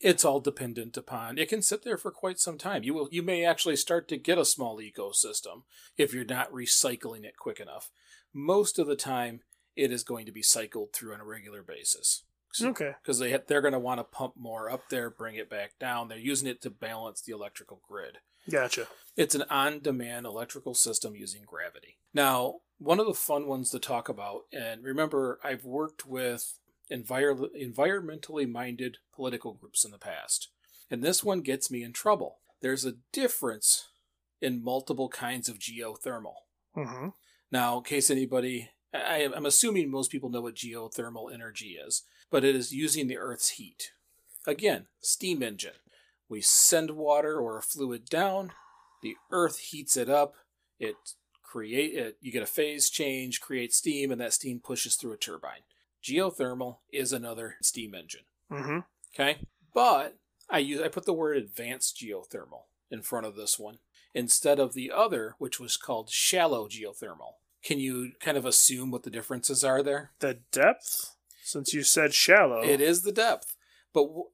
It's 0.02 0.24
all 0.26 0.40
dependent 0.40 0.96
upon 0.98 1.38
it 1.38 1.50
can 1.50 1.62
sit 1.62 1.84
there 1.84 1.98
for 1.98 2.12
quite 2.12 2.40
some 2.40 2.58
time 2.58 2.84
you 2.84 2.94
will 2.94 3.10
you 3.12 3.22
may 3.22 3.44
actually 3.44 3.76
start 3.76 4.08
to 4.08 4.18
get 4.18 4.38
a 4.38 4.46
small 4.46 4.78
ecosystem 4.80 5.64
if 5.98 6.14
you're 6.14 6.26
not 6.26 6.52
recycling 6.52 7.24
it 7.24 7.38
quick 7.38 7.60
enough 7.60 7.92
most 8.34 8.80
of 8.80 8.88
the 8.88 8.96
time 8.96 9.42
it 9.76 9.92
is 9.92 10.04
going 10.04 10.26
to 10.26 10.32
be 10.32 10.42
cycled 10.42 10.92
through 10.94 11.14
on 11.14 11.22
a 11.22 11.26
regular 11.26 11.62
basis 11.64 12.24
Okay. 12.62 12.94
because 13.02 13.20
they 13.20 13.38
they're 13.48 13.62
going 13.62 13.74
to 13.74 13.80
want 13.80 14.00
to 14.00 14.04
pump 14.04 14.34
more 14.38 14.72
up 14.72 14.90
there 14.90 15.10
bring 15.10 15.36
it 15.36 15.50
back 15.50 15.78
down 15.80 16.08
they're 16.08 16.18
using 16.18 16.48
it 16.48 16.62
to 16.62 16.70
balance 16.70 17.22
the 17.22 17.32
electrical 17.34 17.80
grid 17.88 18.18
Gotcha. 18.50 18.88
it's 19.16 19.36
an 19.36 19.44
on 19.50 19.80
demand 19.82 20.26
electrical 20.26 20.74
system 20.74 21.16
using 21.16 21.44
gravity. 21.46 21.98
Now, 22.14 22.62
one 22.80 23.00
of 23.00 23.06
the 23.06 23.14
fun 23.14 23.46
ones 23.46 23.70
to 23.72 23.80
talk 23.80 24.10
about, 24.10 24.44
and 24.52 24.84
remember, 24.84 25.40
I've 25.44 25.66
worked 25.66 26.08
with 26.08 26.58
envir- 26.92 27.50
environmentally 27.60 28.50
minded 28.50 28.98
political 29.14 29.54
groups 29.54 29.86
in 29.86 29.92
the 29.92 29.98
past, 29.98 30.50
and 30.90 31.04
this 31.04 31.24
one 31.24 31.42
gets 31.42 31.70
me 31.70 31.84
in 31.84 31.94
trouble. 31.94 32.38
There's 32.62 32.86
a 32.86 32.96
difference 33.12 33.90
in 34.42 34.64
multiple 34.64 35.10
kinds 35.10 35.50
of 35.50 35.60
geothermal. 35.60 36.36
Mm-hmm. 36.76 37.10
Now, 37.52 37.78
in 37.78 37.84
case 37.84 38.10
anybody, 38.10 38.70
I, 38.94 39.30
I'm 39.36 39.46
assuming 39.46 39.90
most 39.90 40.12
people 40.12 40.30
know 40.30 40.42
what 40.42 40.56
geothermal 40.56 41.34
energy 41.34 41.78
is, 41.86 42.04
but 42.30 42.44
it 42.44 42.56
is 42.56 42.74
using 42.74 43.08
the 43.08 43.18
Earth's 43.18 43.52
heat. 43.52 43.92
Again, 44.48 44.88
steam 45.02 45.44
engine. 45.44 45.74
We 46.28 46.42
send 46.42 46.92
water 46.92 47.40
or 47.40 47.58
a 47.58 47.62
fluid 47.62 48.06
down, 48.06 48.52
the 49.02 49.16
Earth 49.32 49.58
heats 49.58 49.98
it 49.98 50.10
up, 50.10 50.36
it 50.80 50.96
create 51.42 51.96
it. 51.96 52.18
You 52.22 52.32
get 52.32 52.44
a 52.44 52.48
phase 52.48 52.90
change, 52.90 53.42
create 53.42 53.74
steam, 53.74 54.12
and 54.12 54.22
that 54.22 54.34
steam 54.34 54.60
pushes 54.60 54.96
through 54.96 55.14
a 55.14 55.18
turbine. 55.18 55.64
Geothermal 56.04 56.78
is 56.92 57.14
another 57.14 57.56
steam 57.62 57.94
engine. 57.94 58.24
Mm-hmm. 58.52 58.80
Okay, 59.14 59.40
but 59.74 60.16
I 60.50 60.60
use 60.60 60.82
I 60.82 60.88
put 60.88 61.06
the 61.06 61.14
word 61.14 61.38
advanced 61.38 61.98
geothermal 61.98 62.64
in 62.92 63.02
front 63.02 63.26
of 63.26 63.36
this 63.36 63.60
one 63.60 63.80
instead 64.14 64.60
of 64.60 64.74
the 64.74 64.92
other, 64.92 65.36
which 65.38 65.60
was 65.60 65.78
called 65.78 66.10
shallow 66.10 66.68
geothermal. 66.68 67.34
Can 67.64 67.80
you 67.80 68.12
kind 68.20 68.38
of 68.38 68.46
assume 68.46 68.92
what 68.92 69.04
the 69.04 69.10
differences 69.10 69.64
are 69.64 69.84
there? 69.84 70.12
The 70.20 70.40
depth, 70.52 71.16
since 71.44 71.74
you 71.74 71.84
said 71.84 72.14
shallow. 72.14 72.62
It 72.64 72.82
is 72.82 73.02
the 73.02 73.12
depth, 73.12 73.56
but 73.94 74.04
w- 74.04 74.26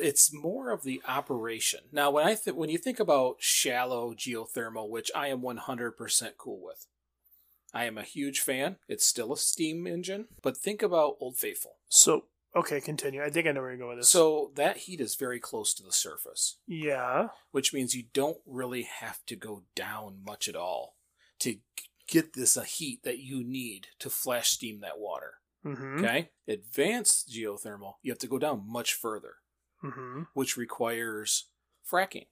it's 0.00 0.32
more 0.32 0.70
of 0.70 0.82
the 0.82 1.02
operation. 1.06 1.80
Now, 1.92 2.10
when 2.10 2.26
I 2.26 2.34
th- 2.34 2.56
when 2.56 2.70
you 2.70 2.78
think 2.78 2.98
about 2.98 3.36
shallow 3.38 4.14
geothermal, 4.14 4.88
which 4.88 5.10
I 5.14 5.28
am 5.28 5.42
100% 5.42 6.30
cool 6.38 6.60
with, 6.62 6.86
I 7.72 7.84
am 7.84 7.96
a 7.98 8.02
huge 8.02 8.40
fan. 8.40 8.76
It's 8.88 9.06
still 9.06 9.32
a 9.32 9.36
steam 9.36 9.86
engine, 9.86 10.26
but 10.42 10.56
think 10.56 10.82
about 10.82 11.16
Old 11.20 11.36
Faithful. 11.36 11.76
So 11.88 12.24
okay, 12.56 12.80
continue. 12.80 13.22
I 13.22 13.30
think 13.30 13.46
I 13.46 13.52
know 13.52 13.60
where 13.60 13.70
you're 13.70 13.78
going 13.78 13.90
with 13.90 13.98
this. 14.00 14.08
So 14.08 14.50
that 14.56 14.78
heat 14.78 15.00
is 15.00 15.14
very 15.14 15.38
close 15.38 15.72
to 15.74 15.82
the 15.82 15.92
surface, 15.92 16.58
yeah. 16.66 17.28
which 17.52 17.72
means 17.72 17.94
you 17.94 18.04
don't 18.12 18.38
really 18.46 18.82
have 18.82 19.24
to 19.26 19.36
go 19.36 19.62
down 19.76 20.18
much 20.24 20.48
at 20.48 20.56
all 20.56 20.96
to 21.40 21.56
get 22.08 22.32
this 22.32 22.56
a 22.56 22.64
heat 22.64 23.04
that 23.04 23.18
you 23.18 23.44
need 23.44 23.88
to 24.00 24.10
flash 24.10 24.50
steam 24.50 24.80
that 24.80 24.98
water. 24.98 25.34
Mm-hmm. 25.64 26.04
Okay? 26.04 26.30
Advanced 26.48 27.30
geothermal, 27.30 27.94
you 28.02 28.10
have 28.10 28.18
to 28.18 28.26
go 28.26 28.38
down 28.38 28.64
much 28.66 28.94
further, 28.94 29.34
Mm-hmm. 29.84 30.22
which 30.34 30.58
requires 30.58 31.46
fracking. 31.90 32.26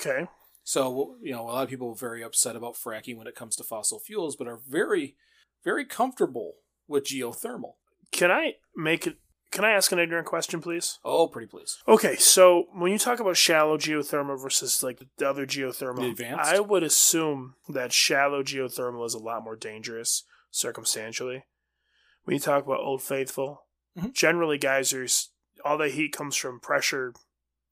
Okay. 0.00 0.26
So, 0.68 1.16
you 1.22 1.32
know, 1.32 1.40
a 1.40 1.48
lot 1.48 1.64
of 1.64 1.70
people 1.70 1.88
are 1.92 1.94
very 1.94 2.22
upset 2.22 2.54
about 2.54 2.74
fracking 2.74 3.16
when 3.16 3.26
it 3.26 3.34
comes 3.34 3.56
to 3.56 3.64
fossil 3.64 3.98
fuels, 3.98 4.36
but 4.36 4.46
are 4.46 4.60
very, 4.68 5.16
very 5.64 5.86
comfortable 5.86 6.56
with 6.86 7.04
geothermal. 7.04 7.76
Can 8.12 8.30
I 8.30 8.56
make 8.76 9.06
it? 9.06 9.16
Can 9.50 9.64
I 9.64 9.70
ask 9.70 9.92
an 9.92 9.98
ignorant 9.98 10.26
question, 10.26 10.60
please? 10.60 10.98
Oh, 11.06 11.26
pretty 11.26 11.46
please. 11.46 11.78
Okay, 11.88 12.16
so 12.16 12.66
when 12.74 12.92
you 12.92 12.98
talk 12.98 13.18
about 13.18 13.38
shallow 13.38 13.78
geothermal 13.78 14.38
versus 14.38 14.82
like 14.82 15.00
the 15.16 15.26
other 15.26 15.46
geothermal, 15.46 16.00
The 16.00 16.10
advanced? 16.10 16.52
I 16.52 16.60
would 16.60 16.82
assume 16.82 17.54
that 17.70 17.94
shallow 17.94 18.42
geothermal 18.42 19.06
is 19.06 19.14
a 19.14 19.18
lot 19.18 19.42
more 19.42 19.56
dangerous 19.56 20.24
circumstantially. 20.50 21.46
When 22.24 22.34
you 22.34 22.40
talk 22.40 22.66
about 22.66 22.80
Old 22.80 23.02
Faithful, 23.02 23.62
Mhm. 23.96 24.12
generally 24.12 24.58
geysers, 24.58 25.30
all 25.64 25.78
the 25.78 25.88
heat 25.88 26.12
comes 26.12 26.36
from 26.36 26.60
pressure, 26.60 27.14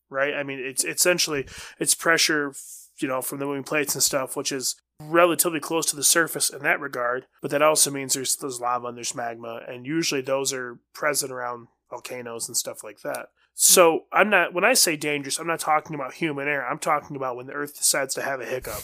right? 0.09 0.33
I 0.33 0.43
mean, 0.45 0.61
it's 0.61 0.83
essentially 0.83 1.47
it's 1.79 1.95
pressure, 1.95 2.55
you 2.99 3.09
know, 3.09 3.23
from 3.23 3.39
the 3.39 3.47
moving 3.47 3.65
plates 3.65 3.95
and 3.95 4.03
stuff, 4.03 4.37
which 4.37 4.53
is 4.53 4.77
relatively 5.01 5.61
close 5.61 5.87
to 5.87 5.97
the 5.97 6.05
surface 6.05 6.51
in 6.51 6.63
that 6.63 6.81
regard. 6.81 7.27
But 7.43 7.51
that 7.51 7.63
also 7.63 7.91
means 7.91 8.15
there's 8.15 8.37
there's 8.37 8.61
lava 8.61 8.89
and 8.89 8.97
there's 8.97 9.15
magma, 9.15 9.61
and 9.69 9.87
usually 9.87 10.21
those 10.21 10.53
are 10.53 10.79
present 10.95 11.33
around 11.33 11.69
volcanoes 11.91 12.49
and 12.49 12.57
stuff 12.57 12.83
like 12.83 13.01
that. 13.03 13.29
So 13.59 14.05
I'm 14.13 14.29
not 14.29 14.53
when 14.53 14.65
I 14.65 14.75
say 14.75 14.97
dangerous, 14.97 15.39
I'm 15.39 15.47
not 15.47 15.61
talking 15.61 15.95
about 15.95 16.13
human 16.13 16.47
error. 16.47 16.67
I'm 16.67 16.79
talking 16.79 17.17
about 17.17 17.37
when 17.37 17.47
the 17.47 17.55
Earth 17.55 17.79
decides 17.79 18.15
to 18.15 18.23
have 18.23 18.43
a 18.43 18.45
hiccup. 18.45 18.83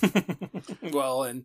well, 0.94 1.24
and 1.24 1.44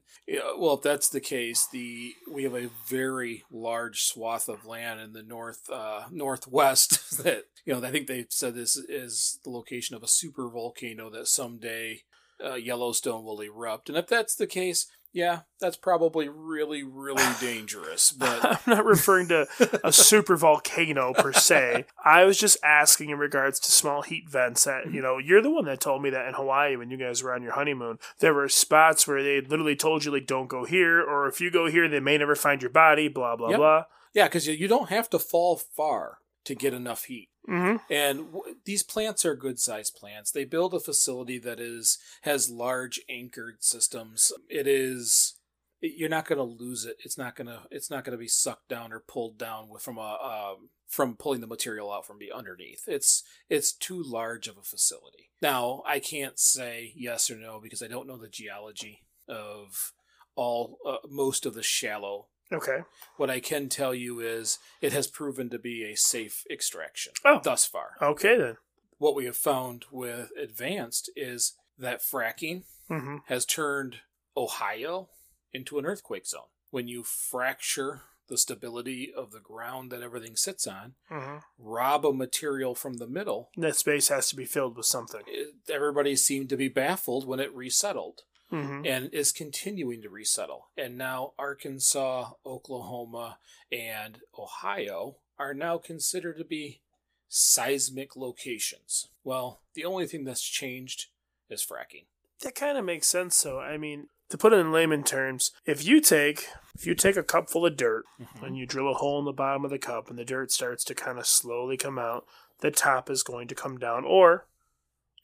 well, 0.58 0.76
if 0.76 0.82
that's 0.82 1.10
the 1.10 1.20
case, 1.20 1.68
the 1.70 2.14
we 2.32 2.44
have 2.44 2.56
a 2.56 2.70
very 2.88 3.44
large 3.52 4.04
swath 4.04 4.48
of 4.48 4.66
land 4.66 5.02
in 5.02 5.12
the 5.12 5.24
north 5.24 5.70
uh, 5.70 6.04
northwest 6.10 7.18
that 7.24 7.44
you 7.66 7.74
know. 7.74 7.86
I 7.86 7.92
think 7.92 8.08
they 8.08 8.28
said 8.30 8.56
this 8.56 8.78
is 8.78 9.40
the 9.44 9.50
location 9.50 9.98
of 9.98 10.04
a 10.04 10.08
super 10.08 10.50
volcano 10.50 11.10
that 11.10 11.28
someday 11.28 12.04
uh, 12.44 12.56
Yellowstone 12.56 13.24
will 13.24 13.40
erupt, 13.42 13.90
and 13.90 13.98
if 13.98 14.08
that's 14.08 14.36
the 14.36 14.48
case, 14.48 14.88
yeah, 15.14 15.42
that's 15.60 15.78
probably 15.78 16.28
really, 16.30 16.84
really 16.84 17.24
dangerous. 17.42 18.12
But 18.12 18.46
I'm 18.68 18.76
not 18.76 18.86
referring 18.86 19.30
to 19.30 19.48
a 19.84 19.92
super 19.92 20.36
volcano 20.36 21.14
per 21.14 21.34
se. 21.34 21.86
I 22.06 22.26
was 22.26 22.38
just 22.38 22.58
asking 22.64 23.10
in 23.10 23.18
regards 23.18 23.60
to 23.62 23.72
small 23.72 24.04
heat 24.04 24.30
vents 24.30 24.66
that, 24.66 24.92
you 24.94 25.02
know, 25.02 25.18
you're 25.18 25.42
the 25.42 25.50
one 25.50 25.66
that 25.66 25.80
told 25.80 26.04
me 26.04 26.10
that 26.12 26.28
in 26.28 26.34
Hawaii 26.36 26.76
when 26.76 26.92
you 26.92 26.98
guys 26.98 27.24
were 27.24 27.34
on 27.34 27.42
your 27.42 27.54
honeymoon, 27.54 27.98
there 28.20 28.34
were 28.34 28.50
spots 28.50 29.08
where 29.08 29.24
they 29.24 29.42
literally 29.42 29.76
told 29.76 30.06
you, 30.06 30.12
like, 30.12 30.28
don't 30.28 30.48
go 30.50 30.66
here, 30.66 31.02
or 31.02 31.28
if 31.28 31.42
you 31.42 31.50
go 31.50 31.68
here, 31.70 31.88
they 31.90 32.00
may 32.02 32.18
never 32.18 32.36
find 32.36 32.62
your 32.62 32.72
body, 32.72 33.08
blah, 33.08 33.36
blah, 33.36 33.50
Yep. 33.50 33.58
blah. 33.58 33.84
yeah, 34.14 34.28
because 34.28 34.46
you, 34.48 34.54
you 34.54 34.68
don't 34.68 34.90
have 34.90 35.10
to 35.12 35.20
fall 35.20 35.56
far 35.58 36.20
to 36.48 36.56
get 36.56 36.74
enough 36.74 37.06
heat. 37.06 37.30
Mm-hmm. 37.48 37.78
And 37.90 38.32
w- 38.32 38.56
these 38.66 38.84
plants 38.84 39.26
are 39.26 39.36
good 39.36 39.60
sized 39.60 39.96
plants. 39.96 40.32
They 40.32 40.46
build 40.46 40.74
a 40.74 40.80
facility 40.80 41.38
that 41.40 41.60
is 41.60 41.98
has 42.22 42.50
large 42.50 43.00
anchored 43.10 43.64
systems. 43.64 44.32
It 44.50 44.66
is 44.68 45.36
you're 45.82 46.10
not 46.10 46.26
going 46.26 46.38
to 46.38 46.44
lose 46.44 46.86
it. 46.86 46.98
It's 47.04 47.18
not 47.18 47.36
going 47.36 47.48
to 47.48 47.64
it's 47.70 47.92
not 47.92 48.04
going 48.04 48.18
to 48.18 48.18
be 48.18 48.28
sucked 48.28 48.70
down 48.70 48.92
or 48.92 49.00
pulled 49.00 49.38
down 49.38 49.70
with, 49.70 49.82
from 49.82 49.98
a 49.98 50.56
um, 50.56 50.70
from 50.88 51.16
pulling 51.18 51.42
the 51.42 51.48
material 51.48 51.92
out 51.92 52.08
from 52.08 52.18
be 52.18 52.32
underneath. 52.32 52.84
It's 52.88 53.24
it's 53.50 53.74
too 53.74 54.02
large 54.02 54.48
of 54.48 54.58
a 54.58 54.64
facility. 54.64 55.32
Now, 55.42 55.84
I 55.86 56.00
can't 56.00 56.40
say 56.40 56.94
yes 56.96 57.30
or 57.30 57.36
no 57.36 57.60
because 57.62 57.82
I 57.82 57.88
don't 57.88 58.08
know 58.08 58.18
the 58.18 58.30
geology 58.30 59.04
of 59.28 59.92
all 60.36 60.78
uh, 60.88 60.98
most 61.10 61.46
of 61.46 61.54
the 61.54 61.64
shallow 61.64 62.28
Okay. 62.52 62.80
what 63.18 63.30
I 63.30 63.40
can 63.40 63.68
tell 63.70 63.94
you 63.94 64.20
is 64.20 64.60
it 64.82 64.94
has 64.94 65.08
proven 65.08 65.50
to 65.50 65.60
be 65.60 65.84
a 65.84 65.96
safe 65.98 66.44
extraction 66.50 67.14
Oh. 67.26 67.40
thus 67.44 67.66
far. 67.66 67.92
Okay, 68.02 68.38
then. 68.38 68.58
What 68.98 69.16
we 69.16 69.26
have 69.26 69.38
found 69.38 69.86
with 69.92 70.30
advanced 70.42 71.10
is 71.16 71.54
that 71.78 72.02
fracking 72.02 72.64
Mm-hmm. 72.90 73.18
has 73.26 73.46
turned 73.46 73.98
Ohio 74.38 75.10
into 75.52 75.78
an 75.78 75.86
earthquake 75.86 76.26
zone. 76.26 76.48
When 76.72 76.88
you 76.88 77.04
fracture 77.04 78.04
the 78.30 78.38
stability 78.38 79.12
of 79.16 79.32
the 79.32 79.40
ground 79.40 79.92
that 79.92 80.02
everything 80.02 80.36
sits 80.36 80.66
on, 80.68 80.94
Mm-hmm. 81.12 81.38
rob 81.60 82.06
a 82.06 82.14
material 82.14 82.76
from 82.76 82.96
the 82.96 83.08
middle, 83.08 83.50
That 83.58 83.76
space 83.76 84.08
has 84.08 84.30
to 84.30 84.36
be 84.36 84.46
filled 84.46 84.78
with 84.78 84.86
something. 84.86 85.22
it, 85.28 85.56
everybody 85.70 86.16
seemed 86.16 86.50
to 86.50 86.58
be 86.58 86.70
baffled 86.70 87.28
when 87.28 87.40
it 87.40 87.54
resettled. 87.54 88.22
Mm-hmm. 88.52 88.86
and 88.86 89.14
is 89.14 89.34
continuing 89.34 90.02
to 90.04 90.10
resettle. 90.10 90.70
And 90.78 90.98
now 90.98 91.34
Arkansas, 91.38 92.32
Oklahoma, 92.46 93.40
and 93.74 94.20
Ohio 94.40 95.18
are 95.38 95.54
now 95.54 95.78
considered 95.78 96.38
to 96.38 96.46
be 96.46 96.80
seismic 97.28 98.16
locations. 98.16 99.10
Well, 99.24 99.60
the 99.74 99.84
only 99.84 100.08
thing 100.08 100.24
that's 100.24 100.42
changed 100.42 101.08
is 101.50 101.66
fracking. 101.66 102.06
That 102.42 102.56
kind 102.56 102.78
of 102.78 102.86
makes 102.86 103.08
sense. 103.08 103.36
So, 103.36 103.60
I 103.60 103.78
mean, 103.78 104.08
to 104.30 104.38
put 104.38 104.54
it 104.54 104.60
in 104.60 104.72
layman 104.72 105.04
terms, 105.04 105.52
if 105.66 105.86
you 105.86 106.00
take 106.00 106.48
if 106.76 106.86
you 106.86 106.94
take 106.94 107.18
a 107.18 107.24
cup 107.24 107.50
full 107.50 107.66
of 107.66 107.76
dirt 107.76 108.06
and 108.42 108.58
you 108.58 108.66
drill 108.66 108.92
a 108.92 108.94
hole 108.94 109.18
in 109.20 109.26
the 109.26 109.32
bottom 109.32 109.66
of 109.66 109.72
the 109.72 109.80
cup 109.80 110.10
and 110.10 110.18
the 110.18 110.26
dirt 110.26 110.52
starts 110.52 110.84
to 110.86 110.96
kind 110.96 111.18
of 111.18 111.26
slowly 111.26 111.76
come 111.76 111.98
out, 111.98 112.26
the 112.60 112.70
top 112.72 113.10
is 113.10 113.24
going 113.24 113.48
to 113.48 113.56
come 113.56 113.78
down, 113.78 114.06
or 114.06 114.46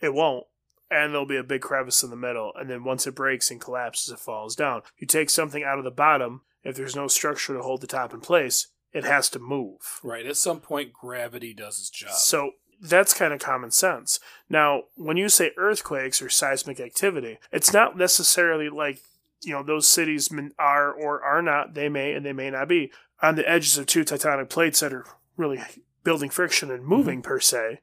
it 0.01 0.13
won't, 0.13 0.45
and 0.89 1.11
there'll 1.11 1.25
be 1.25 1.37
a 1.37 1.43
big 1.43 1.61
crevice 1.61 2.03
in 2.03 2.09
the 2.09 2.15
middle. 2.15 2.51
And 2.55 2.69
then 2.69 2.83
once 2.83 3.07
it 3.07 3.15
breaks 3.15 3.49
and 3.49 3.59
collapses, 3.59 4.13
it 4.13 4.19
falls 4.19 4.55
down. 4.55 4.81
You 4.97 5.07
take 5.07 5.29
something 5.29 5.63
out 5.63 5.77
of 5.77 5.83
the 5.83 5.91
bottom, 5.91 6.41
if 6.63 6.75
there's 6.75 6.95
no 6.95 7.07
structure 7.07 7.53
to 7.53 7.61
hold 7.61 7.81
the 7.81 7.87
top 7.87 8.13
in 8.13 8.21
place, 8.21 8.67
it 8.93 9.03
has 9.03 9.29
to 9.31 9.39
move. 9.39 9.99
Right, 10.03 10.25
at 10.25 10.37
some 10.37 10.59
point, 10.59 10.93
gravity 10.93 11.53
does 11.53 11.79
its 11.79 11.89
job. 11.89 12.13
So 12.13 12.51
that's 12.79 13.13
kind 13.13 13.33
of 13.33 13.39
common 13.39 13.71
sense. 13.71 14.19
Now, 14.49 14.83
when 14.95 15.17
you 15.17 15.29
say 15.29 15.51
earthquakes 15.57 16.21
or 16.21 16.29
seismic 16.29 16.79
activity, 16.79 17.39
it's 17.51 17.73
not 17.73 17.97
necessarily 17.97 18.69
like, 18.69 18.99
you 19.41 19.53
know, 19.53 19.63
those 19.63 19.87
cities 19.87 20.31
are 20.59 20.91
or 20.91 21.21
are 21.23 21.41
not, 21.41 21.73
they 21.73 21.89
may 21.89 22.13
and 22.13 22.25
they 22.25 22.33
may 22.33 22.49
not 22.49 22.67
be 22.67 22.91
on 23.21 23.35
the 23.35 23.49
edges 23.49 23.77
of 23.77 23.87
two 23.87 24.03
tectonic 24.03 24.49
plates 24.49 24.81
that 24.81 24.93
are 24.93 25.05
really 25.37 25.61
building 26.03 26.29
friction 26.29 26.69
and 26.69 26.85
moving 26.85 27.19
mm-hmm. 27.19 27.27
per 27.27 27.39
se. 27.39 27.79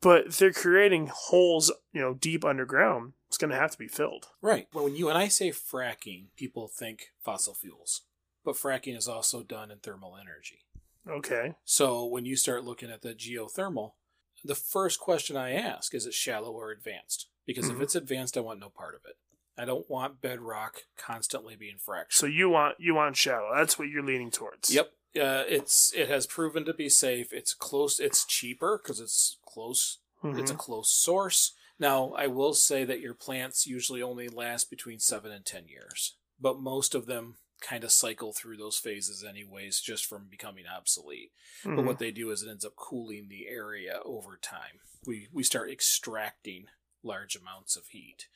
But 0.00 0.32
they're 0.34 0.52
creating 0.52 1.10
holes, 1.12 1.72
you 1.92 2.00
know, 2.00 2.14
deep 2.14 2.44
underground. 2.44 3.14
It's 3.28 3.36
going 3.38 3.50
to 3.50 3.56
have 3.56 3.72
to 3.72 3.78
be 3.78 3.88
filled. 3.88 4.26
right, 4.40 4.68
when 4.72 4.94
you 4.96 5.08
and 5.08 5.18
I 5.18 5.28
say 5.28 5.50
fracking, 5.50 6.26
people 6.36 6.68
think 6.68 7.08
fossil 7.22 7.52
fuels. 7.54 8.02
But 8.44 8.54
fracking 8.54 8.96
is 8.96 9.08
also 9.08 9.42
done 9.42 9.70
in 9.70 9.78
thermal 9.78 10.16
energy. 10.16 10.60
Okay. 11.08 11.54
So 11.64 12.04
when 12.06 12.24
you 12.24 12.36
start 12.36 12.64
looking 12.64 12.90
at 12.90 13.02
the 13.02 13.14
geothermal, 13.14 13.92
the 14.44 14.54
first 14.54 15.00
question 15.00 15.36
I 15.36 15.52
ask 15.52 15.94
is 15.94 16.06
it 16.06 16.14
shallow 16.14 16.52
or 16.52 16.70
advanced? 16.70 17.28
Because 17.46 17.66
Mhm. 17.68 17.76
if 17.76 17.80
it's 17.82 17.94
advanced, 17.94 18.36
I 18.36 18.40
want 18.40 18.60
no 18.60 18.70
part 18.70 18.94
of 18.94 19.02
it. 19.04 19.16
I 19.60 19.64
don't 19.64 19.90
want 19.90 20.20
bedrock 20.20 20.84
constantly 20.96 21.56
being 21.56 21.78
fractured. 21.78 22.12
So 22.16 22.26
you 22.26 22.48
want 22.48 22.76
you 22.78 22.94
want 22.94 23.16
shallow. 23.16 23.50
That's 23.54 23.78
what 23.78 23.88
you're 23.88 24.04
leaning 24.04 24.30
towards. 24.30 24.72
yep, 24.72 24.92
uh, 25.16 25.44
it's 25.48 25.92
it 25.94 26.08
has 26.08 26.26
proven 26.26 26.64
to 26.64 26.74
be 26.74 26.88
safe. 26.88 27.32
It's 27.32 27.54
close. 27.54 27.98
It's 28.00 28.24
cheaper 28.24 28.78
because 28.82 29.00
it's 29.00 29.38
close. 29.44 29.98
It's 30.22 30.50
a 30.50 30.54
Mhm. 30.54 30.58
close 30.58 30.90
source. 30.90 31.52
Now 31.78 32.12
I 32.14 32.26
will 32.26 32.54
say 32.54 32.84
that 32.84 33.00
your 33.00 33.14
plants 33.14 33.66
usually 33.66 34.02
only 34.02 34.28
last 34.28 34.68
between 34.70 34.98
seven 34.98 35.30
and 35.32 35.44
ten 35.46 35.68
years, 35.68 36.16
but 36.40 36.58
most 36.58 36.94
of 36.94 37.06
them 37.06 37.38
kind 37.60 37.82
of 37.84 37.90
cycle 37.90 38.32
through 38.32 38.56
those 38.56 38.78
phases 38.78 39.24
anyways, 39.24 39.80
just 39.80 40.06
from 40.06 40.28
becoming 40.28 40.66
obsolete. 40.66 41.32
But 41.64 41.70
Mhm. 41.70 41.84
what 41.84 41.98
they 41.98 42.10
do 42.12 42.30
is 42.30 42.42
it 42.42 42.48
ends 42.50 42.64
up 42.64 42.76
cooling 42.76 43.28
the 43.28 43.48
area 43.48 44.00
over 44.04 44.36
time. 44.36 44.80
We 45.04 45.28
we 45.32 45.42
start 45.44 45.70
extracting 45.70 46.68
large 47.02 47.34
amounts 47.36 47.76
of 47.76 47.88
heat. 47.88 48.28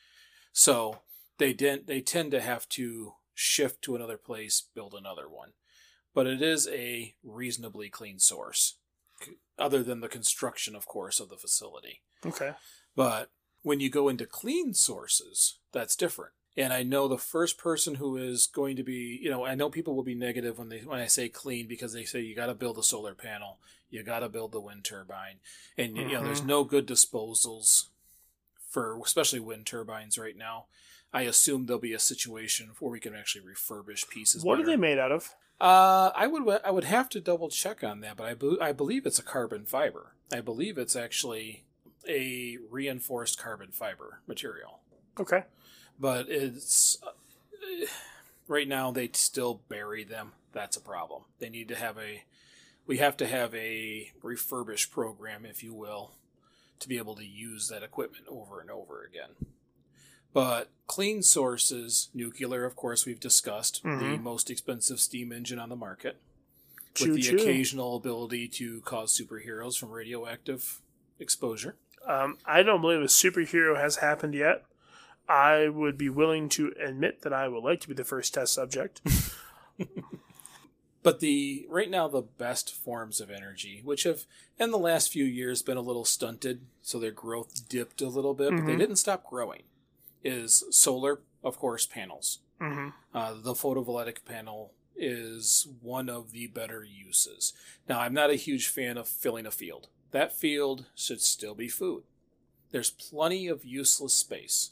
So 0.53 1.03
they 1.39 1.53
didn't 1.53 1.87
they 1.87 2.01
tend 2.01 2.31
to 2.33 2.41
have 2.41 2.69
to 2.71 3.17
shift 3.35 3.83
to 3.83 3.97
another 3.97 4.19
place, 4.19 4.61
build 4.75 4.95
another 4.95 5.29
one. 5.29 5.55
But 6.15 6.27
it 6.27 6.43
is 6.43 6.69
a 6.69 7.15
reasonably 7.23 7.89
clean 7.89 8.19
source, 8.19 8.77
other 9.59 9.83
than 9.83 10.01
the 10.01 10.09
construction, 10.09 10.75
of 10.75 10.87
course, 10.87 11.21
of 11.21 11.29
the 11.29 11.37
facility. 11.37 12.03
Okay. 12.25 12.53
But 12.95 13.31
when 13.63 13.81
you 13.81 13.91
go 13.91 14.09
into 14.09 14.27
clean 14.27 14.75
sources, 14.75 15.59
that's 15.73 15.97
different. 15.97 16.33
And 16.57 16.73
I 16.73 16.83
know 16.83 17.09
the 17.09 17.17
first 17.17 17.57
person 17.57 17.95
who 17.95 18.19
is 18.19 18.47
going 18.47 18.77
to 18.77 18.83
be, 18.83 19.19
you 19.23 19.31
know, 19.31 19.47
I 19.47 19.55
know 19.55 19.71
people 19.71 19.95
will 19.97 20.03
be 20.03 20.15
negative 20.15 20.59
when 20.59 20.69
they 20.69 20.81
when 20.81 21.01
I 21.01 21.07
say 21.07 21.31
clean 21.31 21.67
because 21.67 21.95
they 21.95 22.05
say 22.05 22.21
you 22.21 22.35
got 22.37 22.47
to 22.47 22.55
build 22.55 22.77
a 22.77 22.83
solar 22.83 23.15
panel, 23.15 23.59
you 23.89 24.03
got 24.03 24.21
to 24.21 24.29
build 24.29 24.53
the 24.53 24.61
wind 24.61 24.85
turbine, 24.85 25.37
and 25.79 25.97
you 25.97 26.09
know 26.13 26.23
there's 26.23 26.43
Mhm. 26.43 26.47
no 26.47 26.65
good 26.65 26.87
disposals 26.87 27.87
for 28.69 29.01
especially 29.03 29.41
wind 29.41 29.65
turbines 29.67 30.19
right 30.19 30.37
now. 30.37 30.67
I 31.13 31.23
assume 31.23 31.67
there'll 31.67 31.81
be 31.81 31.93
a 31.95 31.99
situation 31.99 32.73
where 32.81 32.91
we 32.91 33.01
can 33.01 33.15
actually 33.15 33.45
refurbish 33.45 34.09
pieces. 34.09 34.45
What 34.45 34.61
are 34.61 34.65
they 34.67 34.77
made 34.77 34.99
out 34.99 35.13
of? 35.13 35.35
Uh, 35.63 36.11
I 36.17 36.27
would 36.27 36.61
I 36.65 36.73
would 36.73 36.83
have 36.83 37.09
to 37.11 37.21
double 37.21 37.49
check 37.49 37.85
on 37.85 38.01
that, 38.01 38.17
but 38.17 38.27
I 38.27 38.35
be- 38.35 38.59
I 38.61 38.73
believe 38.73 39.07
it's 39.07 39.21
a 39.21 39.23
carbon 39.23 39.65
fiber. 39.65 40.17
I 40.33 40.41
believe 40.41 40.77
it's 40.77 40.97
actually 40.97 41.63
a 42.09 42.59
reinforced 42.69 43.39
carbon 43.39 43.71
fiber 43.71 44.23
material. 44.27 44.81
Okay. 45.21 45.45
But 46.01 46.29
it's 46.29 46.99
uh, 47.01 47.87
right 48.49 48.67
now 48.67 48.91
they 48.91 49.09
still 49.13 49.63
bury 49.69 50.03
them. 50.03 50.33
That's 50.53 50.77
a 50.77 50.81
problem. 50.81 51.23
They 51.39 51.49
need 51.49 51.69
to 51.69 51.77
have 51.77 51.97
a 51.97 52.25
we 52.85 52.99
have 52.99 53.17
to 53.19 53.27
have 53.29 53.55
a 53.55 54.11
refurbished 54.21 54.91
program, 54.91 55.47
if 55.47 55.63
you 55.63 55.73
will, 55.73 56.15
to 56.81 56.89
be 56.89 56.99
able 56.99 57.15
to 57.15 57.25
use 57.25 57.69
that 57.69 57.85
equipment 57.85 58.25
over 58.29 58.61
and 58.61 58.69
over 58.69 59.05
again. 59.05 59.31
But 60.33 60.71
clean 60.87 61.23
sources, 61.23 62.09
nuclear, 62.15 62.65
of 62.65 62.77
course, 62.77 63.05
we've 63.07 63.21
discussed, 63.21 63.83
the 63.83 63.89
Mhm. 63.89 64.23
most 64.23 64.51
expensive 64.51 65.01
steam 65.01 65.33
engine 65.33 65.59
on 65.59 65.69
the 65.69 65.77
market, 65.77 66.17
Choo 66.95 67.13
with 67.13 67.17
the 67.17 67.23
choo. 67.23 67.37
occasional 67.37 67.97
ability 67.97 68.49
to 68.49 68.81
cause 68.83 69.17
superheroes 69.19 69.79
from 69.79 69.91
radioactive 69.91 70.81
exposure. 71.19 71.77
Um, 72.07 72.39
I 72.45 72.63
don't 72.63 72.81
believe 72.81 73.01
a 73.01 73.05
superhero 73.05 73.77
has 73.79 73.97
happened 73.97 74.35
yet. 74.35 74.65
I 75.29 75.69
would 75.69 75.97
be 75.97 76.09
willing 76.09 76.49
to 76.51 76.73
admit 76.81 77.23
that 77.23 77.33
I 77.33 77.47
would 77.49 77.63
like 77.63 77.81
to 77.83 77.89
be 77.89 77.95
the 77.95 78.05
first 78.05 78.35
test 78.35 78.53
subject. 78.55 79.01
But 81.05 81.19
the 81.19 81.67
right 81.69 81.91
now 81.91 82.07
the 82.07 82.23
best 82.23 82.73
forms 82.73 83.21
of 83.21 83.29
energy, 83.29 83.81
which 83.83 84.05
have 84.05 84.25
in 84.57 84.71
the 84.71 84.79
last 84.79 85.11
few 85.13 85.25
years 85.25 85.61
been 85.61 85.77
a 85.77 85.81
little 85.81 86.05
stunted, 86.05 86.67
so 86.81 87.01
their 87.01 87.11
growth 87.11 87.69
dipped 87.69 88.01
a 88.01 88.09
little 88.09 88.35
bit, 88.35 88.51
but 88.51 88.67
they 88.67 88.75
Mhm. 88.75 88.79
didn't 88.79 88.97
stop 88.97 89.29
growing, 89.29 89.65
is 90.25 90.65
solar, 90.71 91.21
of 91.43 91.59
course, 91.59 91.87
panels. 91.87 92.39
hmm 92.61 92.89
Uh, 93.15 93.35
the 93.35 93.55
photovoltaic 93.55 94.25
panel 94.25 94.73
is 94.97 95.67
one 95.81 96.09
of 96.09 96.33
the 96.33 96.47
better 96.47 96.85
uses. 96.85 97.53
Now, 97.89 98.01
I'm 98.01 98.15
not 98.15 98.31
a 98.31 98.35
huge 98.37 98.69
fan 98.69 98.97
of 98.97 99.09
filling 99.09 99.47
a 99.47 99.51
field. 99.51 99.89
That 100.13 100.33
field 100.37 100.87
should 100.95 101.21
still 101.21 101.55
be 101.55 101.69
food. 101.69 102.05
There's 102.71 102.91
plenty 102.91 103.49
of 103.49 103.65
useless 103.65 104.15
space 104.15 104.71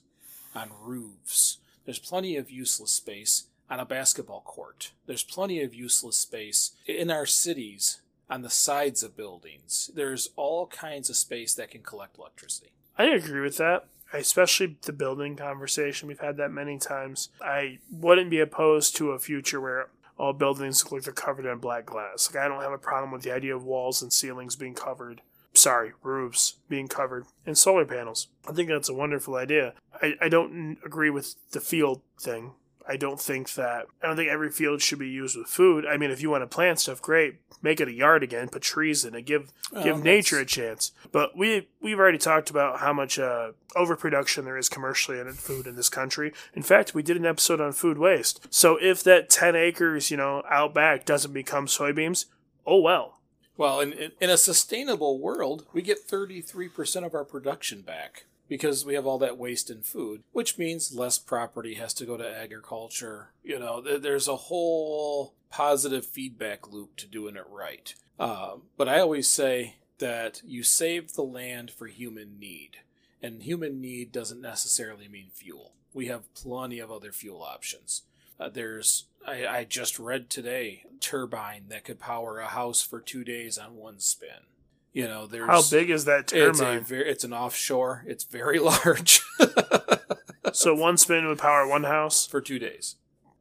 on 0.54 0.70
roofs. 0.80 1.58
There's 1.84 1.98
plenty 1.98 2.36
of 2.36 2.50
useless 2.50 2.92
space 2.92 3.44
on 3.68 3.80
a 3.80 3.84
basketball 3.84 4.42
court. 4.42 4.92
There's 5.06 5.22
plenty 5.22 5.62
of 5.62 5.74
useless 5.74 6.16
space 6.16 6.72
in 6.86 7.10
our 7.10 7.26
cities 7.26 8.00
on 8.28 8.42
the 8.42 8.50
sides 8.50 9.02
of 9.02 9.16
buildings. 9.16 9.90
There's 9.94 10.30
all 10.36 10.66
kinds 10.68 11.10
of 11.10 11.16
space 11.16 11.54
that 11.54 11.70
can 11.70 11.82
collect 11.82 12.18
electricity. 12.18 12.70
I 12.98 13.04
agree 13.06 13.40
with 13.40 13.56
that. 13.58 13.86
Especially 14.12 14.76
the 14.82 14.92
building 14.92 15.36
conversation. 15.36 16.08
We've 16.08 16.20
had 16.20 16.36
that 16.38 16.50
many 16.50 16.78
times. 16.78 17.28
I 17.40 17.78
wouldn't 17.90 18.30
be 18.30 18.40
opposed 18.40 18.96
to 18.96 19.10
a 19.12 19.18
future 19.18 19.60
where 19.60 19.88
all 20.18 20.32
buildings 20.32 20.84
look 20.84 20.92
like 20.92 21.02
they're 21.02 21.12
covered 21.12 21.46
in 21.46 21.58
black 21.58 21.86
glass. 21.86 22.28
Like 22.32 22.44
I 22.44 22.48
don't 22.48 22.62
have 22.62 22.72
a 22.72 22.78
problem 22.78 23.10
with 23.10 23.22
the 23.22 23.32
idea 23.32 23.56
of 23.56 23.64
walls 23.64 24.02
and 24.02 24.12
ceilings 24.12 24.56
being 24.56 24.74
covered. 24.74 25.22
Sorry, 25.54 25.92
roofs 26.02 26.56
being 26.68 26.88
covered 26.88 27.24
in 27.46 27.54
solar 27.54 27.84
panels. 27.84 28.28
I 28.48 28.52
think 28.52 28.68
that's 28.68 28.88
a 28.88 28.94
wonderful 28.94 29.34
idea. 29.36 29.74
I, 30.00 30.14
I 30.20 30.28
don't 30.28 30.78
agree 30.84 31.10
with 31.10 31.34
the 31.52 31.60
field 31.60 32.02
thing. 32.20 32.52
I 32.88 32.96
don't 32.96 33.20
think 33.20 33.54
that 33.54 33.86
I 34.02 34.06
don't 34.06 34.16
think 34.16 34.30
every 34.30 34.50
field 34.50 34.82
should 34.82 34.98
be 34.98 35.08
used 35.08 35.36
with 35.36 35.46
food. 35.46 35.86
I 35.86 35.96
mean, 35.96 36.10
if 36.10 36.20
you 36.20 36.30
want 36.30 36.42
to 36.42 36.46
plant 36.46 36.80
stuff, 36.80 37.00
great. 37.00 37.40
Make 37.62 37.80
it 37.80 37.88
a 37.88 37.92
yard 37.92 38.22
again. 38.22 38.48
Put 38.48 38.62
trees 38.62 39.04
in 39.04 39.14
it. 39.14 39.26
Give 39.26 39.52
Well, 39.72 39.84
give 39.84 40.02
nature 40.02 40.38
a 40.38 40.46
chance. 40.46 40.92
But 41.12 41.36
we 41.36 41.68
we've 41.80 41.98
already 41.98 42.18
talked 42.18 42.50
about 42.50 42.80
how 42.80 42.92
much 42.92 43.18
uh, 43.18 43.52
overproduction 43.76 44.44
there 44.44 44.56
is 44.56 44.68
commercially 44.68 45.18
in 45.18 45.32
food 45.34 45.66
in 45.66 45.76
this 45.76 45.88
country. 45.88 46.32
In 46.54 46.62
fact, 46.62 46.94
we 46.94 47.02
did 47.02 47.16
an 47.16 47.26
episode 47.26 47.60
on 47.60 47.72
food 47.72 47.98
waste. 47.98 48.46
So 48.50 48.78
if 48.80 49.02
that 49.04 49.30
ten 49.30 49.54
acres, 49.54 50.10
you 50.10 50.16
know, 50.16 50.42
out 50.50 50.74
back 50.74 51.04
doesn't 51.04 51.32
become 51.32 51.66
soybeans, 51.66 52.26
oh 52.66 52.80
well. 52.80 53.20
Well, 53.56 53.80
in, 53.80 53.92
in, 53.92 54.12
in 54.20 54.30
a 54.30 54.38
sustainable 54.38 55.18
world, 55.18 55.66
we 55.74 55.82
get 55.82 56.08
33% 56.08 57.04
of 57.04 57.14
our 57.14 57.26
production 57.26 57.82
back 57.82 58.24
because 58.50 58.84
we 58.84 58.94
have 58.94 59.06
all 59.06 59.18
that 59.18 59.38
waste 59.38 59.70
in 59.70 59.80
food, 59.80 60.24
which 60.32 60.58
means 60.58 60.92
less 60.92 61.18
property 61.18 61.74
has 61.74 61.94
to 61.94 62.04
go 62.04 62.16
to 62.16 62.36
agriculture. 62.36 63.28
You 63.44 63.60
know, 63.60 63.80
th- 63.80 64.02
there's 64.02 64.26
a 64.26 64.34
whole 64.36 65.34
positive 65.50 66.04
feedback 66.04 66.70
loop 66.70 66.96
to 66.96 67.06
doing 67.06 67.36
it 67.36 67.46
right. 67.48 67.94
Um, 68.18 68.62
but 68.76 68.88
I 68.88 68.98
always 68.98 69.28
say 69.28 69.76
that 69.98 70.42
you 70.44 70.64
save 70.64 71.12
the 71.12 71.22
land 71.22 71.70
for 71.70 71.86
human 71.86 72.40
need, 72.40 72.78
and 73.22 73.40
human 73.40 73.80
need 73.80 74.10
doesn't 74.10 74.42
necessarily 74.42 75.06
mean 75.06 75.28
fuel. 75.32 75.72
We 75.94 76.06
have 76.06 76.34
plenty 76.34 76.80
of 76.80 76.90
other 76.90 77.12
fuel 77.12 77.42
options. 77.42 78.02
Uh, 78.38 78.48
there's 78.48 79.04
I, 79.24 79.46
I 79.46 79.64
just 79.64 79.98
read 79.98 80.28
today 80.28 80.86
turbine 80.98 81.66
that 81.68 81.84
could 81.84 82.00
power 82.00 82.40
a 82.40 82.48
house 82.48 82.82
for 82.82 83.00
two 83.00 83.22
days 83.22 83.58
on 83.58 83.76
one 83.76 84.00
spin. 84.00 84.48
You 84.92 85.06
know, 85.06 85.26
there's 85.26 85.46
How 85.48 85.62
big 85.70 85.88
is 85.90 86.04
that 86.06 86.32
It's 86.32 86.58
a 86.58 86.62
turbine? 86.64 86.84
very, 86.84 87.08
it's 87.08 87.22
an 87.24 87.32
offshore. 87.32 88.04
It's 88.06 88.24
very 88.24 88.58
large 88.72 89.22
so 90.52 90.74
one 90.74 90.96
spin 90.96 91.26
would 91.28 91.38
power 91.38 91.66
one 91.66 91.84
house. 91.84 92.26
for 92.26 92.40
two 92.40 92.58
days. 92.58 92.96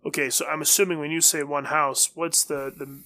Okay, 0.05 0.29
so 0.29 0.45
I'm 0.45 0.62
assuming 0.62 0.99
when 0.99 1.12
you 1.12 1.21
say 1.21 1.43
one 1.43 1.65
house, 1.65 2.12
what's 2.15 2.43
the 2.43 2.71
the, 2.75 2.99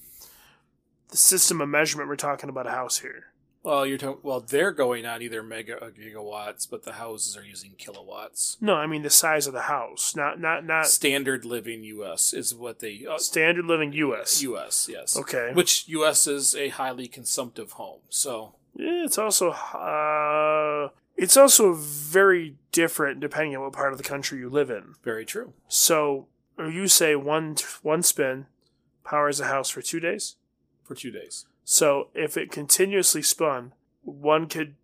the 1.08 1.16
system 1.16 1.60
of 1.60 1.68
measurement 1.68 2.08
we're 2.08 2.16
talking 2.16 2.48
about 2.50 2.66
a 2.66 2.70
house 2.70 2.98
here? 2.98 3.26
Well, 3.64 3.86
you're 3.86 3.96
talking. 3.96 4.20
Well, 4.22 4.40
they're 4.40 4.72
going 4.72 5.06
on 5.06 5.22
either 5.22 5.42
mega 5.42 5.82
or 5.82 5.90
gigawatts, 5.90 6.68
but 6.70 6.82
the 6.82 6.92
houses 6.92 7.34
are 7.34 7.42
using 7.42 7.72
kilowatts. 7.78 8.58
No, 8.60 8.74
I 8.74 8.86
mean 8.86 9.02
the 9.02 9.10
size 9.10 9.46
of 9.46 9.54
the 9.54 9.62
house, 9.62 10.14
not 10.14 10.38
not 10.38 10.66
not 10.66 10.86
Standard 10.86 11.46
living 11.46 11.82
U.S. 11.84 12.34
is 12.34 12.54
what 12.54 12.80
they 12.80 13.06
uh, 13.10 13.16
standard 13.16 13.64
living 13.64 13.94
U.S. 13.94 14.42
U.S. 14.42 14.88
Yes. 14.90 15.16
Okay. 15.16 15.52
Which 15.54 15.88
U.S. 15.88 16.26
is 16.26 16.54
a 16.54 16.68
highly 16.68 17.08
consumptive 17.08 17.72
home. 17.72 18.00
So 18.10 18.54
Yeah, 18.74 19.04
it's 19.04 19.16
also 19.16 19.50
uh, 19.52 20.90
it's 21.16 21.36
also 21.38 21.72
very 21.72 22.56
different 22.70 23.20
depending 23.20 23.56
on 23.56 23.62
what 23.62 23.72
part 23.72 23.92
of 23.92 23.98
the 23.98 24.04
country 24.04 24.38
you 24.40 24.50
live 24.50 24.68
in. 24.70 24.94
very 25.02 25.24
true. 25.24 25.54
So, 25.68 26.26
you 26.58 26.86
say 26.86 27.16
one 27.16 27.56
one 27.82 28.02
spin 28.02 28.46
powers 29.04 29.40
a 29.40 29.46
house 29.46 29.70
for 29.70 29.80
two 29.80 30.00
days. 30.00 30.36
For 30.82 30.94
two 30.94 31.10
days. 31.10 31.46
So, 31.64 32.08
if 32.14 32.36
it 32.36 32.50
continuously 32.50 33.22
spun, 33.22 33.72
one 34.02 34.48
could 34.48 34.74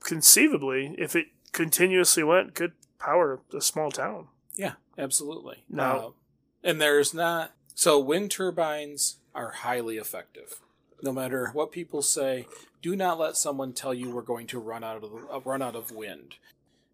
conceivably, 0.00 0.94
if 0.98 1.16
it 1.16 1.28
continuously 1.52 2.22
went, 2.22 2.54
could 2.54 2.72
power 2.98 3.40
a 3.54 3.60
small 3.60 3.90
town. 3.90 4.28
Yeah, 4.56 4.74
absolutely. 4.98 5.64
No. 5.68 5.84
Uh, 5.84 6.10
and 6.62 6.80
there's 6.80 7.14
not 7.14 7.52
so 7.74 7.98
wind 7.98 8.30
turbines 8.30 9.18
are 9.34 9.50
highly 9.50 9.98
effective. 9.98 10.60
No 11.00 11.12
matter 11.12 11.50
what 11.52 11.70
people 11.70 12.02
say, 12.02 12.46
do 12.82 12.96
not 12.96 13.18
let 13.18 13.36
someone 13.36 13.72
tell 13.72 13.94
you 13.94 14.10
we're 14.10 14.22
going 14.22 14.48
to 14.48 14.58
run 14.58 14.82
out 14.82 15.02
of 15.02 15.12
uh, 15.32 15.40
run 15.40 15.62
out 15.62 15.76
of 15.76 15.92
wind. 15.92 16.34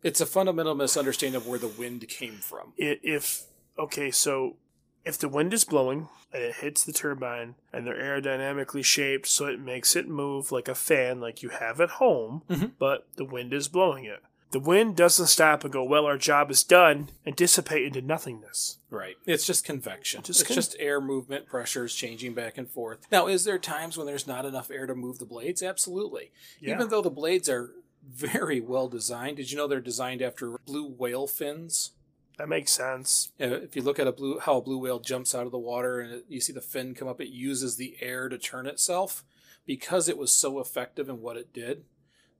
It's 0.03 0.20
a 0.20 0.27
fundamental 0.27 0.75
misunderstanding 0.75 1.37
of 1.37 1.47
where 1.47 1.59
the 1.59 1.68
wind 1.68 2.07
came 2.09 2.35
from. 2.35 2.75
If 2.77 3.44
okay, 3.79 4.11
so 4.11 4.57
if 5.05 5.19
the 5.19 5.29
wind 5.29 5.53
is 5.53 5.64
blowing 5.64 6.09
and 6.33 6.43
it 6.43 6.57
hits 6.57 6.85
the 6.85 6.93
turbine 6.93 7.55
and 7.73 7.87
they're 7.87 7.95
aerodynamically 7.95 8.85
shaped 8.85 9.27
so 9.27 9.47
it 9.47 9.61
makes 9.61 9.95
it 9.97 10.09
move 10.09 10.51
like 10.53 10.69
a 10.69 10.75
fan 10.75 11.21
like 11.21 11.43
you 11.43 11.51
have 11.51 11.81
at 11.81 11.90
home, 11.90 12.43
Mhm. 12.49 12.73
but 12.79 13.07
the 13.17 13.25
wind 13.25 13.53
is 13.53 13.69
blowing 13.69 14.05
it. 14.05 14.23
The 14.51 14.61
wind 14.61 14.97
doesn't 14.97 15.27
stop 15.27 15.64
and 15.64 15.73
go, 15.73 15.83
well, 15.83 16.07
our 16.07 16.17
job 16.17 16.49
is 16.49 16.62
done, 16.62 17.09
and 17.27 17.35
dissipate 17.35 17.85
into 17.87 18.01
nothingness. 18.01 18.79
Right. 18.88 19.17
It's 19.27 19.45
just 19.47 19.64
convection. 19.64 20.23
Just 20.23 20.43
it's 20.43 20.49
con- 20.49 20.55
just 20.55 20.77
air 20.79 21.01
movement, 21.01 21.47
pressures 21.47 21.93
changing 21.93 22.35
back 22.35 22.57
and 22.57 22.71
forth. 22.71 23.01
Now, 23.11 23.27
is 23.27 23.43
there 23.43 23.59
times 23.59 23.97
when 23.97 24.07
there's 24.07 24.29
not 24.29 24.45
enough 24.45 24.71
air 24.71 24.87
to 24.87 24.95
move 24.95 25.19
the 25.19 25.25
blades? 25.27 25.61
Absolutely. 25.61 26.31
Yeah. 26.61 26.75
Even 26.77 26.88
though 26.88 27.03
the 27.03 27.11
blades 27.11 27.49
are 27.49 27.73
very 28.09 28.61
well 28.61 28.87
designed, 28.87 29.38
did 29.38 29.51
you 29.51 29.57
know 29.57 29.67
they're 29.67 29.81
designed 29.81 30.23
after 30.23 30.57
blue 30.67 30.87
whale 30.87 31.27
fins? 31.27 31.90
That 32.38 32.49
makes 32.49 32.73
sense. 32.73 33.31
If 33.38 33.77
you 33.77 33.83
look 33.83 33.99
at 33.99 34.09
a 34.09 34.12
blue 34.12 34.40
how 34.40 34.57
a 34.57 34.62
blue 34.62 34.79
whale 34.79 34.99
jumps 34.99 35.35
out 35.35 35.47
of 35.47 35.53
the 35.53 35.59
water 35.59 36.01
and 36.01 36.12
it, 36.12 36.25
you 36.29 36.40
see 36.40 36.53
the 36.53 36.61
fin 36.61 36.94
come 36.94 37.09
up, 37.09 37.20
it 37.20 37.29
uses 37.29 37.77
the 37.77 37.97
air 38.01 38.29
to 38.29 38.38
turn 38.38 38.66
itself 38.66 39.25
because 39.66 40.09
it 40.09 40.18
was 40.18 40.33
so 40.33 40.59
effective 40.59 41.09
in 41.09 41.20
what 41.20 41.37
it 41.37 41.53
did. 41.53 41.85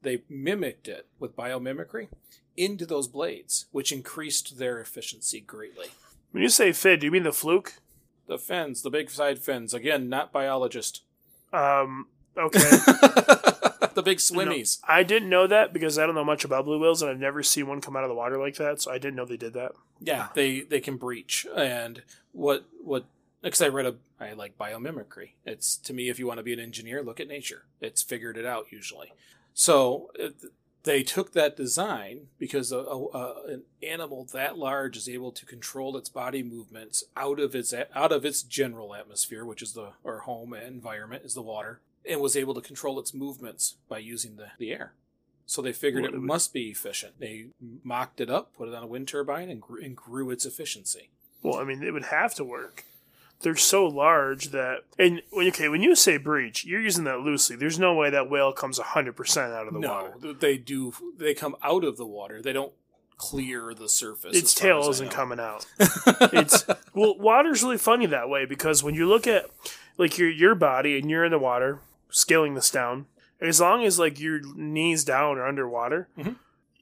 They 0.02 0.22
mimicked 0.28 0.88
it 0.88 1.07
with 1.18 1.37
biomimicry 1.37 2.09
into 2.57 2.87
those 2.87 3.09
blades, 3.09 3.66
which 3.70 3.92
increased 3.92 4.59
their 4.59 4.80
efficiency 4.80 5.40
greatly. 5.40 5.87
When 6.33 6.42
you 6.42 6.48
say 6.48 6.72
fin, 6.72 6.98
do 6.98 7.07
you 7.07 7.12
mean 7.12 7.22
the 7.22 7.33
fluke? 7.33 7.74
the 8.26 8.38
fins, 8.38 8.83
the 8.83 8.90
big 8.90 9.11
side 9.11 9.38
fins. 9.38 9.74
Again, 9.74 10.09
not 10.09 10.33
biologist. 10.33 11.02
Um, 11.52 12.09
okay. 12.37 12.61
the 13.94 14.03
big 14.05 14.18
swimmies. 14.18 14.81
No, 14.87 14.94
I 14.94 15.03
didn't 15.03 15.29
know 15.29 15.47
that 15.47 15.73
because 15.73 15.99
I 15.99 16.07
don't 16.07 16.14
know 16.14 16.25
much 16.25 16.44
about 16.44 16.64
blue 16.64 16.79
whales, 16.79 17.03
and 17.03 17.11
I've 17.11 17.18
never 17.18 17.42
seen 17.42 17.66
one 17.66 17.81
come 17.81 17.97
out 17.97 18.05
of 18.05 18.09
the 18.09 18.14
water 18.14 18.38
like 18.38 18.57
that. 18.57 18.81
So 18.81 18.90
I 18.90 18.99
didn't 18.99 19.16
know 19.16 19.25
they 19.25 19.37
did 19.37 19.55
that. 19.55 19.73
Yeah, 20.01 20.29
they 20.35 20.61
they 20.61 20.81
can 20.81 20.97
breach. 20.97 21.47
And 21.57 22.03
what 22.33 22.64
what? 22.83 23.05
Because 23.42 23.61
I 23.61 23.68
read 23.68 23.87
a, 23.87 23.97
I 24.18 24.33
like 24.33 24.57
biomimicry. 24.57 25.33
It's 25.44 25.77
to 25.77 25.92
me, 25.92 26.09
if 26.09 26.18
you 26.18 26.27
want 26.27 26.38
to 26.38 26.44
be 26.44 26.53
an 26.53 26.61
engineer, 26.61 27.03
look 27.03 27.20
at 27.20 27.29
nature. 27.29 27.64
It's 27.81 28.03
figured 28.03 28.37
it 28.37 28.47
out 28.47 28.66
usually. 28.70 29.12
So 29.53 30.11
it, 30.14 30.35
they 30.85 31.03
took 31.03 31.33
that 31.33 31.57
design 31.57 32.29
because 32.38 32.70
a, 32.70 32.79
a, 32.79 33.07
a, 33.09 33.47
an 33.49 33.62
animal 33.83 34.27
that 34.33 34.59
large 34.59 34.97
is 34.97 35.09
able 35.09 35.33
to 35.33 35.47
control 35.47 35.97
its 35.97 36.09
body 36.09 36.42
movements 36.42 37.05
out 37.16 37.40
of 37.40 37.55
its 37.55 37.75
out 37.94 38.12
of 38.12 38.25
its 38.25 38.42
general 38.42 38.94
atmosphere, 38.94 39.44
which 39.44 39.62
is 39.62 39.73
the 39.73 39.92
or 40.05 40.20
home 40.20 40.55
environment 40.55 41.25
is 41.25 41.35
the 41.35 41.42
water, 41.42 41.81
and 42.08 42.20
was 42.20 42.36
able 42.36 42.54
to 42.54 42.60
control 42.60 42.98
its 42.98 43.14
movements 43.14 43.76
by 43.88 43.98
using 43.98 44.36
the, 44.36 44.48
the 44.58 44.72
air. 44.72 44.94
So 45.46 45.60
they 45.60 45.72
figured 45.72 46.04
it 46.04 46.14
must 46.14 46.54
be 46.54 46.70
efficient. 46.70 47.20
They 47.20 47.48
mocked 47.82 48.20
it 48.20 48.30
up, 48.30 48.54
put 48.54 48.68
it 48.68 48.74
on 48.74 48.82
a 48.82 48.86
wind 48.86 49.08
turbine, 49.08 49.50
and 49.50 49.60
grew, 49.60 49.82
and 49.82 49.94
grew 49.94 50.30
its 50.30 50.46
efficiency. 50.46 51.10
Well, 51.42 51.58
I 51.58 51.64
mean, 51.64 51.82
it 51.82 51.92
would 51.92 52.06
have 52.06 52.34
to 52.36 52.44
work 52.44 52.84
they're 53.40 53.56
so 53.56 53.86
large 53.86 54.50
that 54.50 54.78
and 54.98 55.22
okay 55.32 55.68
when 55.68 55.82
you 55.82 55.94
say 55.94 56.16
breach 56.16 56.64
you're 56.64 56.80
using 56.80 57.04
that 57.04 57.20
loosely 57.20 57.54
there's 57.56 57.78
no 57.78 57.94
way 57.94 58.10
that 58.10 58.30
whale 58.30 58.52
comes 58.52 58.78
100% 58.78 59.36
out 59.54 59.68
of 59.68 59.74
the 59.74 59.80
no, 59.80 59.88
water 59.88 60.32
they 60.32 60.56
do 60.56 60.92
they 61.16 61.34
come 61.34 61.54
out 61.62 61.84
of 61.84 61.96
the 61.96 62.06
water 62.06 62.42
they 62.42 62.52
don't 62.52 62.72
clear 63.16 63.74
the 63.74 63.88
surface 63.88 64.36
its 64.36 64.54
tail 64.54 64.88
isn't 64.88 65.10
coming 65.10 65.38
out 65.38 65.66
it's 66.32 66.64
well 66.94 67.16
water's 67.18 67.62
really 67.62 67.78
funny 67.78 68.06
that 68.06 68.28
way 68.28 68.44
because 68.44 68.82
when 68.82 68.94
you 68.94 69.06
look 69.06 69.26
at 69.26 69.46
like 69.98 70.18
your 70.18 70.28
your 70.28 70.54
body 70.54 70.98
and 70.98 71.08
you're 71.08 71.24
in 71.24 71.30
the 71.30 71.38
water 71.38 71.78
scaling 72.14 72.55
this 72.55 72.70
down 72.70 73.07
as 73.40 73.61
long 73.61 73.85
as 73.85 73.98
like 73.98 74.20
your 74.20 74.40
knees 74.55 75.05
down 75.05 75.37
or 75.37 75.46
underwater 75.46 76.09
mm-hmm 76.16 76.33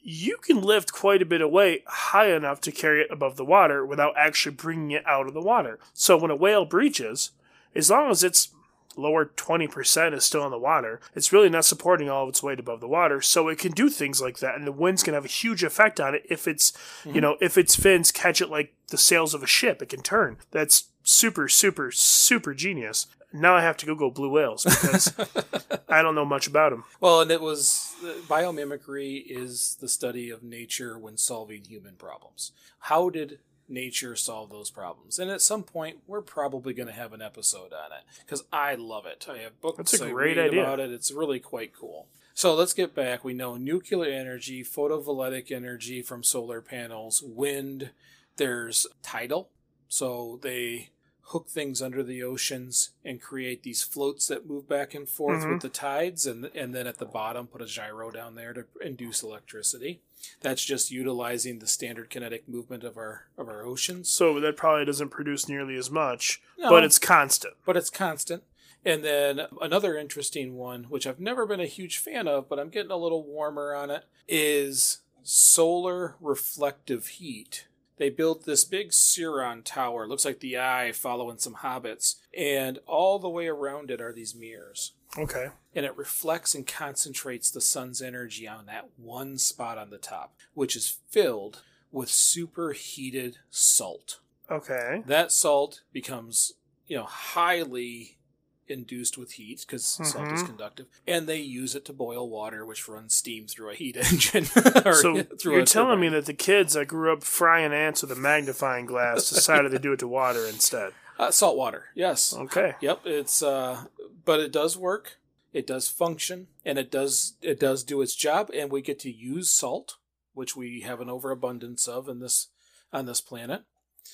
you 0.02 0.36
can 0.38 0.60
lift 0.60 0.92
quite 0.92 1.22
a 1.22 1.26
bit 1.26 1.40
of 1.40 1.50
weight 1.50 1.84
high 1.86 2.34
enough 2.34 2.60
to 2.60 2.72
carry 2.72 3.02
it 3.02 3.10
above 3.10 3.36
the 3.36 3.44
water 3.44 3.86
without 3.86 4.14
actually 4.16 4.54
bringing 4.54 4.90
it 4.90 5.06
out 5.06 5.28
of 5.28 5.34
the 5.34 5.40
water. 5.40 5.78
So 5.94 6.16
when 6.16 6.30
a 6.30 6.36
whale 6.36 6.64
breaches, 6.64 7.30
as 7.74 7.88
long 7.88 8.10
as 8.10 8.24
its 8.24 8.48
lower 8.96 9.24
20% 9.24 10.12
is 10.12 10.24
still 10.24 10.44
in 10.44 10.50
the 10.50 10.58
water, 10.58 11.00
it's 11.14 11.32
really 11.32 11.48
not 11.48 11.64
supporting 11.64 12.10
all 12.10 12.24
of 12.24 12.30
its 12.30 12.42
weight 12.42 12.58
above 12.58 12.80
the 12.80 12.88
water. 12.88 13.20
So 13.20 13.48
it 13.48 13.58
can 13.58 13.72
do 13.72 13.88
things 13.88 14.20
like 14.20 14.38
that. 14.40 14.56
And 14.56 14.66
the 14.66 14.72
winds 14.72 15.04
can 15.04 15.14
have 15.14 15.24
a 15.24 15.28
huge 15.28 15.62
effect 15.62 16.00
on 16.00 16.16
it 16.16 16.24
if 16.28 16.48
it's, 16.48 16.72
mm-hmm. 16.72 17.14
you 17.14 17.20
know, 17.20 17.36
if 17.40 17.56
its 17.56 17.76
fins 17.76 18.10
catch 18.10 18.42
it 18.42 18.50
like 18.50 18.74
the 18.88 18.98
sails 18.98 19.34
of 19.34 19.42
a 19.42 19.46
ship, 19.46 19.80
it 19.82 19.88
can 19.88 20.02
turn. 20.02 20.36
That's 20.50 20.88
super, 21.04 21.48
super, 21.48 21.92
super 21.92 22.54
genius 22.54 23.06
now 23.32 23.54
I 23.56 23.62
have 23.62 23.76
to 23.78 23.86
Google 23.86 24.10
blue 24.10 24.30
whales 24.30 24.64
because 24.64 25.12
I 25.88 26.02
don't 26.02 26.14
know 26.14 26.24
much 26.24 26.46
about 26.46 26.70
them. 26.70 26.84
Well, 27.00 27.20
and 27.20 27.30
it 27.30 27.40
was 27.40 27.94
uh, 28.04 28.12
biomimicry 28.28 29.24
is 29.26 29.76
the 29.80 29.88
study 29.88 30.30
of 30.30 30.42
nature 30.42 30.98
when 30.98 31.16
solving 31.16 31.64
human 31.64 31.94
problems. 31.94 32.52
How 32.80 33.10
did 33.10 33.38
nature 33.68 34.16
solve 34.16 34.50
those 34.50 34.70
problems? 34.70 35.18
And 35.18 35.30
at 35.30 35.40
some 35.40 35.62
point, 35.62 35.98
we're 36.06 36.22
probably 36.22 36.74
going 36.74 36.88
to 36.88 36.92
have 36.94 37.12
an 37.12 37.22
episode 37.22 37.72
on 37.72 37.92
it 37.92 38.04
because 38.24 38.44
I 38.52 38.74
love 38.74 39.06
it. 39.06 39.26
I 39.30 39.38
have 39.38 39.60
books 39.60 39.92
That's 39.92 40.00
a 40.02 40.10
great 40.10 40.38
idea. 40.38 40.62
about 40.62 40.80
it. 40.80 40.90
It's 40.90 41.12
really 41.12 41.40
quite 41.40 41.74
cool. 41.74 42.06
So 42.34 42.54
let's 42.54 42.72
get 42.72 42.94
back. 42.94 43.24
We 43.24 43.34
know 43.34 43.56
nuclear 43.56 44.10
energy, 44.10 44.64
photovoltaic 44.64 45.50
energy 45.52 46.02
from 46.02 46.22
solar 46.22 46.60
panels, 46.60 47.22
wind. 47.22 47.90
There's 48.36 48.86
tidal. 49.02 49.50
So 49.88 50.38
they 50.42 50.88
hook 51.26 51.48
things 51.48 51.80
under 51.80 52.02
the 52.02 52.22
oceans 52.22 52.90
and 53.04 53.20
create 53.20 53.62
these 53.62 53.82
floats 53.82 54.26
that 54.26 54.48
move 54.48 54.68
back 54.68 54.94
and 54.94 55.08
forth 55.08 55.42
mm-hmm. 55.42 55.52
with 55.52 55.62
the 55.62 55.68
tides 55.68 56.26
and 56.26 56.50
and 56.54 56.74
then 56.74 56.86
at 56.86 56.98
the 56.98 57.06
bottom 57.06 57.46
put 57.46 57.62
a 57.62 57.66
gyro 57.66 58.10
down 58.10 58.34
there 58.34 58.52
to 58.52 58.64
induce 58.84 59.22
electricity. 59.22 60.00
That's 60.40 60.64
just 60.64 60.90
utilizing 60.90 61.58
the 61.58 61.66
standard 61.66 62.10
kinetic 62.10 62.48
movement 62.48 62.84
of 62.84 62.96
our 62.96 63.26
of 63.38 63.48
our 63.48 63.64
oceans. 63.64 64.10
So 64.10 64.40
that 64.40 64.56
probably 64.56 64.84
doesn't 64.84 65.10
produce 65.10 65.48
nearly 65.48 65.76
as 65.76 65.90
much 65.90 66.42
no, 66.58 66.70
but 66.70 66.84
it's 66.84 66.98
constant. 66.98 67.54
But 67.64 67.76
it's 67.76 67.90
constant. 67.90 68.42
And 68.84 69.04
then 69.04 69.42
another 69.60 69.96
interesting 69.96 70.56
one 70.56 70.84
which 70.84 71.06
I've 71.06 71.20
never 71.20 71.46
been 71.46 71.60
a 71.60 71.66
huge 71.66 71.98
fan 71.98 72.26
of 72.26 72.48
but 72.48 72.58
I'm 72.58 72.70
getting 72.70 72.90
a 72.90 72.96
little 72.96 73.24
warmer 73.24 73.74
on 73.74 73.90
it 73.90 74.04
is 74.28 74.98
solar 75.22 76.16
reflective 76.20 77.06
heat 77.06 77.66
they 78.02 78.10
built 78.10 78.44
this 78.44 78.64
big 78.64 78.90
Sauron 78.90 79.62
tower. 79.62 80.08
looks 80.08 80.24
like 80.24 80.40
the 80.40 80.58
eye 80.58 80.90
following 80.90 81.38
some 81.38 81.54
hobbits. 81.54 82.16
And 82.36 82.80
all 82.84 83.20
the 83.20 83.28
way 83.28 83.46
around 83.46 83.92
it 83.92 84.00
are 84.00 84.12
these 84.12 84.34
mirrors. 84.34 84.94
Okay. 85.16 85.50
And 85.72 85.86
it 85.86 85.96
reflects 85.96 86.52
and 86.52 86.66
concentrates 86.66 87.48
the 87.48 87.60
sun's 87.60 88.02
energy 88.02 88.48
on 88.48 88.66
that 88.66 88.88
one 88.96 89.38
spot 89.38 89.78
on 89.78 89.90
the 89.90 89.98
top, 89.98 90.34
which 90.54 90.74
is 90.74 90.98
filled 91.10 91.62
with 91.92 92.08
superheated 92.08 93.38
salt. 93.50 94.18
Okay. 94.50 95.04
That 95.06 95.30
salt 95.30 95.82
becomes, 95.92 96.54
you 96.88 96.96
know, 96.96 97.04
highly 97.04 98.18
induced 98.68 99.18
with 99.18 99.32
heat 99.32 99.64
because 99.66 99.84
mm-hmm. 99.84 100.04
salt 100.04 100.32
is 100.32 100.42
conductive, 100.42 100.86
and 101.06 101.26
they 101.26 101.38
use 101.38 101.74
it 101.74 101.84
to 101.86 101.92
boil 101.92 102.28
water, 102.28 102.64
which 102.64 102.88
runs 102.88 103.14
steam 103.14 103.46
through 103.46 103.70
a 103.70 103.74
heat 103.74 103.96
engine. 104.12 104.44
so 104.92 105.24
you're 105.44 105.64
telling 105.64 106.00
me 106.00 106.08
that 106.08 106.26
the 106.26 106.34
kids 106.34 106.74
that 106.74 106.86
grew 106.86 107.12
up 107.12 107.22
frying 107.22 107.72
ants 107.72 108.02
with 108.02 108.12
a 108.12 108.16
magnifying 108.16 108.86
glass 108.86 109.28
decided 109.34 109.70
to 109.70 109.78
do 109.78 109.92
it 109.92 109.98
to 110.00 110.08
water 110.08 110.46
instead? 110.46 110.92
Uh, 111.18 111.30
salt 111.30 111.56
water, 111.56 111.86
yes. 111.94 112.34
Okay. 112.34 112.74
Yep. 112.80 113.00
It's 113.04 113.42
uh, 113.42 113.84
but 114.24 114.40
it 114.40 114.52
does 114.52 114.76
work. 114.76 115.18
It 115.52 115.66
does 115.66 115.88
function, 115.88 116.46
and 116.64 116.78
it 116.78 116.90
does 116.90 117.34
it 117.42 117.60
does 117.60 117.84
do 117.84 118.00
its 118.00 118.14
job, 118.14 118.50
and 118.54 118.70
we 118.70 118.80
get 118.80 118.98
to 119.00 119.12
use 119.12 119.50
salt, 119.50 119.96
which 120.32 120.56
we 120.56 120.80
have 120.80 121.00
an 121.00 121.10
overabundance 121.10 121.86
of 121.86 122.08
in 122.08 122.20
this 122.20 122.48
on 122.92 123.06
this 123.06 123.20
planet. 123.20 123.62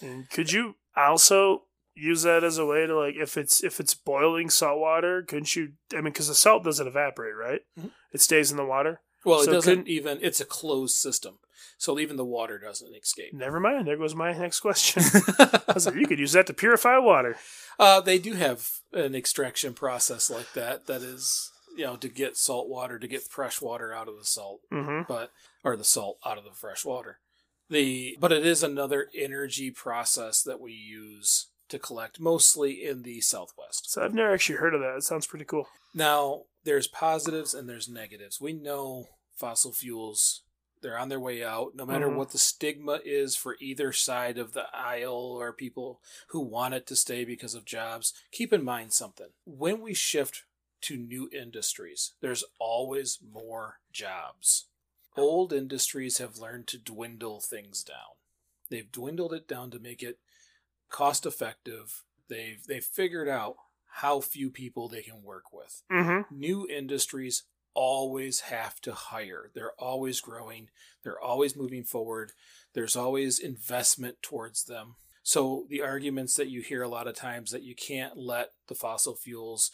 And 0.03 0.29
could 0.31 0.53
you 0.53 0.75
also 0.97 1.63
use 1.99 2.23
that 2.23 2.45
as 2.45 2.59
a 2.59 2.67
way 2.67 2.87
to 2.87 2.99
like 2.99 3.15
if 3.17 3.37
it's 3.37 3.63
if 3.63 3.81
it's 3.81 3.95
boiling 3.95 4.51
salt 4.51 4.79
water 4.79 5.23
couldn't 5.23 5.55
you 5.57 5.73
i 5.93 5.97
mean 5.97 6.05
because 6.05 6.29
the 6.29 6.35
salt 6.35 6.65
doesn't 6.65 6.87
evaporate 6.87 7.35
right? 7.37 7.61
Mm-hmm. 7.79 7.89
it 8.13 8.21
stays 8.21 8.51
in 8.51 8.57
the 8.57 8.65
water? 8.65 9.01
Well 9.25 9.43
so 9.43 9.51
it 9.51 9.55
doesn't 9.55 9.89
even 9.89 10.19
it's 10.23 10.41
a 10.41 10.45
closed 10.45 10.97
system. 10.97 11.39
So 11.77 11.99
even 11.99 12.17
the 12.17 12.25
water 12.25 12.59
doesn't 12.59 12.95
escape. 12.97 13.33
Never 13.33 13.61
mind. 13.61 13.87
There 13.87 13.97
goes 13.97 14.15
my 14.15 14.33
next 14.33 14.61
question. 14.61 15.03
I 15.39 15.73
was 15.75 15.87
like 15.87 15.95
you 15.95 16.07
could 16.07 16.19
use 16.19 16.33
that 16.33 16.47
to 16.49 16.55
purify 16.55 16.99
water. 16.99 17.37
Uh, 17.79 18.01
they 18.01 18.19
do 18.19 18.35
have 18.35 18.69
an 18.93 19.15
extraction 19.15 19.75
process 19.75 20.29
like 20.29 20.53
that 20.55 20.87
that 20.87 21.03
is 21.03 21.53
you 21.77 21.85
know 21.85 21.97
to 21.97 22.09
get 22.09 22.37
salt 22.37 22.69
water 22.69 22.99
to 22.99 23.07
get 23.07 23.23
fresh 23.23 23.61
water 23.61 23.93
out 23.95 24.09
of 24.09 24.19
the 24.19 24.25
salt 24.25 24.61
mm-hmm. 24.73 25.03
but 25.07 25.31
or 25.63 25.77
the 25.77 25.85
salt 25.85 26.19
out 26.27 26.39
of 26.39 26.45
the 26.45 26.55
fresh 26.55 26.85
water. 26.85 27.19
The 27.71 28.17
but 28.19 28.33
it 28.33 28.47
is 28.47 28.63
another 28.63 29.09
energy 29.15 29.71
process 29.71 30.43
that 30.43 30.61
we 30.61 30.73
use 30.73 31.49
to 31.69 31.79
collect, 31.79 32.21
mostly 32.21 32.85
in 32.85 33.03
the 33.03 33.21
Southwest. 33.21 33.91
So 33.91 34.03
I've 34.03 34.15
never 34.15 34.33
actually 34.33 34.57
heard 34.57 34.75
of 34.75 34.81
that. 34.81 34.97
It 34.97 35.05
sounds 35.05 35.27
pretty 35.27 35.45
cool. 35.45 35.69
Now, 35.95 36.43
there's 36.65 36.87
positives 36.87 37.55
and 37.55 37.69
there's 37.69 37.89
negatives. 37.89 38.41
We 38.41 38.53
know 38.53 39.09
fossil 39.35 39.73
fuels, 39.73 40.43
they're 40.83 40.99
on 40.99 41.09
their 41.09 41.21
way 41.21 41.45
out, 41.45 41.75
no 41.75 41.87
matter 41.87 42.07
mm-hmm. 42.07 42.17
what 42.17 42.31
the 42.31 42.39
stigma 42.39 43.01
is 43.05 43.37
for 43.37 43.57
either 43.61 43.93
side 43.93 44.39
of 44.39 44.53
the 44.53 44.67
aisle 44.73 45.37
or 45.39 45.53
people 45.53 46.01
who 46.29 46.41
want 46.41 46.75
it 46.75 46.87
to 46.89 46.97
stay 46.97 47.25
because 47.25 47.55
of 47.55 47.65
jobs. 47.65 48.13
Keep 48.33 48.53
in 48.53 48.65
mind 48.65 48.93
something. 48.93 49.29
When 49.45 49.81
we 49.81 49.95
shift 49.95 50.45
to 50.83 50.97
new 50.97 51.29
industries, 51.33 52.13
there's 52.21 52.45
always 52.59 53.19
more 53.33 53.81
jobs. 53.93 54.67
Old 55.17 55.53
industries 55.53 56.19
have 56.19 56.39
learned 56.39 56.69
to 56.69 56.79
dwindle 56.79 57.41
things 57.41 57.83
down. 57.83 58.17
They've 58.71 58.91
dwindled 58.91 59.33
it 59.33 59.49
down 59.49 59.71
to 59.73 59.79
make 59.79 60.03
it 60.03 60.19
cost 60.91 61.27
effective. 61.27 62.05
They've 62.29 62.63
they've 62.67 62.85
figured 62.85 63.29
out 63.29 63.57
how 63.87 64.21
few 64.21 64.51
people 64.51 64.89
they 64.89 65.03
can 65.03 65.23
work 65.23 65.53
with. 65.53 65.83
Mm-hmm. 65.91 66.37
New 66.37 66.69
industries 66.69 67.45
always 67.75 68.41
have 68.41 68.81
to 68.81 68.93
hire. 68.93 69.51
They're 69.55 69.73
always 69.79 70.21
growing. 70.21 70.69
They're 71.03 71.21
always 71.21 71.57
moving 71.57 71.85
forward. 71.85 72.33
There's 72.75 72.97
always 72.97 73.39
investment 73.39 74.23
towards 74.23 74.65
them. 74.65 74.97
So 75.23 75.67
the 75.69 75.83
arguments 75.83 76.35
that 76.37 76.49
you 76.49 76.63
hear 76.63 76.83
a 76.83 76.89
lot 76.89 77.07
of 77.07 77.15
times 77.15 77.51
that 77.51 77.63
you 77.63 77.75
can't 77.75 78.17
let 78.17 78.53
the 78.67 78.75
fossil 78.75 79.15
fuels 79.15 79.71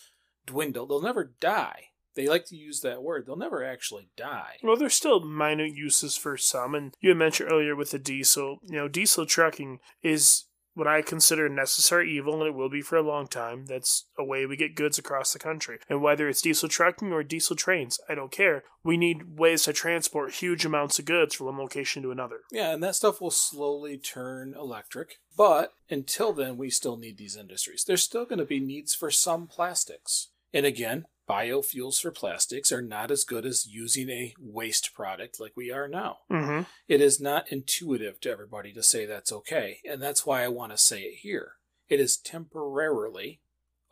dwindle, 0.46 0.86
they'll 0.86 1.00
never 1.00 1.32
die. 1.40 1.90
They 2.14 2.28
like 2.28 2.44
to 2.46 2.56
use 2.56 2.80
that 2.80 3.02
word. 3.02 3.26
They'll 3.26 3.36
never 3.36 3.64
actually 3.64 4.08
die. 4.16 4.56
Well, 4.62 4.76
there's 4.76 4.94
still 4.94 5.20
minor 5.20 5.64
uses 5.64 6.16
for 6.16 6.36
some. 6.36 6.74
And 6.74 6.94
you 7.00 7.10
had 7.10 7.18
mentioned 7.18 7.50
earlier 7.50 7.74
with 7.74 7.90
the 7.90 7.98
diesel, 7.98 8.58
you 8.64 8.76
know, 8.76 8.88
diesel 8.88 9.26
trucking 9.26 9.80
is 10.02 10.44
what 10.74 10.86
I 10.86 11.02
consider 11.02 11.46
a 11.46 11.50
necessary 11.50 12.12
evil, 12.12 12.34
and 12.40 12.48
it 12.48 12.54
will 12.54 12.68
be 12.68 12.82
for 12.82 12.96
a 12.96 13.02
long 13.02 13.26
time. 13.26 13.66
That's 13.66 14.06
a 14.18 14.24
way 14.24 14.44
we 14.44 14.56
get 14.56 14.74
goods 14.74 14.98
across 14.98 15.32
the 15.32 15.38
country. 15.38 15.78
And 15.88 16.02
whether 16.02 16.28
it's 16.28 16.42
diesel 16.42 16.68
trucking 16.68 17.12
or 17.12 17.22
diesel 17.22 17.56
trains, 17.56 17.98
I 18.08 18.14
don't 18.14 18.32
care. 18.32 18.64
We 18.82 18.96
need 18.96 19.38
ways 19.38 19.62
to 19.64 19.72
transport 19.72 20.34
huge 20.34 20.64
amounts 20.64 20.98
of 20.98 21.06
goods 21.06 21.34
from 21.34 21.46
one 21.46 21.58
location 21.58 22.02
to 22.02 22.10
another. 22.10 22.40
Yeah, 22.50 22.72
and 22.72 22.82
that 22.82 22.96
stuff 22.96 23.20
will 23.20 23.30
slowly 23.30 23.96
turn 23.96 24.54
electric. 24.58 25.20
But 25.36 25.72
until 25.88 26.32
then, 26.32 26.56
we 26.56 26.70
still 26.70 26.96
need 26.96 27.18
these 27.18 27.36
industries. 27.36 27.84
There's 27.84 28.02
still 28.02 28.24
going 28.24 28.38
to 28.38 28.44
be 28.44 28.60
needs 28.60 28.94
for 28.94 29.10
some 29.10 29.46
plastics. 29.46 30.28
And 30.52 30.66
again, 30.66 31.06
biofuels 31.28 32.00
for 32.00 32.10
plastics 32.10 32.70
are 32.70 32.82
not 32.82 33.10
as 33.10 33.24
good 33.24 33.46
as 33.46 33.66
using 33.66 34.10
a 34.10 34.34
waste 34.38 34.92
product 34.94 35.40
like 35.40 35.52
we 35.56 35.70
are 35.70 35.88
now. 35.88 36.18
Mm-hmm. 36.30 36.62
It 36.88 37.00
is 37.00 37.20
not 37.20 37.50
intuitive 37.50 38.20
to 38.20 38.30
everybody 38.30 38.72
to 38.72 38.82
say 38.82 39.06
that's 39.06 39.32
okay, 39.32 39.78
and 39.88 40.02
that's 40.02 40.26
why 40.26 40.42
I 40.44 40.48
want 40.48 40.72
to 40.72 40.78
say 40.78 41.00
it 41.02 41.18
here. 41.20 41.52
It 41.88 42.00
is 42.00 42.16
temporarily 42.16 43.40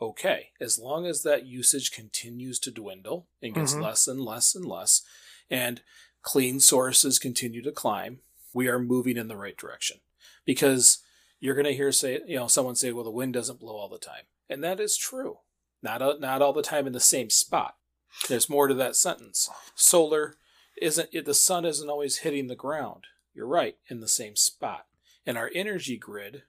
okay 0.01 0.49
as 0.61 0.79
long 0.79 1.07
as 1.07 1.23
that 1.23 1.47
usage 1.47 1.93
continues 1.93 2.59
to 2.61 2.71
dwindle 2.71 3.29
and 3.41 3.55
gets 3.55 3.75
Mhm. 3.75 3.83
less 3.83 4.09
and 4.09 4.21
less 4.21 4.55
and 4.55 4.65
less, 4.65 5.03
and 5.49 5.83
clean 6.23 6.59
sources 6.61 7.19
continue 7.19 7.63
to 7.63 7.73
climb. 7.73 8.21
We 8.53 8.69
are 8.69 8.79
moving 8.79 9.17
in 9.17 9.29
the 9.29 9.37
right 9.37 9.57
direction 9.57 10.01
because 10.45 10.99
you're 11.41 11.55
going 11.55 11.65
to 11.67 11.75
hear 11.75 11.93
say 11.93 12.21
you 12.27 12.37
know 12.37 12.47
someone 12.49 12.75
say 12.77 12.93
well 12.93 13.05
the 13.05 13.11
wind 13.11 13.33
doesn't 13.35 13.59
blow 13.61 13.77
all 13.77 13.89
the 13.89 13.99
time 13.99 14.25
and 14.49 14.63
that 14.63 14.79
is 14.79 14.97
true 14.97 15.39
not 15.83 16.03
a, 16.03 16.19
not 16.19 16.43
all 16.43 16.53
the 16.53 16.63
time 16.63 16.87
in 16.87 16.93
the 16.93 17.01
same 17.01 17.31
spot. 17.31 17.77
There's 18.29 18.49
more 18.51 18.69
to 18.69 18.75
that 18.75 18.97
sentence. 18.97 19.49
Solar 19.75 20.37
isn't 20.81 21.09
it, 21.13 21.25
the 21.25 21.35
sun 21.35 21.65
isn't 21.65 21.89
always 21.89 22.19
hitting 22.19 22.47
the 22.47 22.57
ground. 22.57 23.05
You're 23.35 23.47
right 23.47 23.77
in 23.89 24.01
the 24.01 24.09
same 24.09 24.37
spot. 24.37 24.87
And 25.27 25.39
our 25.39 25.51
energy 25.55 25.97
grid 25.97 26.43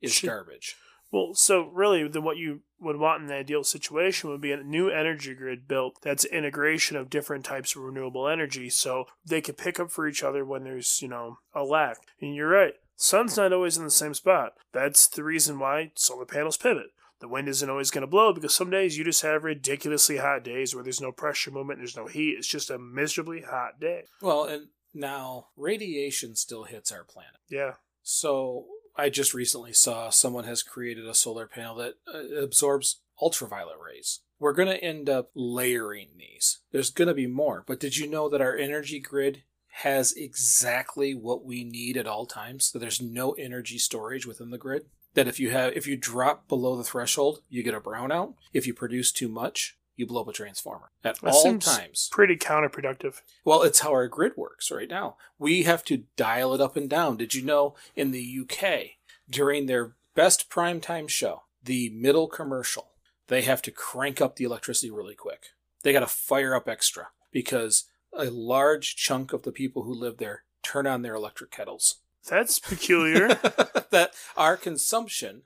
is 0.00 0.12
Should- 0.12 0.28
garbage. 0.28 0.76
Well, 1.10 1.34
so 1.34 1.68
really, 1.68 2.08
then 2.08 2.24
what 2.24 2.38
you 2.38 2.62
would 2.80 2.96
want 2.96 3.20
in 3.20 3.28
the 3.28 3.34
ideal 3.34 3.64
situation 3.64 4.30
would 4.30 4.40
be 4.40 4.52
a 4.52 4.62
new 4.62 4.88
energy 4.88 5.34
grid 5.34 5.68
built 5.68 5.98
that's 6.00 6.24
integration 6.24 6.96
of 6.96 7.10
different 7.10 7.44
types 7.44 7.76
of 7.76 7.82
renewable 7.82 8.26
energy, 8.26 8.70
so 8.70 9.04
they 9.22 9.42
could 9.42 9.58
pick 9.58 9.78
up 9.78 9.90
for 9.90 10.08
each 10.08 10.22
other 10.22 10.42
when 10.42 10.64
there's 10.64 11.02
you 11.02 11.08
know 11.08 11.36
a 11.54 11.64
lack. 11.64 11.98
And 12.22 12.34
you're 12.34 12.48
right, 12.48 12.72
sun's 12.96 13.36
not 13.36 13.52
always 13.52 13.76
in 13.76 13.84
the 13.84 13.90
same 13.90 14.14
spot. 14.14 14.54
That's 14.72 15.06
the 15.06 15.22
reason 15.22 15.58
why 15.58 15.92
solar 15.96 16.24
panels 16.24 16.56
pivot. 16.56 16.86
The 17.22 17.28
wind 17.28 17.48
isn't 17.48 17.70
always 17.70 17.92
going 17.92 18.02
to 18.02 18.08
blow 18.08 18.32
because 18.32 18.52
some 18.52 18.68
days 18.68 18.98
you 18.98 19.04
just 19.04 19.22
have 19.22 19.44
ridiculously 19.44 20.16
hot 20.16 20.42
days 20.42 20.74
where 20.74 20.82
there's 20.82 21.00
no 21.00 21.12
pressure 21.12 21.52
movement, 21.52 21.78
there's 21.78 21.96
no 21.96 22.08
heat. 22.08 22.34
It's 22.36 22.48
just 22.48 22.68
a 22.68 22.78
miserably 22.78 23.42
hot 23.42 23.78
day. 23.80 24.06
well 24.20 24.44
and 24.44 24.66
now 24.92 25.46
radiation 25.56 26.34
still 26.34 26.64
hits 26.64 26.90
our 26.90 27.04
planet 27.04 27.40
Yeah. 27.48 27.74
So 28.02 28.66
I 28.96 29.08
just 29.08 29.34
recently 29.34 29.72
saw 29.72 30.10
someone 30.10 30.44
has 30.44 30.64
created 30.64 31.06
a 31.06 31.14
solar 31.14 31.46
panel 31.46 31.76
that 31.76 31.94
uh, 32.12 32.42
absorbs 32.42 33.00
ultraviolet 33.22 33.76
rays. 33.78 34.20
We're 34.40 34.52
going 34.52 34.68
to 34.68 34.82
end 34.82 35.08
up 35.08 35.30
layering 35.36 36.08
these. 36.18 36.58
There's 36.72 36.90
going 36.90 37.06
to 37.06 37.14
be 37.14 37.28
more. 37.28 37.62
But 37.64 37.78
did 37.78 37.96
you 37.96 38.10
know 38.10 38.28
that 38.28 38.40
our 38.40 38.56
energy 38.56 38.98
grid 38.98 39.44
has 39.74 40.12
exactly 40.12 41.14
what 41.14 41.44
we 41.44 41.62
need 41.62 41.96
at 41.96 42.08
all 42.08 42.26
times? 42.26 42.66
So 42.66 42.80
there's 42.80 43.00
no 43.00 43.30
energy 43.32 43.78
storage 43.78 44.26
within 44.26 44.50
the 44.50 44.58
grid. 44.58 44.86
That 45.14 45.28
if 45.28 45.38
you 45.38 45.50
have 45.50 45.74
if 45.74 45.86
you 45.86 45.96
drop 45.96 46.48
below 46.48 46.76
the 46.76 46.84
threshold, 46.84 47.42
you 47.48 47.62
get 47.62 47.74
a 47.74 47.80
brownout. 47.80 48.34
If 48.52 48.66
you 48.66 48.74
produce 48.74 49.12
too 49.12 49.28
much, 49.28 49.76
you 49.96 50.06
blow 50.06 50.22
up 50.22 50.28
a 50.28 50.32
transformer 50.32 50.90
at 51.04 51.20
That 51.20 51.32
all 51.32 51.58
times. 51.58 52.08
Pretty 52.10 52.36
counterproductive. 52.36 53.20
Well, 53.44 53.62
it's 53.62 53.80
how 53.80 53.90
our 53.90 54.08
grid 54.08 54.32
works 54.36 54.70
right 54.70 54.88
now. 54.88 55.16
We 55.38 55.64
have 55.64 55.84
to 55.84 56.04
dial 56.16 56.54
it 56.54 56.60
up 56.60 56.76
and 56.76 56.88
down. 56.88 57.16
Did 57.16 57.34
you 57.34 57.42
know 57.42 57.74
in 57.94 58.10
the 58.10 58.38
UK, 58.40 58.92
during 59.28 59.66
their 59.66 59.94
best 60.14 60.50
primetime 60.50 61.08
show, 61.08 61.42
the 61.62 61.90
middle 61.90 62.26
commercial, 62.26 62.88
they 63.28 63.42
have 63.42 63.62
to 63.62 63.70
crank 63.70 64.20
up 64.20 64.36
the 64.36 64.44
electricity 64.44 64.90
really 64.90 65.14
quick. 65.14 65.46
They 65.82 65.92
got 65.92 66.00
to 66.00 66.06
fire 66.06 66.54
up 66.54 66.68
extra 66.68 67.08
because 67.30 67.84
a 68.12 68.26
large 68.26 68.96
chunk 68.96 69.32
of 69.32 69.42
the 69.42 69.52
people 69.52 69.84
who 69.84 69.94
live 69.94 70.18
there 70.18 70.44
turn 70.62 70.86
on 70.86 71.02
their 71.02 71.14
electric 71.14 71.50
kettles. 71.50 71.96
That's 72.28 72.58
peculiar. 72.58 73.28
that 73.90 74.12
our 74.36 74.56
consumption, 74.56 75.42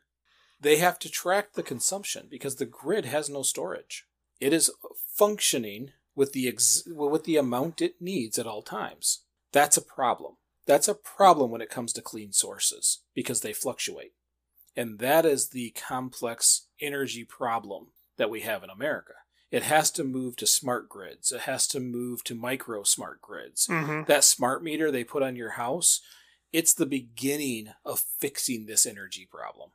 they 0.60 0.76
have 0.76 0.98
to 1.00 1.10
track 1.10 1.54
the 1.54 1.62
consumption 1.62 2.28
because 2.30 2.56
the 2.56 2.66
grid 2.66 3.04
has 3.06 3.28
no 3.28 3.42
storage. 3.42 4.04
It 4.40 4.52
is 4.52 4.70
functioning 5.08 5.92
with 6.14 6.32
the 6.32 6.48
ex- 6.48 6.84
with 6.86 7.24
the 7.24 7.36
amount 7.36 7.80
it 7.80 8.00
needs 8.00 8.38
at 8.38 8.46
all 8.46 8.62
times. 8.62 9.22
That's 9.52 9.76
a 9.76 9.82
problem. 9.82 10.34
That's 10.66 10.88
a 10.88 10.94
problem 10.94 11.50
when 11.50 11.60
it 11.60 11.70
comes 11.70 11.92
to 11.94 12.02
clean 12.02 12.32
sources 12.32 13.00
because 13.14 13.40
they 13.40 13.52
fluctuate. 13.52 14.12
And 14.76 14.98
that 14.98 15.24
is 15.24 15.48
the 15.48 15.70
complex 15.70 16.66
energy 16.80 17.24
problem 17.24 17.88
that 18.18 18.30
we 18.30 18.40
have 18.40 18.62
in 18.62 18.70
America. 18.70 19.14
It 19.50 19.62
has 19.62 19.90
to 19.92 20.04
move 20.04 20.36
to 20.36 20.46
smart 20.46 20.88
grids. 20.88 21.30
It 21.32 21.42
has 21.42 21.66
to 21.68 21.80
move 21.80 22.24
to 22.24 22.34
micro 22.34 22.82
smart 22.82 23.22
grids 23.22 23.66
hmm 23.66 24.02
that 24.06 24.24
smart 24.24 24.62
meter 24.62 24.90
they 24.90 25.04
put 25.04 25.22
on 25.22 25.36
your 25.36 25.50
house, 25.50 26.00
it's 26.56 26.72
the 26.72 26.86
beginning 26.86 27.68
of 27.84 28.00
fixing 28.00 28.64
this 28.64 28.86
energy 28.86 29.28
problem 29.30 29.68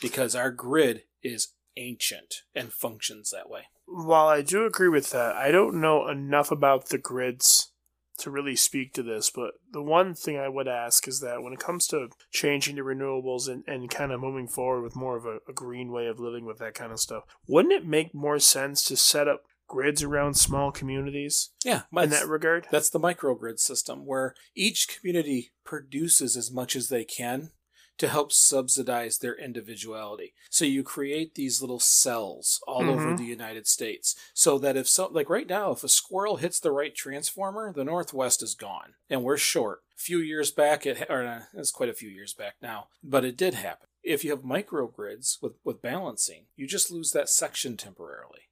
because 0.00 0.34
our 0.34 0.50
grid 0.50 1.02
is 1.22 1.48
ancient 1.76 2.44
and 2.54 2.72
functions 2.72 3.28
that 3.28 3.50
way. 3.50 3.64
While 3.84 4.26
I 4.26 4.40
do 4.40 4.64
agree 4.64 4.88
with 4.88 5.10
that, 5.10 5.36
I 5.36 5.50
don't 5.50 5.82
know 5.82 6.08
enough 6.08 6.50
about 6.50 6.88
the 6.88 6.96
grids 6.96 7.72
to 8.20 8.30
really 8.30 8.56
speak 8.56 8.94
to 8.94 9.02
this, 9.02 9.28
but 9.28 9.56
the 9.70 9.82
one 9.82 10.14
thing 10.14 10.38
I 10.38 10.48
would 10.48 10.66
ask 10.66 11.06
is 11.06 11.20
that 11.20 11.42
when 11.42 11.52
it 11.52 11.58
comes 11.58 11.86
to 11.88 12.08
changing 12.30 12.76
to 12.76 12.82
renewables 12.82 13.46
and, 13.46 13.62
and 13.66 13.90
kind 13.90 14.10
of 14.10 14.20
moving 14.20 14.48
forward 14.48 14.80
with 14.80 14.96
more 14.96 15.18
of 15.18 15.26
a, 15.26 15.40
a 15.46 15.52
green 15.52 15.92
way 15.92 16.06
of 16.06 16.18
living 16.18 16.46
with 16.46 16.56
that 16.60 16.72
kind 16.72 16.90
of 16.90 17.00
stuff, 17.00 17.24
wouldn't 17.46 17.74
it 17.74 17.86
make 17.86 18.14
more 18.14 18.38
sense 18.38 18.82
to 18.84 18.96
set 18.96 19.28
up 19.28 19.42
grids 19.68 20.02
around 20.02 20.34
small 20.34 20.72
communities 20.72 21.50
Yeah, 21.64 21.82
in 21.96 22.10
that 22.10 22.26
regard? 22.26 22.66
that's 22.70 22.90
the 22.90 22.98
microgrid 23.00 23.60
system 23.60 24.06
where 24.06 24.34
each 24.54 24.88
community 24.88 25.50
produces 25.64 26.36
as 26.36 26.50
much 26.50 26.74
as 26.74 26.88
they 26.88 27.04
can 27.04 27.52
to 27.98 28.06
help 28.08 28.30
subsidize 28.32 29.18
their 29.18 29.34
individuality. 29.34 30.32
So 30.50 30.64
you 30.64 30.84
create 30.84 31.34
these 31.34 31.60
little 31.60 31.80
cells 31.80 32.60
all 32.66 32.88
over 32.88 33.06
Mhm. 33.12 33.18
the 33.18 33.24
United 33.24 33.66
States 33.66 34.14
so 34.32 34.56
that 34.58 34.76
if 34.76 34.88
so 34.88 35.08
like 35.08 35.28
right 35.28 35.48
now 35.48 35.72
if 35.72 35.82
a 35.82 35.88
squirrel 35.88 36.36
hits 36.36 36.60
the 36.60 36.70
right 36.70 36.94
transformer, 36.94 37.72
the 37.72 37.84
northwest 37.84 38.40
is 38.42 38.54
gone 38.54 38.94
and 39.10 39.24
we're 39.24 39.36
short. 39.36 39.82
A 39.96 40.00
few 40.00 40.18
years 40.20 40.52
back 40.52 40.86
it 40.86 41.10
or 41.10 41.24
uh, 41.24 41.42
it's 41.54 41.72
quite 41.72 41.88
a 41.88 41.92
few 41.94 42.08
years 42.08 42.32
back 42.34 42.54
now, 42.62 42.88
but 43.02 43.24
it 43.24 43.36
did 43.36 43.54
happen. 43.54 43.88
If 44.04 44.22
you 44.24 44.30
have 44.30 44.42
microgrids 44.42 45.42
with 45.42 45.54
with 45.64 45.82
balancing, 45.82 46.46
you 46.54 46.68
just 46.68 46.92
lose 46.92 47.10
that 47.12 47.28
section 47.28 47.76
temporarily. 47.76 48.47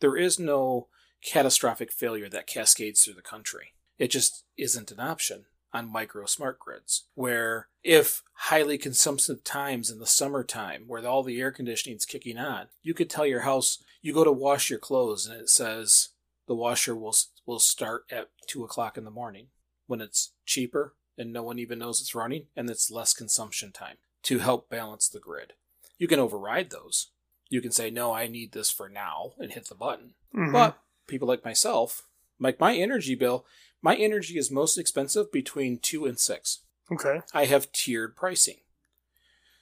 There 0.00 0.16
is 0.16 0.38
no 0.38 0.88
catastrophic 1.24 1.90
failure 1.90 2.28
that 2.28 2.46
cascades 2.46 3.04
through 3.04 3.14
the 3.14 3.22
country. 3.22 3.72
It 3.98 4.08
just 4.08 4.44
isn't 4.56 4.90
an 4.90 5.00
option 5.00 5.46
on 5.72 5.90
micro 5.90 6.26
smart 6.26 6.58
grids, 6.58 7.04
where 7.14 7.68
if 7.82 8.22
highly 8.34 8.78
consumptive 8.78 9.44
times 9.44 9.90
in 9.90 9.98
the 9.98 10.06
summertime, 10.06 10.84
where 10.86 11.06
all 11.06 11.22
the 11.22 11.40
air 11.40 11.50
conditioning 11.50 11.96
is 11.96 12.06
kicking 12.06 12.38
on, 12.38 12.68
you 12.82 12.94
could 12.94 13.10
tell 13.10 13.26
your 13.26 13.40
house, 13.40 13.82
you 14.00 14.14
go 14.14 14.24
to 14.24 14.32
wash 14.32 14.70
your 14.70 14.78
clothes 14.78 15.26
and 15.26 15.40
it 15.40 15.50
says 15.50 16.10
the 16.46 16.54
washer 16.54 16.94
will, 16.94 17.14
will 17.44 17.58
start 17.58 18.04
at 18.10 18.30
two 18.46 18.64
o'clock 18.64 18.96
in 18.96 19.04
the 19.04 19.10
morning 19.10 19.48
when 19.86 20.00
it's 20.00 20.32
cheaper 20.44 20.94
and 21.18 21.32
no 21.32 21.42
one 21.42 21.58
even 21.58 21.78
knows 21.78 22.00
it's 22.00 22.14
running 22.14 22.46
and 22.56 22.70
it's 22.70 22.90
less 22.90 23.12
consumption 23.12 23.72
time 23.72 23.96
to 24.22 24.38
help 24.38 24.68
balance 24.68 25.08
the 25.08 25.20
grid. 25.20 25.54
You 25.98 26.08
can 26.08 26.18
override 26.18 26.70
those. 26.70 27.10
You 27.48 27.60
can 27.60 27.70
say, 27.72 27.90
no, 27.90 28.12
I 28.12 28.26
need 28.26 28.52
this 28.52 28.70
for 28.70 28.88
now 28.88 29.32
and 29.38 29.52
hit 29.52 29.68
the 29.68 29.74
button. 29.74 30.14
Mhm. 30.34 30.52
But 30.52 30.78
people 31.06 31.28
like 31.28 31.44
myself, 31.44 32.02
like 32.40 32.58
my 32.60 32.74
energy 32.76 33.14
bill, 33.14 33.46
my 33.82 33.94
energy 33.96 34.36
is 34.38 34.50
most 34.50 34.78
expensive 34.78 35.30
between 35.32 35.78
two 35.78 36.06
and 36.06 36.18
six. 36.18 36.60
okay. 36.90 37.20
I 37.34 37.46
have 37.46 37.72
tiered 37.72 38.14
pricing. 38.16 38.58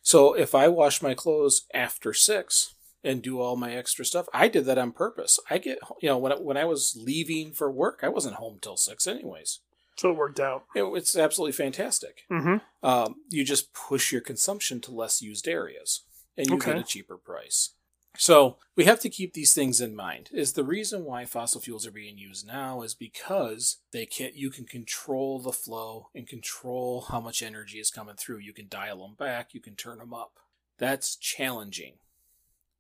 So 0.03 0.35
if 0.35 0.55
I 0.55 0.69
wash 0.69 1.01
my 1.01 1.15
clothes 1.15 1.67
after 1.73 2.13
six 2.13 2.75
and 3.03 3.23
do 3.23 3.41
all 3.41 3.57
my 3.57 3.75
extra 3.75 4.05
stuff, 4.05 4.27
I 4.35 4.49
did 4.49 4.67
that 4.67 4.77
on 4.79 4.93
purpose. 4.93 5.39
I 5.49 5.57
get, 5.59 5.79
you 6.03 6.09
know, 6.11 6.19
when 6.19 6.33
I, 6.33 6.37
when 6.37 6.57
I 6.59 6.65
was 6.67 6.97
leaving 7.01 7.53
for 7.53 7.71
work, 7.71 8.01
I 8.03 8.09
wasn't 8.09 8.35
home 8.37 8.59
till 8.61 8.77
six 8.77 9.07
anyways. 9.07 9.61
So 9.97 10.11
it 10.11 10.17
worked 10.17 10.41
out. 10.41 10.65
It, 10.75 10.83
it's 10.83 11.17
absolutely 11.17 11.53
fantastic. 11.53 12.25
Mm-hmm. 12.31 12.87
Um, 12.87 13.17
you 13.31 13.45
just 13.45 13.73
push 13.73 14.13
your 14.13 14.21
consumption 14.21 14.81
to 14.83 14.93
less 14.93 15.23
used 15.23 15.49
areas 15.49 16.03
and 16.37 16.49
you 16.49 16.59
get 16.59 16.77
a 16.77 16.83
cheaper 16.83 17.17
price. 17.17 17.71
So 18.17 18.59
we 18.77 18.85
have 18.85 19.01
to 19.01 19.09
keep 19.09 19.33
these 19.33 19.55
things 19.55 19.81
in 19.81 19.97
mind. 19.97 20.31
Is 20.33 20.53
the 20.53 20.65
reason 20.65 21.05
why 21.05 21.25
fossil 21.25 21.61
fuels 21.61 21.87
are 21.87 21.93
being 21.93 22.17
used 22.17 22.47
now 22.47 22.83
is 22.83 22.95
because 22.95 23.79
they 23.93 24.07
can 24.07 24.31
you 24.35 24.51
can 24.51 24.67
control 24.67 25.41
the 25.41 25.53
flow 25.53 26.09
and 26.15 26.27
control 26.27 27.07
how 27.11 27.21
much 27.21 27.43
energy 27.43 27.79
is 27.79 27.91
coming 27.91 28.15
through. 28.17 28.39
You 28.39 28.53
can 28.53 28.69
dial 28.69 29.03
them 29.03 29.17
back, 29.19 29.53
you 29.53 29.61
can 29.61 29.75
turn 29.75 29.99
them 29.99 30.15
up. 30.15 30.39
That's 30.79 31.17
challenging 31.17 31.95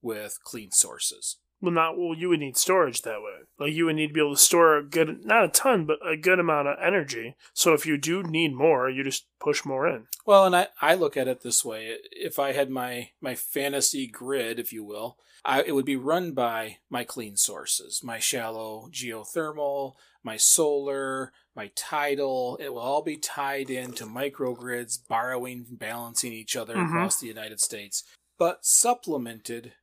with 0.00 0.38
clean 0.44 0.70
sources. 0.70 1.38
Well, 1.65 1.73
not 1.75 1.99
well. 1.99 2.15
You 2.15 2.29
would 2.29 2.41
need 2.41 2.57
storage 2.57 3.03
that 3.03 3.21
way. 3.23 3.33
Like 3.59 3.73
you 3.73 3.87
would 3.87 3.97
need 3.97 4.09
to 4.09 4.12
be 4.12 4.21
able 4.21 4.35
to 4.35 4.41
store 4.41 4.77
a 4.77 4.83
good, 4.85 5.25
not 5.25 5.45
a 5.45 5.49
ton, 5.49 5.87
but 5.87 5.99
a 6.07 6.17
good 6.17 6.39
amount 6.39 6.69
of 6.69 6.77
energy. 6.83 7.37
So 7.53 7.73
if 7.73 7.87
you 7.87 7.97
do 7.97 8.23
need 8.23 8.53
more, 8.55 8.91
you 8.91 9.05
just 9.05 9.27
push 9.41 9.65
more 9.65 9.87
in. 9.89 10.07
Well, 10.27 10.45
and 10.45 10.55
I, 10.57 10.69
I 10.81 10.95
look 10.95 11.17
at 11.17 11.29
it 11.29 11.43
this 11.43 11.65
way: 11.65 11.97
if 12.12 12.39
I 12.39 12.53
had 12.53 12.71
my 12.71 13.11
my 13.21 13.35
fantasy 13.35 14.07
grid, 14.07 14.59
if 14.59 14.73
you 14.73 14.85
will, 14.85 15.19
I, 15.45 15.62
it 15.62 15.73
would 15.75 15.85
be 15.85 15.97
run 15.97 16.33
by 16.33 16.79
my 16.91 17.05
clean 17.05 17.37
sources, 17.37 18.03
my 18.03 18.19
shallow 18.19 18.89
geothermal, 18.91 19.95
my 20.23 20.37
solar, 20.37 21.33
my 21.55 21.71
tidal. 21.77 22.57
It 22.61 22.73
will 22.73 22.81
all 22.81 23.03
be 23.03 23.17
tied 23.17 23.71
into 23.71 24.05
microgrids, 24.07 24.99
borrowing, 25.07 25.67
balancing 25.71 26.33
each 26.33 26.57
other 26.57 26.75
Mhm. 26.77 26.89
across 26.89 27.21
the 27.21 27.27
United 27.29 27.61
States, 27.61 28.03
but 28.39 28.65
supplemented 28.65 29.75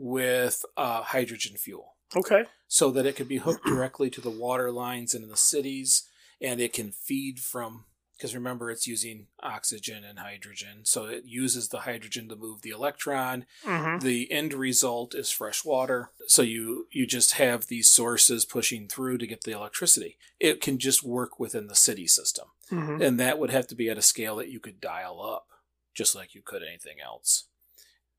with 0.00 0.64
uh, 0.76 1.02
hydrogen 1.02 1.56
fuel. 1.56 1.94
Okay. 2.16 2.44
so 2.66 2.90
that 2.90 3.06
it 3.06 3.14
could 3.14 3.28
be 3.28 3.36
hooked 3.36 3.64
directly 3.64 4.10
to 4.10 4.20
the 4.20 4.30
water 4.30 4.72
lines 4.72 5.14
in 5.14 5.28
the 5.28 5.36
cities 5.36 6.08
and 6.40 6.60
it 6.60 6.72
can 6.72 6.90
feed 6.90 7.38
from 7.38 7.84
because 8.16 8.34
remember 8.34 8.70
it's 8.70 8.86
using 8.86 9.28
oxygen 9.42 10.04
and 10.04 10.18
hydrogen. 10.18 10.80
So 10.84 11.06
it 11.06 11.24
uses 11.24 11.68
the 11.68 11.80
hydrogen 11.80 12.28
to 12.28 12.36
move 12.36 12.60
the 12.60 12.70
electron. 12.70 13.46
Mm-hmm. 13.64 14.04
the 14.04 14.30
end 14.30 14.52
result 14.52 15.14
is 15.14 15.30
fresh 15.30 15.64
water. 15.64 16.10
So 16.26 16.42
you 16.42 16.86
you 16.90 17.06
just 17.06 17.32
have 17.32 17.68
these 17.68 17.88
sources 17.88 18.44
pushing 18.44 18.88
through 18.88 19.18
to 19.18 19.26
get 19.26 19.44
the 19.44 19.52
electricity. 19.52 20.18
It 20.38 20.60
can 20.60 20.78
just 20.78 21.02
work 21.04 21.38
within 21.38 21.68
the 21.68 21.76
city 21.76 22.06
system. 22.06 22.48
Mm-hmm. 22.72 23.02
and 23.02 23.18
that 23.18 23.38
would 23.38 23.50
have 23.50 23.66
to 23.68 23.74
be 23.74 23.88
at 23.88 23.98
a 23.98 24.02
scale 24.02 24.36
that 24.36 24.48
you 24.48 24.60
could 24.60 24.80
dial 24.80 25.20
up 25.20 25.48
just 25.92 26.14
like 26.14 26.36
you 26.36 26.40
could 26.40 26.62
anything 26.62 26.98
else 27.04 27.46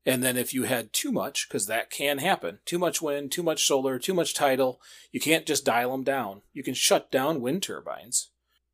and 0.04 0.22
then 0.22 0.36
if 0.36 0.52
you 0.52 0.64
had 0.64 0.92
too 0.92 1.12
much 1.12 1.48
because 1.48 1.66
that 1.66 1.90
can 1.90 2.18
happen 2.18 2.58
too 2.64 2.78
much 2.78 3.00
wind 3.02 3.30
too 3.32 3.42
much 3.42 3.66
solar 3.66 3.98
too 3.98 4.14
much 4.14 4.34
tidal 4.34 4.80
you 5.10 5.20
can't 5.20 5.46
just 5.46 5.64
dial 5.64 5.92
them 5.92 6.02
down. 6.04 6.42
You 6.52 6.62
can 6.62 6.74
shut 6.74 7.10
down 7.10 7.40
wind 7.40 7.62
turbines 7.62 8.30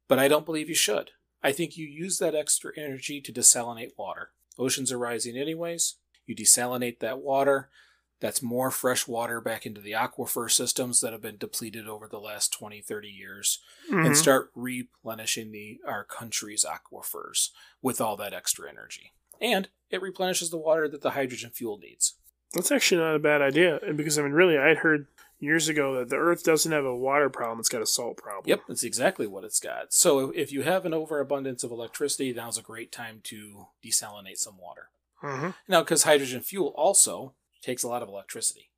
but 0.08 0.18
i 0.18 0.28
don't 0.28 0.46
believe 0.46 0.68
you 0.68 0.74
should. 0.74 1.10
I 1.42 1.52
think 1.52 1.76
you 1.76 1.86
use 1.86 2.18
that 2.18 2.34
extra 2.34 2.72
energy 2.76 3.20
to 3.20 3.32
desalinate 3.32 3.92
water. 3.96 4.30
Oceans 4.58 4.90
are 4.90 4.98
rising 4.98 5.36
anyways. 5.36 5.94
You 6.26 6.34
desalinate 6.34 6.98
that 6.98 7.20
water. 7.20 7.68
That's 8.20 8.42
more 8.42 8.72
fresh 8.72 9.06
water 9.06 9.40
back 9.40 9.64
into 9.64 9.80
the 9.80 9.92
aquifer 9.92 10.50
systems 10.50 11.00
that 11.00 11.12
have 11.12 11.22
been 11.22 11.36
depleted 11.36 11.86
over 11.86 12.08
the 12.08 12.18
last 12.18 12.52
20 12.52 12.80
30 12.80 13.08
years 13.08 13.60
Mm-hmm. 13.88 14.04
and 14.06 14.16
start 14.16 14.50
replenishing 14.56 15.52
the 15.52 15.78
our 15.86 16.04
country's 16.04 16.64
aquifers 16.64 17.50
with 17.80 18.00
all 18.00 18.16
that 18.16 18.34
extra 18.34 18.68
energy. 18.68 19.12
And 19.40 19.68
it 19.90 20.02
replenishes 20.02 20.50
the 20.50 20.58
water 20.58 20.88
that 20.88 21.02
the 21.02 21.10
hydrogen 21.10 21.50
fuel 21.50 21.78
needs. 21.78 22.14
That's 22.54 22.72
actually 22.72 23.00
not 23.00 23.14
a 23.14 23.20
bad 23.20 23.42
idea 23.42 23.80
because 23.94 24.18
I 24.18 24.22
mean, 24.22 24.32
really, 24.32 24.56
I'd 24.56 24.78
heard 24.78 25.06
years 25.38 25.68
ago 25.68 25.98
that 25.98 26.08
the 26.08 26.16
Earth 26.16 26.42
doesn't 26.42 26.72
have 26.72 26.84
a 26.84 26.96
water 26.96 27.28
problem; 27.28 27.60
it's 27.60 27.68
got 27.68 27.82
a 27.82 27.86
salt 27.86 28.16
problem. 28.16 28.44
Yep, 28.46 28.62
that's 28.68 28.84
exactly 28.84 29.26
what 29.26 29.44
it's 29.44 29.60
got. 29.60 29.92
So 29.92 30.30
if 30.30 30.50
you 30.50 30.62
have 30.62 30.86
an 30.86 30.94
overabundance 30.94 31.62
of 31.62 31.70
electricity, 31.70 32.32
now's 32.32 32.58
a 32.58 32.62
great 32.62 32.90
time 32.90 33.20
to 33.24 33.66
desalinate 33.84 34.38
some 34.38 34.58
water. 34.58 34.88
Mm-hmm. 35.22 35.50
Now, 35.66 35.82
because 35.82 36.04
hydrogen 36.04 36.40
fuel 36.40 36.72
also 36.76 37.34
takes 37.60 37.82
a 37.82 37.88
lot 37.88 38.02
of 38.02 38.08
electricity, 38.08 38.70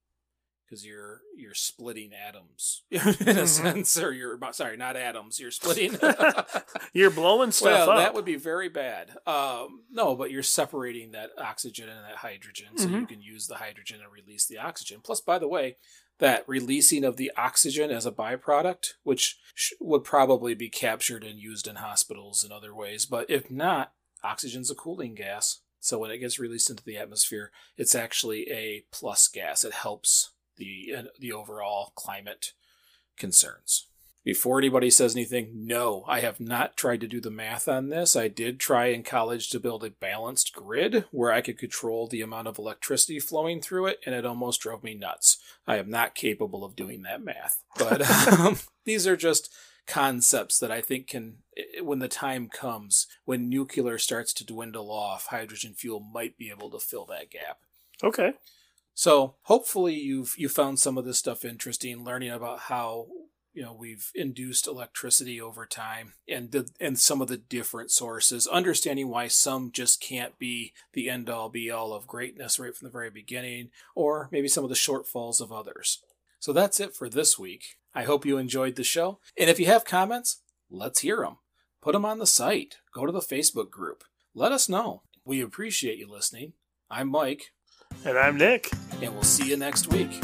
because 0.70 0.86
you're 0.86 1.22
you're 1.36 1.52
splitting 1.54 2.12
atoms 2.14 2.84
in 2.90 3.00
a 3.00 3.02
Mhm. 3.02 3.46
sense, 3.48 3.98
or 3.98 4.12
you're 4.12 4.38
sorry, 4.52 4.76
not 4.76 4.96
atoms. 4.96 5.40
You're 5.40 5.50
splitting. 5.60 5.98
You're 6.92 7.10
blowing 7.10 7.50
stuff 7.52 7.86
well, 7.88 7.90
up. 7.90 7.98
that 7.98 8.14
would 8.14 8.24
be 8.24 8.36
very 8.36 8.68
bad. 8.68 9.10
Um, 9.26 9.84
no, 9.90 10.14
but 10.14 10.30
you're 10.30 10.42
separating 10.42 11.12
that 11.12 11.30
oxygen 11.38 11.88
and 11.88 12.04
that 12.04 12.16
hydrogen, 12.16 12.76
so 12.76 12.88
you 12.88 12.96
Mhm. 13.02 13.08
can 13.08 13.22
use 13.22 13.46
the 13.46 13.56
hydrogen 13.56 14.00
and 14.02 14.12
release 14.12 14.46
the 14.46 14.58
oxygen. 14.58 15.00
Plus, 15.02 15.20
by 15.20 15.38
the 15.38 15.48
way, 15.48 15.76
that 16.18 16.44
releasing 16.48 17.04
of 17.04 17.16
the 17.16 17.30
oxygen 17.36 17.90
as 17.90 18.06
a 18.06 18.12
byproduct, 18.12 18.94
which 19.02 19.38
sh- 19.54 19.72
would 19.80 20.04
probably 20.04 20.54
be 20.54 20.68
captured 20.68 21.24
and 21.24 21.38
used 21.38 21.66
in 21.66 21.76
hospitals 21.76 22.42
and 22.42 22.52
other 22.52 22.74
ways, 22.74 23.06
but 23.06 23.28
if 23.30 23.50
not, 23.50 23.92
oxygen's 24.22 24.70
a 24.70 24.74
cooling 24.74 25.14
gas. 25.14 25.60
So 25.80 25.98
when 25.98 26.10
it 26.10 26.18
gets 26.18 26.38
released 26.38 26.68
into 26.68 26.84
the 26.84 26.98
atmosphere, 26.98 27.52
it's 27.78 27.94
actually 27.94 28.50
a 28.50 28.84
plus 28.92 29.28
gas. 29.28 29.64
It 29.64 29.72
helps 29.72 30.32
the 30.60 30.94
uh, 30.96 31.02
the 31.18 31.32
overall 31.32 31.92
climate 31.96 32.52
concerns. 33.16 33.86
Before 34.22 34.58
anybody 34.58 34.90
says 34.90 35.16
anything, 35.16 35.66
no, 35.66 36.04
I 36.06 36.20
have 36.20 36.40
not 36.40 36.76
tried 36.76 37.00
to 37.00 37.08
do 37.08 37.22
the 37.22 37.30
math 37.30 37.66
on 37.66 37.88
this. 37.88 38.14
I 38.14 38.28
did 38.28 38.60
try 38.60 38.86
in 38.86 39.02
college 39.02 39.48
to 39.48 39.58
build 39.58 39.82
a 39.82 39.90
balanced 39.90 40.52
grid 40.52 41.06
where 41.10 41.32
I 41.32 41.40
could 41.40 41.56
control 41.56 42.06
the 42.06 42.20
amount 42.20 42.46
of 42.46 42.58
electricity 42.58 43.18
flowing 43.18 43.62
through 43.62 43.86
it, 43.86 44.00
and 44.04 44.14
it 44.14 44.26
almost 44.26 44.60
drove 44.60 44.84
me 44.84 44.94
nuts. 44.94 45.38
I 45.66 45.78
am 45.78 45.88
not 45.88 46.14
capable 46.14 46.64
of 46.66 46.76
doing 46.76 47.00
that 47.02 47.24
math. 47.24 47.62
But 47.78 48.02
um, 48.38 48.58
these 48.84 49.06
are 49.06 49.16
just 49.16 49.50
concepts 49.86 50.58
that 50.58 50.70
I 50.70 50.82
think 50.82 51.06
can, 51.06 51.38
when 51.82 52.00
the 52.00 52.08
time 52.08 52.48
comes, 52.48 53.06
when 53.24 53.48
nuclear 53.48 53.96
starts 53.96 54.34
to 54.34 54.46
dwindle 54.46 54.90
off, 54.90 55.26
hydrogen 55.26 55.72
fuel 55.72 56.00
might 56.00 56.36
be 56.36 56.50
able 56.50 56.70
to 56.70 56.78
fill 56.78 57.06
that 57.06 57.30
gap. 57.30 57.60
okay. 58.04 58.34
So 58.94 59.36
hopefully 59.42 59.94
you've 59.94 60.34
you 60.36 60.48
found 60.48 60.78
some 60.78 60.98
of 60.98 61.04
this 61.04 61.18
stuff 61.18 61.44
interesting, 61.44 62.04
learning 62.04 62.30
about 62.30 62.60
how 62.60 63.06
you 63.52 63.62
know 63.62 63.72
we've 63.72 64.10
induced 64.14 64.66
electricity 64.66 65.40
over 65.40 65.66
time 65.66 66.14
and 66.28 66.52
the 66.52 66.68
and 66.80 66.98
some 66.98 67.20
of 67.20 67.28
the 67.28 67.36
different 67.36 67.90
sources, 67.90 68.46
understanding 68.46 69.08
why 69.08 69.28
some 69.28 69.70
just 69.72 70.00
can't 70.02 70.38
be 70.38 70.72
the 70.92 71.08
end 71.08 71.30
all 71.30 71.48
be 71.48 71.70
all 71.70 71.92
of 71.92 72.06
greatness 72.06 72.58
right 72.58 72.76
from 72.76 72.86
the 72.86 72.92
very 72.92 73.10
beginning, 73.10 73.70
or 73.94 74.28
maybe 74.30 74.48
some 74.48 74.64
of 74.64 74.70
the 74.70 74.76
shortfalls 74.76 75.40
of 75.40 75.52
others. 75.52 76.02
So 76.38 76.52
that's 76.52 76.80
it 76.80 76.94
for 76.94 77.08
this 77.08 77.38
week. 77.38 77.76
I 77.94 78.04
hope 78.04 78.24
you 78.24 78.38
enjoyed 78.38 78.76
the 78.76 78.84
show, 78.84 79.18
and 79.36 79.50
if 79.50 79.58
you 79.58 79.66
have 79.66 79.84
comments, 79.84 80.42
let's 80.70 81.00
hear 81.00 81.18
them. 81.18 81.38
Put 81.82 81.92
them 81.92 82.04
on 82.04 82.18
the 82.18 82.26
site. 82.26 82.76
Go 82.94 83.06
to 83.06 83.12
the 83.12 83.20
Facebook 83.20 83.70
group. 83.70 84.04
Let 84.34 84.52
us 84.52 84.68
know. 84.68 85.02
We 85.24 85.40
appreciate 85.40 85.98
you 85.98 86.08
listening. 86.08 86.52
I'm 86.90 87.08
Mike 87.08 87.52
And 88.04 88.16
I'm 88.18 88.38
Nick. 88.38 88.70
and 89.02 89.12
we'll 89.12 89.22
see 89.22 89.48
you 89.48 89.56
next 89.56 89.88
week. 89.88 90.22